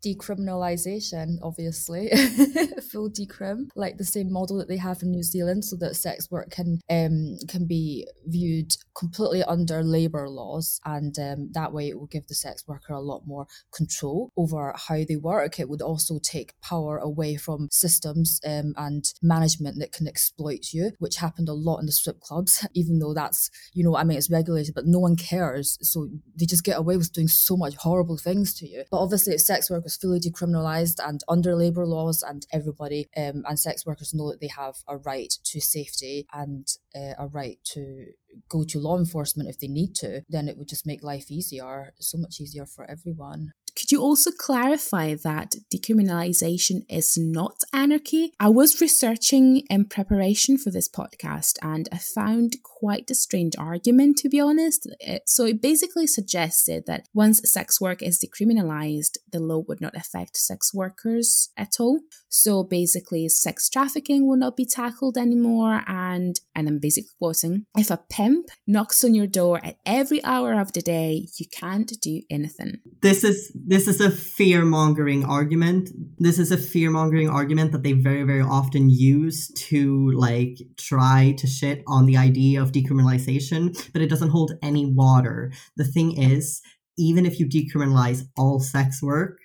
decriminalization, 0.05 1.39
obviously, 1.43 2.11
full 2.91 3.11
decrim, 3.11 3.69
like 3.77 3.97
the 3.97 4.05
same 4.05 4.33
model 4.33 4.59
that 4.59 4.69
they 4.69 4.77
have 4.77 5.03
in 5.03 5.11
New 5.11 5.23
Zealand, 5.23 5.65
so 5.65 5.77
that 5.77 5.97
sex 5.97 6.31
work 6.31 6.51
can 6.51 6.81
um, 6.91 7.37
can 7.49 7.67
be 7.67 8.07
viewed 8.27 8.73
completely 8.95 9.43
under 9.45 9.83
labour 9.83 10.29
laws, 10.29 10.81
and 10.85 11.19
um, 11.19 11.51
that 11.53 11.73
way 11.73 11.89
it 11.89 11.99
will 11.99 12.07
give 12.07 12.27
the 12.27 12.35
sex 12.35 12.65
worker 12.67 12.93
a 12.93 13.01
lot 13.01 13.23
more 13.27 13.47
control 13.73 14.31
over 14.37 14.75
how 14.89 15.05
they 15.09 15.17
work. 15.17 15.59
It 15.59 15.69
would 15.69 15.83
also 15.83 16.19
take 16.23 16.61
power 16.61 16.99
away 16.99 17.37
from 17.37 17.69
systems 17.71 18.41
um, 18.47 18.75
and 18.77 19.05
management 19.23 19.79
that 19.79 19.93
can 19.93 20.09
exploit 20.09 20.73
you, 20.73 20.93
which 20.99 21.17
happened 21.17 21.49
a 21.49 21.55
lot 21.55 21.79
in 21.79 21.87
the 21.87 21.93
strip 21.93 22.21
clubs, 22.21 22.67
even 22.75 22.99
though 22.99 23.15
that's 23.15 23.51
you 23.73 23.85
know 23.85 23.97
I 23.97 24.05
mean 24.05 24.19
it's 24.19 24.31
regulated, 24.31 24.75
but 24.75 24.87
no 24.87 24.99
one 24.99 25.17
cares, 25.17 25.79
so 25.81 26.09
they 26.37 26.47
just 26.47 26.65
get 26.65 26.79
away 26.79 26.97
with 26.97 27.13
doing 27.13 27.29
so 27.29 27.57
much 27.57 27.77
horrible 27.77 28.19
things 28.19 28.53
to 28.55 28.67
you. 28.67 28.85
But 28.91 28.99
obviously, 28.99 29.39
sex 29.39 29.71
work 29.71 29.85
was 29.93 29.97
fully 29.97 30.21
decriminalized 30.21 30.99
and 31.07 31.23
under 31.29 31.55
labor 31.55 31.87
laws, 31.87 32.23
and 32.23 32.47
everybody 32.53 33.09
um, 33.17 33.45
and 33.47 33.59
sex 33.59 33.85
workers 33.87 34.15
know 34.15 34.31
that 34.31 34.41
they 34.41 34.49
have 34.49 34.77
a 34.89 34.97
right 34.97 35.33
to 35.45 35.61
safety 35.61 36.27
and 36.33 36.67
uh, 36.95 37.15
a 37.19 37.27
right 37.29 37.59
to 37.65 38.07
go 38.49 38.65
to 38.65 38.79
law 38.79 38.99
enforcement 38.99 39.49
if 39.49 39.59
they 39.59 39.69
need 39.69 39.95
to, 39.95 40.23
then 40.29 40.49
it 40.49 40.57
would 40.57 40.69
just 40.69 40.87
make 40.87 41.03
life 41.03 41.31
easier, 41.31 41.93
so 41.99 42.19
much 42.19 42.41
easier 42.41 42.67
for 42.67 42.91
everyone. 42.91 43.53
Could 43.77 43.91
you 43.91 44.01
also 44.01 44.31
clarify 44.31 45.15
that 45.15 45.55
decriminalization 45.73 46.85
is 46.89 47.17
not 47.17 47.63
anarchy? 47.73 48.33
I 48.39 48.49
was 48.49 48.81
researching 48.81 49.65
in 49.71 49.87
preparation 49.87 50.59
for 50.59 50.71
this 50.71 50.89
podcast 50.89 51.57
and 51.63 51.89
I 51.93 51.99
found 51.99 52.57
quite 52.63 53.11
a 53.11 53.15
strange 53.15 53.55
argument, 53.57 54.19
to 54.19 54.29
be 54.29 54.41
honest. 54.41 54.89
Uh, 55.07 55.19
so 55.27 55.47
it 55.47 55.63
basically 55.63 56.07
suggested 56.07 56.85
that 56.87 57.09
once 57.15 57.41
sex 57.51 57.81
work 57.81 58.03
is 58.03 58.23
decriminalized, 58.23 59.19
the 59.31 59.41
law 59.41 59.63
would 59.69 59.81
not 59.81 59.97
affect 59.97 60.37
sex 60.37 60.75
workers 60.75 61.51
at 61.57 61.77
all. 61.81 62.01
So 62.29 62.65
basically, 62.65 63.29
sex 63.29 63.69
trafficking 63.69 64.27
will 64.27 64.37
not 64.37 64.57
be 64.57 64.65
tackled 64.65 65.17
anymore. 65.17 65.83
And, 65.87 66.41
and 66.55 66.69
I'm 66.69 66.79
basically 66.79 67.11
quoting, 67.19 67.67
if 67.77 67.91
a 67.91 68.01
pimp 68.11 68.49
knocks 68.67 69.05
on 69.05 69.15
your 69.15 69.27
door 69.27 69.61
at 69.63 69.77
every 69.87 70.23
hour 70.25 70.61
of 70.61 70.73
the 70.73 70.83
day, 70.83 71.29
you 71.39 71.47
can't 71.53 71.93
do 72.01 72.23
anything. 72.31 72.81
This 73.01 73.23
is 73.23 73.53
this 73.67 73.89
is 73.89 74.01
a 74.01 74.11
fear 74.11 74.65
mongering 74.65 75.25
argument. 75.25 75.91
This 76.19 76.39
is 76.39 76.51
a 76.51 76.57
fear 76.57 76.91
mongering 76.91 77.29
argument 77.29 77.73
that 77.73 77.83
they 77.83 77.93
very, 77.93 78.23
very 78.23 78.43
often 78.43 78.91
use 78.91 79.49
to 79.69 80.11
like 80.13 80.59
try 80.77 81.35
to 81.39 81.47
shit 81.47 81.83
on 81.87 82.07
the 82.07 82.17
idea 82.17 82.61
of 82.61 82.73
decriminalization, 82.73 83.91
but 83.93 84.03
it 84.03 84.11
doesn't 84.11 84.31
hold 84.31 84.53
any 84.63 84.87
water. 84.87 85.53
The 85.77 85.85
thing 85.85 86.21
is, 86.21 86.61
even 86.99 87.25
if 87.25 87.39
you 87.39 87.47
decriminalize 87.47 88.23
all 88.37 88.61
sex 88.61 89.03
work, 89.03 89.39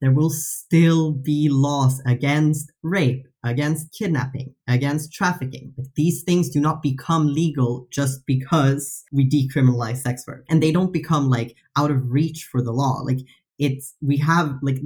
there 0.00 0.12
will 0.12 0.30
still 0.30 1.12
be 1.12 1.48
laws 1.50 2.02
against 2.06 2.70
rape, 2.82 3.26
against 3.42 3.92
kidnapping, 3.92 4.54
against 4.68 5.12
trafficking. 5.12 5.72
These 5.96 6.22
things 6.24 6.50
do 6.50 6.60
not 6.60 6.82
become 6.82 7.32
legal 7.32 7.86
just 7.90 8.26
because 8.26 9.04
we 9.12 9.28
decriminalize 9.28 9.98
sex 9.98 10.26
work. 10.26 10.44
And 10.50 10.62
they 10.62 10.72
don't 10.72 10.92
become 10.92 11.30
like 11.30 11.56
out 11.76 11.90
of 11.90 12.10
reach 12.10 12.48
for 12.50 12.60
the 12.60 12.72
law. 12.72 13.00
Like 13.02 13.20
it's, 13.58 13.94
we 14.00 14.16
have 14.18 14.58
like 14.62 14.78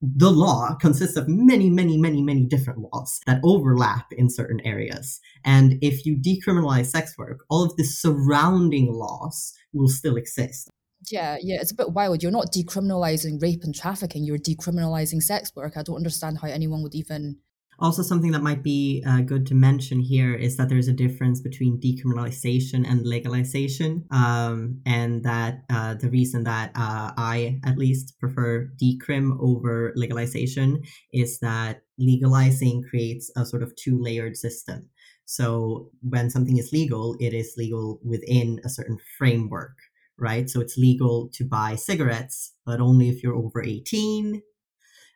the 0.00 0.30
law 0.30 0.74
consists 0.74 1.16
of 1.16 1.28
many, 1.28 1.70
many, 1.70 1.96
many, 1.96 2.22
many 2.22 2.44
different 2.44 2.80
laws 2.80 3.20
that 3.26 3.40
overlap 3.42 4.06
in 4.12 4.28
certain 4.28 4.60
areas. 4.60 5.20
And 5.44 5.78
if 5.80 6.04
you 6.04 6.16
decriminalize 6.16 6.86
sex 6.86 7.16
work, 7.16 7.44
all 7.48 7.64
of 7.64 7.76
the 7.76 7.84
surrounding 7.84 8.92
laws 8.92 9.54
will 9.72 9.88
still 9.88 10.16
exist. 10.16 10.68
Yeah, 11.10 11.36
yeah, 11.40 11.56
it's 11.60 11.72
a 11.72 11.76
bit 11.76 11.92
wild. 11.92 12.22
You're 12.22 12.32
not 12.32 12.52
decriminalizing 12.52 13.40
rape 13.42 13.62
and 13.64 13.74
trafficking, 13.74 14.24
you're 14.24 14.38
decriminalizing 14.38 15.22
sex 15.22 15.52
work. 15.54 15.76
I 15.76 15.82
don't 15.82 15.96
understand 15.96 16.38
how 16.38 16.48
anyone 16.48 16.82
would 16.82 16.94
even 16.94 17.38
also, 17.78 18.02
something 18.02 18.30
that 18.32 18.42
might 18.42 18.62
be 18.62 19.02
uh, 19.06 19.20
good 19.22 19.46
to 19.46 19.54
mention 19.54 19.98
here 19.98 20.34
is 20.34 20.56
that 20.56 20.68
there's 20.68 20.88
a 20.88 20.92
difference 20.92 21.40
between 21.40 21.80
decriminalization 21.80 22.88
and 22.88 23.04
legalization, 23.04 24.04
um, 24.10 24.80
and 24.86 25.24
that 25.24 25.64
uh, 25.70 25.94
the 25.94 26.08
reason 26.08 26.44
that 26.44 26.70
uh, 26.76 27.12
I 27.16 27.60
at 27.64 27.76
least 27.76 28.18
prefer 28.20 28.70
decrim 28.80 29.36
over 29.40 29.92
legalization 29.96 30.82
is 31.12 31.40
that 31.40 31.82
legalizing 31.98 32.84
creates 32.88 33.30
a 33.36 33.44
sort 33.44 33.62
of 33.62 33.74
two 33.76 34.00
layered 34.00 34.36
system. 34.36 34.88
So, 35.24 35.90
when 36.02 36.30
something 36.30 36.58
is 36.58 36.72
legal, 36.72 37.16
it 37.18 37.34
is 37.34 37.54
legal 37.56 37.98
within 38.04 38.60
a 38.64 38.68
certain 38.68 38.98
framework, 39.18 39.74
right? 40.16 40.48
So, 40.48 40.60
it's 40.60 40.76
legal 40.76 41.28
to 41.34 41.44
buy 41.44 41.74
cigarettes, 41.74 42.52
but 42.64 42.80
only 42.80 43.08
if 43.08 43.22
you're 43.22 43.34
over 43.34 43.64
18 43.64 44.42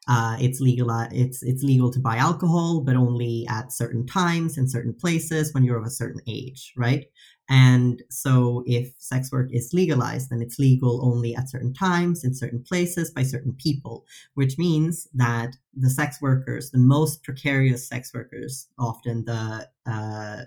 uh, 0.09 0.37
it's 0.41 0.61
legal. 0.61 0.91
Uh, 0.91 1.09
it's 1.13 1.43
it's 1.43 1.63
legal 1.63 1.91
to 1.93 2.01
buy 2.01 2.17
alcohol, 2.17 2.81
but 2.81 2.97
only 2.97 3.47
at 3.49 3.73
certain 3.73 4.07
times 4.07 4.57
in 4.57 4.69
certain 4.69 4.95
places 4.95 5.53
when 5.53 5.65
you're 5.65 5.79
of 5.79 5.87
a 5.87 5.91
certain 5.91 6.23
age, 6.27 6.73
right? 6.77 7.05
And 7.51 8.03
so, 8.11 8.63
if 8.67 8.93
sex 8.99 9.33
work 9.33 9.49
is 9.53 9.73
legalized, 9.73 10.31
then 10.31 10.43
it's 10.43 10.59
legal 10.59 11.05
only 11.05 11.35
at 11.35 11.49
certain 11.49 11.73
times 11.73 12.25
in 12.25 12.35
certain 12.35 12.63
places 12.63 13.11
by 13.11 13.23
certain 13.23 13.55
people, 13.55 14.05
which 14.35 14.59
means 14.59 15.09
that 15.15 15.57
the 15.75 15.89
sex 15.89 16.21
workers, 16.21 16.71
the 16.71 16.79
most 16.79 17.23
precarious 17.23 17.89
sex 17.89 18.13
workers, 18.13 18.69
often 18.79 19.25
the 19.25 19.69
uh, 19.87 20.45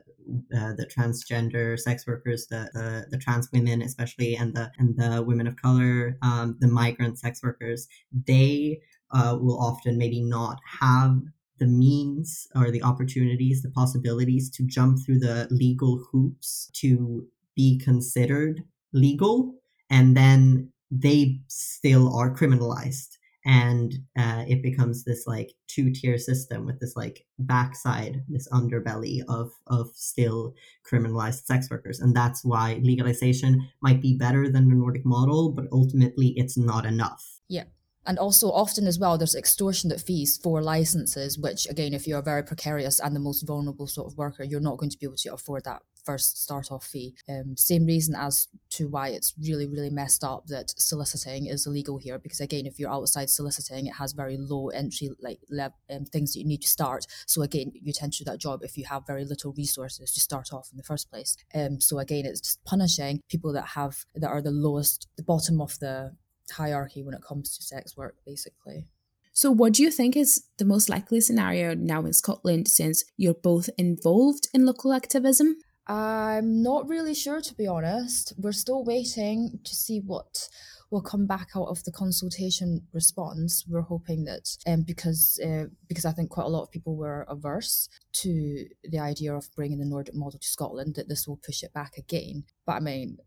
uh, 0.55 0.73
the 0.77 0.87
transgender 0.95 1.77
sex 1.79 2.05
workers, 2.05 2.45
the, 2.47 2.69
the, 2.73 3.05
the 3.09 3.17
trans 3.17 3.49
women 3.51 3.81
especially, 3.81 4.35
and 4.35 4.55
the 4.55 4.71
and 4.77 4.95
the 4.97 5.23
women 5.23 5.47
of 5.47 5.55
color, 5.55 6.17
um, 6.21 6.55
the 6.59 6.67
migrant 6.67 7.17
sex 7.17 7.41
workers, 7.41 7.87
they 8.27 8.79
uh, 9.13 9.37
will 9.39 9.59
often 9.59 9.97
maybe 9.97 10.21
not 10.21 10.59
have 10.79 11.19
the 11.61 11.67
means 11.67 12.47
or 12.55 12.71
the 12.71 12.81
opportunities, 12.81 13.61
the 13.61 13.69
possibilities 13.69 14.49
to 14.49 14.63
jump 14.65 14.97
through 15.05 15.19
the 15.19 15.47
legal 15.51 16.03
hoops 16.11 16.71
to 16.73 17.27
be 17.55 17.79
considered 17.79 18.63
legal, 18.93 19.53
and 19.89 20.17
then 20.17 20.71
they 20.89 21.39
still 21.47 22.13
are 22.15 22.35
criminalized. 22.35 23.17
And 23.45 23.93
uh, 24.17 24.43
it 24.47 24.61
becomes 24.61 25.03
this 25.03 25.25
like 25.25 25.53
two 25.67 25.91
tier 25.91 26.17
system 26.17 26.65
with 26.65 26.79
this 26.79 26.95
like 26.95 27.25
backside, 27.39 28.23
this 28.27 28.47
underbelly 28.49 29.21
of 29.29 29.51
of 29.67 29.89
still 29.95 30.53
criminalized 30.89 31.45
sex 31.45 31.69
workers, 31.69 31.99
and 31.99 32.15
that's 32.15 32.43
why 32.43 32.79
legalization 32.83 33.67
might 33.81 34.01
be 34.01 34.15
better 34.15 34.49
than 34.49 34.69
the 34.69 34.75
Nordic 34.75 35.05
model, 35.05 35.51
but 35.51 35.65
ultimately 35.71 36.33
it's 36.37 36.57
not 36.57 36.85
enough. 36.85 37.39
Yeah, 37.47 37.65
and 38.05 38.17
also, 38.17 38.51
often 38.51 38.87
as 38.87 38.97
well, 38.97 39.17
there's 39.17 39.35
extortionate 39.35 40.01
fees 40.01 40.37
for 40.41 40.61
licenses, 40.61 41.37
which, 41.37 41.69
again, 41.69 41.93
if 41.93 42.07
you're 42.07 42.21
very 42.21 42.43
precarious 42.43 42.99
and 42.99 43.15
the 43.15 43.19
most 43.19 43.43
vulnerable 43.43 43.87
sort 43.87 44.11
of 44.11 44.17
worker, 44.17 44.43
you're 44.43 44.59
not 44.59 44.77
going 44.77 44.89
to 44.89 44.97
be 44.97 45.05
able 45.05 45.17
to 45.17 45.33
afford 45.33 45.63
that 45.65 45.83
first 46.03 46.41
start 46.41 46.71
off 46.71 46.83
fee. 46.83 47.15
Um, 47.29 47.55
same 47.55 47.85
reason 47.85 48.15
as 48.15 48.47
to 48.71 48.87
why 48.87 49.09
it's 49.09 49.35
really, 49.39 49.67
really 49.67 49.91
messed 49.91 50.23
up 50.23 50.47
that 50.47 50.73
soliciting 50.77 51.45
is 51.45 51.67
illegal 51.67 51.99
here. 51.99 52.17
Because, 52.17 52.39
again, 52.39 52.65
if 52.65 52.79
you're 52.79 52.91
outside 52.91 53.29
soliciting, 53.29 53.85
it 53.85 53.93
has 53.93 54.13
very 54.13 54.37
low 54.37 54.69
entry 54.69 55.11
like 55.21 55.39
level 55.49 55.77
um, 55.91 56.05
things 56.05 56.33
that 56.33 56.39
you 56.39 56.47
need 56.47 56.63
to 56.63 56.67
start. 56.67 57.05
So, 57.27 57.43
again, 57.43 57.71
you 57.75 57.93
tend 57.93 58.13
to 58.13 58.23
do 58.23 58.31
that 58.31 58.39
job 58.39 58.61
if 58.63 58.77
you 58.77 58.85
have 58.85 59.05
very 59.05 59.25
little 59.25 59.53
resources 59.55 60.11
to 60.11 60.19
start 60.19 60.51
off 60.51 60.69
in 60.71 60.77
the 60.77 60.83
first 60.83 61.11
place. 61.11 61.37
Um, 61.53 61.79
so, 61.79 61.99
again, 61.99 62.25
it's 62.25 62.41
just 62.41 62.63
punishing 62.65 63.21
people 63.29 63.53
that 63.53 63.67
have 63.75 64.05
that 64.15 64.29
are 64.29 64.41
the 64.41 64.49
lowest, 64.49 65.07
the 65.17 65.23
bottom 65.23 65.61
of 65.61 65.77
the 65.77 66.15
hierarchy 66.51 67.03
when 67.03 67.15
it 67.15 67.23
comes 67.27 67.55
to 67.57 67.63
sex 67.63 67.95
work, 67.97 68.15
basically. 68.25 68.87
So, 69.33 69.51
what 69.51 69.73
do 69.73 69.83
you 69.83 69.91
think 69.91 70.17
is 70.17 70.43
the 70.57 70.65
most 70.65 70.89
likely 70.89 71.21
scenario 71.21 71.73
now 71.73 72.01
in 72.01 72.13
Scotland 72.13 72.67
since 72.67 73.03
you're 73.17 73.33
both 73.33 73.69
involved 73.77 74.47
in 74.53 74.65
local 74.65 74.93
activism? 74.93 75.55
I'm 75.87 76.61
not 76.61 76.87
really 76.87 77.13
sure, 77.13 77.41
to 77.41 77.55
be 77.55 77.67
honest. 77.67 78.33
We're 78.37 78.51
still 78.51 78.83
waiting 78.83 79.59
to 79.63 79.75
see 79.75 79.99
what 79.99 80.49
will 80.91 81.01
come 81.01 81.25
back 81.25 81.49
out 81.55 81.69
of 81.69 81.83
the 81.85 81.91
consultation 81.91 82.81
response. 82.93 83.63
We're 83.67 83.81
hoping 83.81 84.25
that, 84.25 84.57
um, 84.67 84.83
because 84.85 85.39
uh, 85.43 85.65
because 85.87 86.05
I 86.05 86.11
think 86.11 86.29
quite 86.29 86.45
a 86.45 86.49
lot 86.49 86.63
of 86.63 86.71
people 86.71 86.97
were 86.97 87.25
averse 87.29 87.87
to 88.13 88.65
the 88.83 88.99
idea 88.99 89.33
of 89.33 89.49
bringing 89.55 89.79
the 89.79 89.85
Nordic 89.85 90.13
model 90.13 90.39
to 90.39 90.47
Scotland, 90.47 90.95
that 90.95 91.07
this 91.07 91.27
will 91.27 91.37
push 91.37 91.63
it 91.63 91.73
back 91.73 91.97
again. 91.97 92.43
But 92.65 92.73
I 92.73 92.79
mean, 92.81 93.17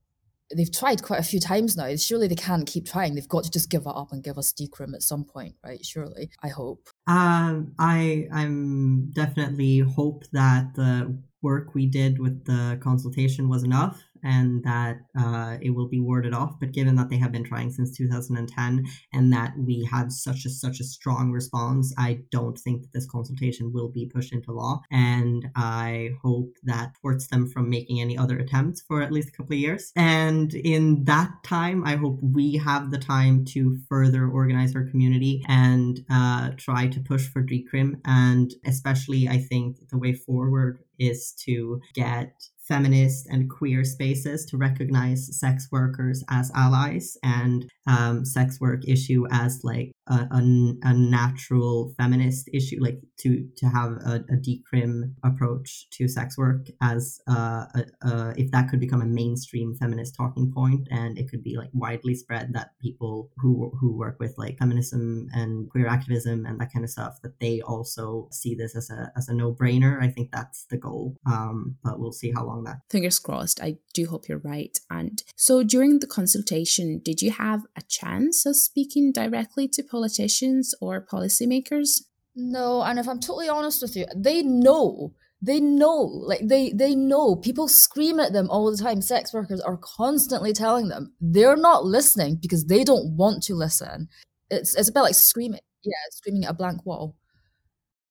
they've 0.54 0.72
tried 0.72 1.02
quite 1.02 1.20
a 1.20 1.24
few 1.24 1.40
times 1.40 1.76
now. 1.76 1.94
Surely 1.96 2.28
they 2.28 2.34
can't 2.34 2.66
keep 2.66 2.86
trying. 2.86 3.14
They've 3.14 3.28
got 3.28 3.44
to 3.44 3.50
just 3.50 3.70
give 3.70 3.82
it 3.82 3.88
up 3.94 4.12
and 4.12 4.22
give 4.22 4.38
us 4.38 4.52
decrim 4.52 4.94
at 4.94 5.02
some 5.02 5.24
point, 5.24 5.54
right? 5.64 5.84
Surely, 5.84 6.30
I 6.42 6.48
hope. 6.48 6.88
Um, 7.06 7.74
I 7.78 8.28
I'm 8.32 9.10
definitely 9.10 9.78
hope 9.80 10.24
that 10.32 10.74
the 10.74 11.16
work 11.44 11.74
we 11.74 11.86
did 11.86 12.18
with 12.18 12.44
the 12.46 12.78
consultation 12.82 13.48
was 13.48 13.62
enough 13.62 14.02
and 14.24 14.64
that 14.64 14.96
uh, 15.18 15.58
it 15.60 15.70
will 15.70 15.86
be 15.86 16.00
warded 16.00 16.32
off. 16.32 16.58
But 16.58 16.72
given 16.72 16.96
that 16.96 17.10
they 17.10 17.18
have 17.18 17.30
been 17.30 17.44
trying 17.44 17.70
since 17.70 17.96
2010 17.96 18.86
and 19.12 19.32
that 19.32 19.52
we 19.56 19.86
have 19.90 20.10
such 20.10 20.46
a 20.46 20.50
such 20.50 20.80
a 20.80 20.84
strong 20.84 21.30
response, 21.30 21.94
I 21.98 22.20
don't 22.32 22.58
think 22.58 22.82
that 22.82 22.92
this 22.92 23.06
consultation 23.06 23.72
will 23.72 23.90
be 23.90 24.06
pushed 24.06 24.32
into 24.32 24.52
law. 24.52 24.80
And 24.90 25.48
I 25.54 26.10
hope 26.22 26.56
that 26.64 26.96
thwarts 27.00 27.28
them 27.28 27.48
from 27.48 27.68
making 27.68 28.00
any 28.00 28.16
other 28.16 28.38
attempts 28.38 28.80
for 28.80 29.02
at 29.02 29.12
least 29.12 29.28
a 29.28 29.32
couple 29.32 29.54
of 29.54 29.60
years. 29.60 29.92
And 29.94 30.54
in 30.54 31.04
that 31.04 31.30
time, 31.44 31.84
I 31.84 31.96
hope 31.96 32.18
we 32.22 32.56
have 32.56 32.90
the 32.90 32.98
time 32.98 33.44
to 33.46 33.78
further 33.88 34.26
organize 34.26 34.74
our 34.74 34.84
community 34.84 35.44
and 35.46 36.00
uh, 36.10 36.52
try 36.56 36.88
to 36.88 37.00
push 37.00 37.28
for 37.28 37.42
decrim. 37.42 38.00
And 38.06 38.54
especially, 38.64 39.28
I 39.28 39.38
think 39.38 39.88
the 39.90 39.98
way 39.98 40.14
forward 40.14 40.78
is 40.98 41.32
to 41.44 41.80
get 41.94 42.32
feminist 42.66 43.26
and 43.28 43.50
queer 43.50 43.84
spaces 43.84 44.46
to 44.46 44.56
recognize 44.56 45.38
sex 45.38 45.68
workers 45.70 46.24
as 46.30 46.50
allies 46.54 47.16
and 47.22 47.66
um, 47.86 48.24
sex 48.24 48.60
work 48.60 48.80
issue 48.88 49.26
as 49.30 49.60
like 49.62 49.92
a, 50.06 50.14
a, 50.14 50.72
a, 50.82 50.94
natural 50.94 51.94
feminist 51.96 52.48
issue, 52.52 52.76
like 52.80 53.00
to 53.18 53.48
to 53.56 53.66
have 53.66 53.92
a, 53.92 54.24
a 54.30 54.36
decrim 54.36 55.14
approach 55.24 55.88
to 55.92 56.08
sex 56.08 56.36
work 56.36 56.66
as 56.82 57.20
uh, 57.28 57.66
a, 58.02 58.34
if 58.36 58.50
that 58.50 58.68
could 58.68 58.80
become 58.80 59.00
a 59.00 59.06
mainstream 59.06 59.74
feminist 59.74 60.14
talking 60.14 60.52
point, 60.52 60.86
and 60.90 61.18
it 61.18 61.30
could 61.30 61.42
be 61.42 61.56
like 61.56 61.70
widely 61.72 62.14
spread 62.14 62.52
that 62.52 62.70
people 62.80 63.30
who 63.38 63.72
who 63.80 63.96
work 63.96 64.16
with 64.20 64.34
like 64.36 64.58
feminism 64.58 65.28
and 65.32 65.70
queer 65.70 65.86
activism 65.86 66.44
and 66.46 66.60
that 66.60 66.72
kind 66.72 66.84
of 66.84 66.90
stuff 66.90 67.18
that 67.22 67.38
they 67.40 67.60
also 67.62 68.28
see 68.30 68.54
this 68.54 68.76
as 68.76 68.90
a 68.90 69.10
as 69.16 69.28
a 69.28 69.34
no 69.34 69.52
brainer. 69.54 70.02
I 70.02 70.08
think 70.08 70.30
that's 70.32 70.66
the 70.70 70.76
goal, 70.76 71.16
um, 71.26 71.76
but 71.82 71.98
we'll 71.98 72.12
see 72.12 72.32
how 72.34 72.44
long 72.44 72.64
that. 72.64 72.78
Fingers 72.90 73.18
crossed. 73.18 73.60
I 73.60 73.78
do 73.94 74.06
hope 74.06 74.28
you're 74.28 74.38
right. 74.38 74.78
And 74.90 75.22
so 75.36 75.62
during 75.62 76.00
the 76.00 76.06
consultation, 76.06 77.00
did 77.02 77.22
you 77.22 77.30
have 77.30 77.62
a 77.76 77.82
chance 77.82 78.44
of 78.44 78.56
speaking 78.56 79.12
directly 79.12 79.68
to 79.68 79.82
politicians 79.94 80.74
or 80.80 81.06
policymakers? 81.06 82.02
No, 82.34 82.82
and 82.82 82.98
if 82.98 83.08
I'm 83.08 83.20
totally 83.20 83.48
honest 83.48 83.80
with 83.80 83.94
you, 83.96 84.06
they 84.16 84.42
know. 84.42 85.14
They 85.40 85.60
know, 85.60 85.98
like 86.30 86.40
they 86.42 86.72
they 86.72 86.94
know. 86.94 87.36
People 87.36 87.68
scream 87.68 88.18
at 88.18 88.32
them 88.32 88.48
all 88.48 88.70
the 88.70 88.82
time. 88.82 89.02
Sex 89.02 89.32
workers 89.34 89.60
are 89.60 89.76
constantly 89.76 90.52
telling 90.54 90.88
them 90.88 91.12
they're 91.20 91.56
not 91.70 91.84
listening 91.84 92.38
because 92.40 92.64
they 92.64 92.82
don't 92.82 93.14
want 93.16 93.42
to 93.44 93.54
listen. 93.54 94.08
It's 94.50 94.74
it's 94.74 94.88
a 94.88 94.92
bit 94.92 95.02
like 95.02 95.14
screaming, 95.14 95.60
yeah, 95.84 95.92
screaming 96.12 96.44
at 96.44 96.52
a 96.52 96.54
blank 96.54 96.86
wall. 96.86 97.16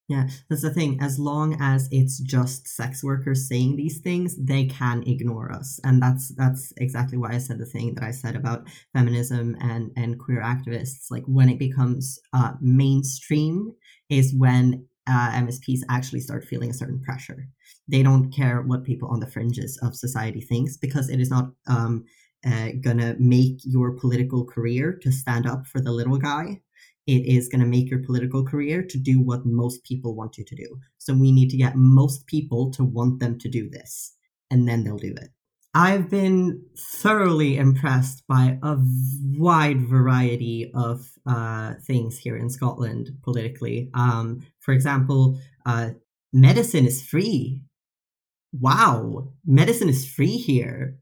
Yeah, 0.08 0.28
that's 0.50 0.60
the 0.60 0.70
thing. 0.72 0.98
As 1.00 1.18
long 1.18 1.56
as 1.60 1.88
it's 1.90 2.18
just 2.18 2.68
sex 2.68 3.02
workers 3.02 3.48
saying 3.48 3.76
these 3.76 4.00
things, 4.00 4.36
they 4.36 4.66
can 4.66 5.02
ignore 5.06 5.50
us, 5.50 5.80
and 5.82 6.02
that's 6.02 6.28
that's 6.34 6.74
exactly 6.76 7.16
why 7.16 7.30
I 7.32 7.38
said 7.38 7.58
the 7.58 7.64
thing 7.64 7.94
that 7.94 8.04
I 8.04 8.10
said 8.10 8.36
about 8.36 8.68
feminism 8.92 9.56
and 9.60 9.92
and 9.96 10.18
queer 10.18 10.42
activists. 10.42 11.10
Like 11.10 11.24
when 11.24 11.48
it 11.48 11.58
becomes 11.58 12.18
uh, 12.34 12.52
mainstream, 12.60 13.72
is 14.10 14.34
when 14.36 14.86
uh, 15.06 15.30
MSPs 15.32 15.80
actually 15.88 16.20
start 16.20 16.44
feeling 16.44 16.68
a 16.70 16.74
certain 16.74 17.00
pressure. 17.00 17.48
They 17.88 18.02
don't 18.02 18.30
care 18.30 18.60
what 18.60 18.84
people 18.84 19.08
on 19.08 19.20
the 19.20 19.26
fringes 19.30 19.78
of 19.82 19.94
society 19.96 20.42
thinks 20.42 20.76
because 20.76 21.08
it 21.08 21.18
is 21.20 21.30
not 21.30 21.50
um, 21.66 22.04
uh, 22.46 22.68
gonna 22.82 23.16
make 23.18 23.56
your 23.64 23.92
political 23.92 24.44
career 24.44 24.98
to 25.02 25.10
stand 25.10 25.46
up 25.46 25.66
for 25.66 25.80
the 25.80 25.92
little 25.92 26.18
guy 26.18 26.60
it 27.06 27.26
is 27.26 27.48
going 27.48 27.60
to 27.60 27.66
make 27.66 27.90
your 27.90 28.02
political 28.02 28.44
career 28.44 28.82
to 28.82 28.98
do 28.98 29.20
what 29.20 29.44
most 29.44 29.84
people 29.84 30.14
want 30.14 30.38
you 30.38 30.44
to 30.44 30.54
do. 30.54 30.80
So 30.98 31.14
we 31.14 31.32
need 31.32 31.50
to 31.50 31.56
get 31.56 31.76
most 31.76 32.26
people 32.26 32.70
to 32.72 32.84
want 32.84 33.20
them 33.20 33.38
to 33.38 33.48
do 33.48 33.68
this, 33.68 34.14
and 34.50 34.68
then 34.68 34.84
they'll 34.84 34.96
do 34.96 35.14
it. 35.16 35.30
I've 35.76 36.08
been 36.08 36.62
thoroughly 36.78 37.56
impressed 37.56 38.22
by 38.28 38.58
a 38.62 38.76
wide 39.36 39.88
variety 39.88 40.70
of 40.72 41.10
uh, 41.26 41.74
things 41.84 42.16
here 42.16 42.36
in 42.36 42.48
Scotland 42.48 43.10
politically. 43.24 43.90
Um, 43.92 44.46
for 44.60 44.72
example, 44.72 45.40
uh, 45.66 45.90
medicine 46.32 46.86
is 46.86 47.02
free. 47.02 47.62
Wow, 48.52 49.32
medicine 49.44 49.88
is 49.88 50.08
free 50.08 50.36
here. 50.36 51.00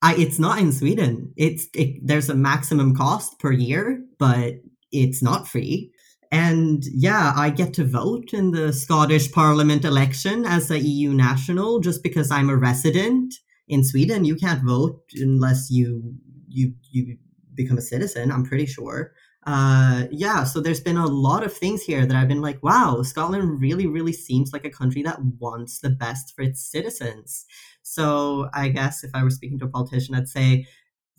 I, 0.00 0.14
it's 0.16 0.38
not 0.38 0.58
in 0.58 0.72
Sweden. 0.72 1.34
It's 1.36 1.68
it, 1.74 2.00
there's 2.02 2.30
a 2.30 2.34
maximum 2.34 2.96
cost 2.96 3.38
per 3.38 3.52
year, 3.52 4.02
but 4.18 4.54
it's 4.92 5.22
not 5.22 5.48
free. 5.48 5.92
And 6.32 6.84
yeah, 6.92 7.32
I 7.36 7.50
get 7.50 7.74
to 7.74 7.84
vote 7.84 8.32
in 8.32 8.52
the 8.52 8.72
Scottish 8.72 9.32
Parliament 9.32 9.84
election 9.84 10.44
as 10.44 10.70
a 10.70 10.78
EU 10.78 11.12
national 11.12 11.80
just 11.80 12.02
because 12.02 12.30
I'm 12.30 12.50
a 12.50 12.56
resident 12.56 13.34
in 13.66 13.82
Sweden. 13.82 14.24
You 14.24 14.36
can't 14.36 14.64
vote 14.64 15.00
unless 15.14 15.70
you 15.70 16.14
you 16.48 16.74
you 16.90 17.16
become 17.54 17.78
a 17.78 17.82
citizen. 17.82 18.30
I'm 18.30 18.44
pretty 18.44 18.66
sure. 18.66 19.12
Uh, 19.46 20.04
yeah, 20.10 20.44
so 20.44 20.60
there's 20.60 20.80
been 20.80 20.98
a 20.98 21.06
lot 21.06 21.42
of 21.42 21.52
things 21.52 21.82
here 21.82 22.04
that 22.04 22.16
I've 22.16 22.28
been 22.28 22.42
like, 22.42 22.62
wow, 22.62 23.02
Scotland 23.02 23.60
really, 23.60 23.86
really 23.86 24.12
seems 24.12 24.52
like 24.52 24.66
a 24.66 24.70
country 24.70 25.02
that 25.02 25.18
wants 25.38 25.78
the 25.78 25.90
best 25.90 26.34
for 26.36 26.42
its 26.42 26.60
citizens. 26.60 27.46
So 27.82 28.48
I 28.52 28.68
guess 28.68 29.02
if 29.02 29.10
I 29.14 29.22
were 29.22 29.30
speaking 29.30 29.58
to 29.60 29.64
a 29.64 29.70
politician, 29.70 30.14
I'd 30.14 30.28
say 30.28 30.66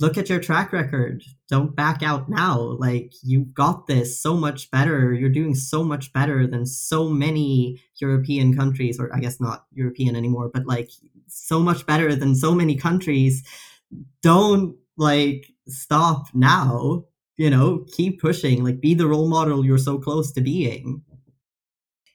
look 0.02 0.18
at 0.18 0.30
your 0.30 0.40
track 0.40 0.74
record. 0.74 1.24
Don't 1.48 1.76
back 1.76 2.02
out 2.04 2.30
now. 2.30 2.60
Like 2.80 3.14
you've 3.24 3.54
got 3.54 3.88
this 3.88 4.22
so 4.22 4.36
much 4.36 4.70
better. 4.72 5.14
You're 5.14 5.30
doing 5.30 5.56
so 5.56 5.84
much 5.84 6.12
better 6.12 6.48
than 6.48 6.66
so 6.66 7.08
many 7.10 7.82
European 8.00 8.56
countries, 8.56 9.00
or 9.00 9.14
I 9.16 9.20
guess 9.20 9.40
not 9.40 9.66
European 9.72 10.16
anymore, 10.16 10.50
but 10.54 10.66
like 10.66 10.90
so 11.28 11.60
much 11.60 11.86
better 11.86 12.16
than 12.16 12.36
so 12.36 12.54
many 12.54 12.76
countries. 12.76 13.44
Don't 14.22 14.76
like 14.98 15.46
stop 15.68 16.28
now. 16.34 17.06
You 17.38 17.50
know, 17.50 17.86
keep 17.94 18.22
pushing. 18.22 18.64
Like 18.64 18.82
be 18.82 18.94
the 18.94 19.08
role 19.08 19.30
model 19.30 19.66
you're 19.66 19.78
so 19.78 19.98
close 19.98 20.32
to 20.34 20.42
being. 20.42 21.04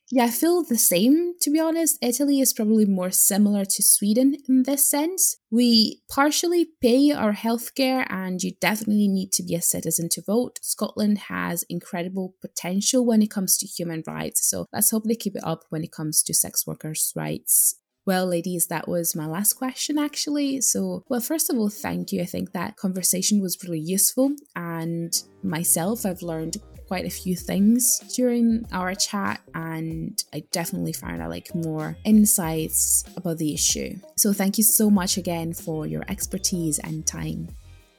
Yeah, 0.09 0.27
I 0.27 0.31
feel 0.31 0.63
the 0.63 0.79
same, 0.79 1.35
to 1.41 1.51
be 1.51 1.59
honest. 1.59 1.99
Italy 2.01 2.41
is 2.41 2.53
probably 2.53 2.85
more 2.85 3.11
similar 3.11 3.65
to 3.65 3.83
Sweden 3.83 4.37
in 4.49 4.63
this 4.63 4.89
sense. 4.89 5.37
We 5.51 6.03
partially 6.09 6.69
pay 6.81 7.11
our 7.11 7.33
healthcare, 7.33 8.07
and 8.09 8.41
you 8.41 8.53
definitely 8.61 9.09
need 9.09 9.33
to 9.33 9.43
be 9.43 9.57
a 9.57 9.63
citizen 9.63 10.09
to 10.11 10.23
vote. 10.23 10.61
Scotland 10.63 11.19
has 11.27 11.65
incredible 11.65 12.37
potential 12.41 13.05
when 13.05 13.21
it 13.21 13.33
comes 13.33 13.57
to 13.59 13.67
human 13.67 14.05
rights, 14.07 14.49
so 14.49 14.67
let's 14.73 14.93
hope 14.93 15.05
they 15.05 15.17
keep 15.17 15.35
it 15.35 15.45
up 15.45 15.65
when 15.71 15.83
it 15.83 15.91
comes 15.91 16.23
to 16.23 16.35
sex 16.35 16.65
workers' 16.69 17.13
rights. 17.17 17.75
Well, 18.07 18.27
ladies, 18.27 18.69
that 18.69 18.87
was 18.87 19.17
my 19.17 19.27
last 19.27 19.55
question 19.55 19.99
actually. 19.99 20.61
So, 20.61 21.03
well, 21.09 21.21
first 21.21 21.51
of 21.51 21.59
all, 21.59 21.69
thank 21.69 22.13
you. 22.13 22.23
I 22.23 22.25
think 22.25 22.53
that 22.53 22.77
conversation 22.77 23.41
was 23.41 23.59
really 23.65 23.81
useful, 23.81 24.31
and 24.55 25.13
myself, 25.43 26.07
I've 26.07 26.23
learned 26.23 26.59
quite 26.87 27.05
a 27.05 27.11
few 27.11 27.35
things 27.35 27.99
during 28.15 28.65
our 28.71 28.95
chat, 28.95 29.41
and 29.57 30.23
I 30.33 30.45
definitely 30.53 30.93
found 30.93 31.21
out 31.21 31.31
like 31.31 31.53
more 31.53 31.97
insights 32.05 33.05
about 33.17 33.39
the 33.39 33.53
issue. 33.53 33.99
So, 34.17 34.33
thank 34.33 34.57
you 34.57 34.65
so 34.65 34.89
much 34.89 35.17
again 35.17 35.53
for 35.53 35.85
your 35.85 36.05
expertise 36.09 36.79
and 36.79 37.05
time. 37.05 37.49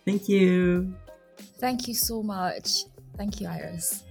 Thank 0.06 0.30
you. 0.30 0.96
Thank 1.60 1.90
you 1.90 1.94
so 1.94 2.24
much. 2.24 2.86
Thank 3.18 3.42
you, 3.42 3.48
Iris. 3.50 4.04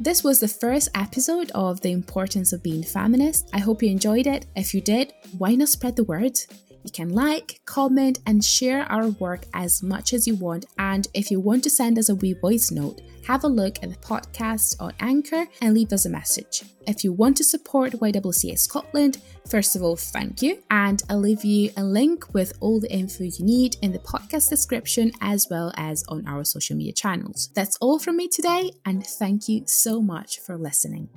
This 0.00 0.22
was 0.22 0.38
the 0.38 0.46
first 0.46 0.90
episode 0.94 1.50
of 1.56 1.80
The 1.80 1.90
Importance 1.90 2.52
of 2.52 2.62
Being 2.62 2.84
Feminist. 2.84 3.50
I 3.52 3.58
hope 3.58 3.82
you 3.82 3.90
enjoyed 3.90 4.28
it. 4.28 4.46
If 4.54 4.72
you 4.72 4.80
did, 4.80 5.12
why 5.38 5.56
not 5.56 5.70
spread 5.70 5.96
the 5.96 6.04
word? 6.04 6.38
You 6.84 6.90
can 6.90 7.10
like, 7.10 7.60
comment, 7.64 8.20
and 8.26 8.42
share 8.42 8.90
our 8.90 9.08
work 9.08 9.44
as 9.54 9.82
much 9.82 10.12
as 10.12 10.26
you 10.26 10.36
want. 10.36 10.66
And 10.78 11.06
if 11.14 11.30
you 11.30 11.40
want 11.40 11.64
to 11.64 11.70
send 11.70 11.98
us 11.98 12.08
a 12.08 12.14
wee 12.14 12.34
voice 12.34 12.70
note, 12.70 13.02
have 13.26 13.44
a 13.44 13.48
look 13.48 13.82
at 13.82 13.90
the 13.90 13.96
podcast 13.96 14.80
on 14.80 14.94
Anchor 15.00 15.46
and 15.60 15.74
leave 15.74 15.92
us 15.92 16.06
a 16.06 16.10
message. 16.10 16.62
If 16.86 17.04
you 17.04 17.12
want 17.12 17.36
to 17.36 17.44
support 17.44 17.92
YWCA 17.92 18.58
Scotland, 18.58 19.18
first 19.46 19.76
of 19.76 19.82
all, 19.82 19.96
thank 19.96 20.40
you. 20.40 20.62
And 20.70 21.02
I'll 21.10 21.20
leave 21.20 21.44
you 21.44 21.70
a 21.76 21.84
link 21.84 22.32
with 22.32 22.54
all 22.60 22.80
the 22.80 22.90
info 22.90 23.24
you 23.24 23.44
need 23.44 23.76
in 23.82 23.92
the 23.92 23.98
podcast 23.98 24.48
description 24.48 25.12
as 25.20 25.46
well 25.50 25.72
as 25.76 26.04
on 26.08 26.26
our 26.26 26.42
social 26.42 26.76
media 26.76 26.94
channels. 26.94 27.50
That's 27.54 27.76
all 27.82 27.98
from 27.98 28.16
me 28.16 28.28
today, 28.28 28.70
and 28.86 29.06
thank 29.06 29.46
you 29.46 29.64
so 29.66 30.00
much 30.00 30.40
for 30.40 30.56
listening. 30.56 31.10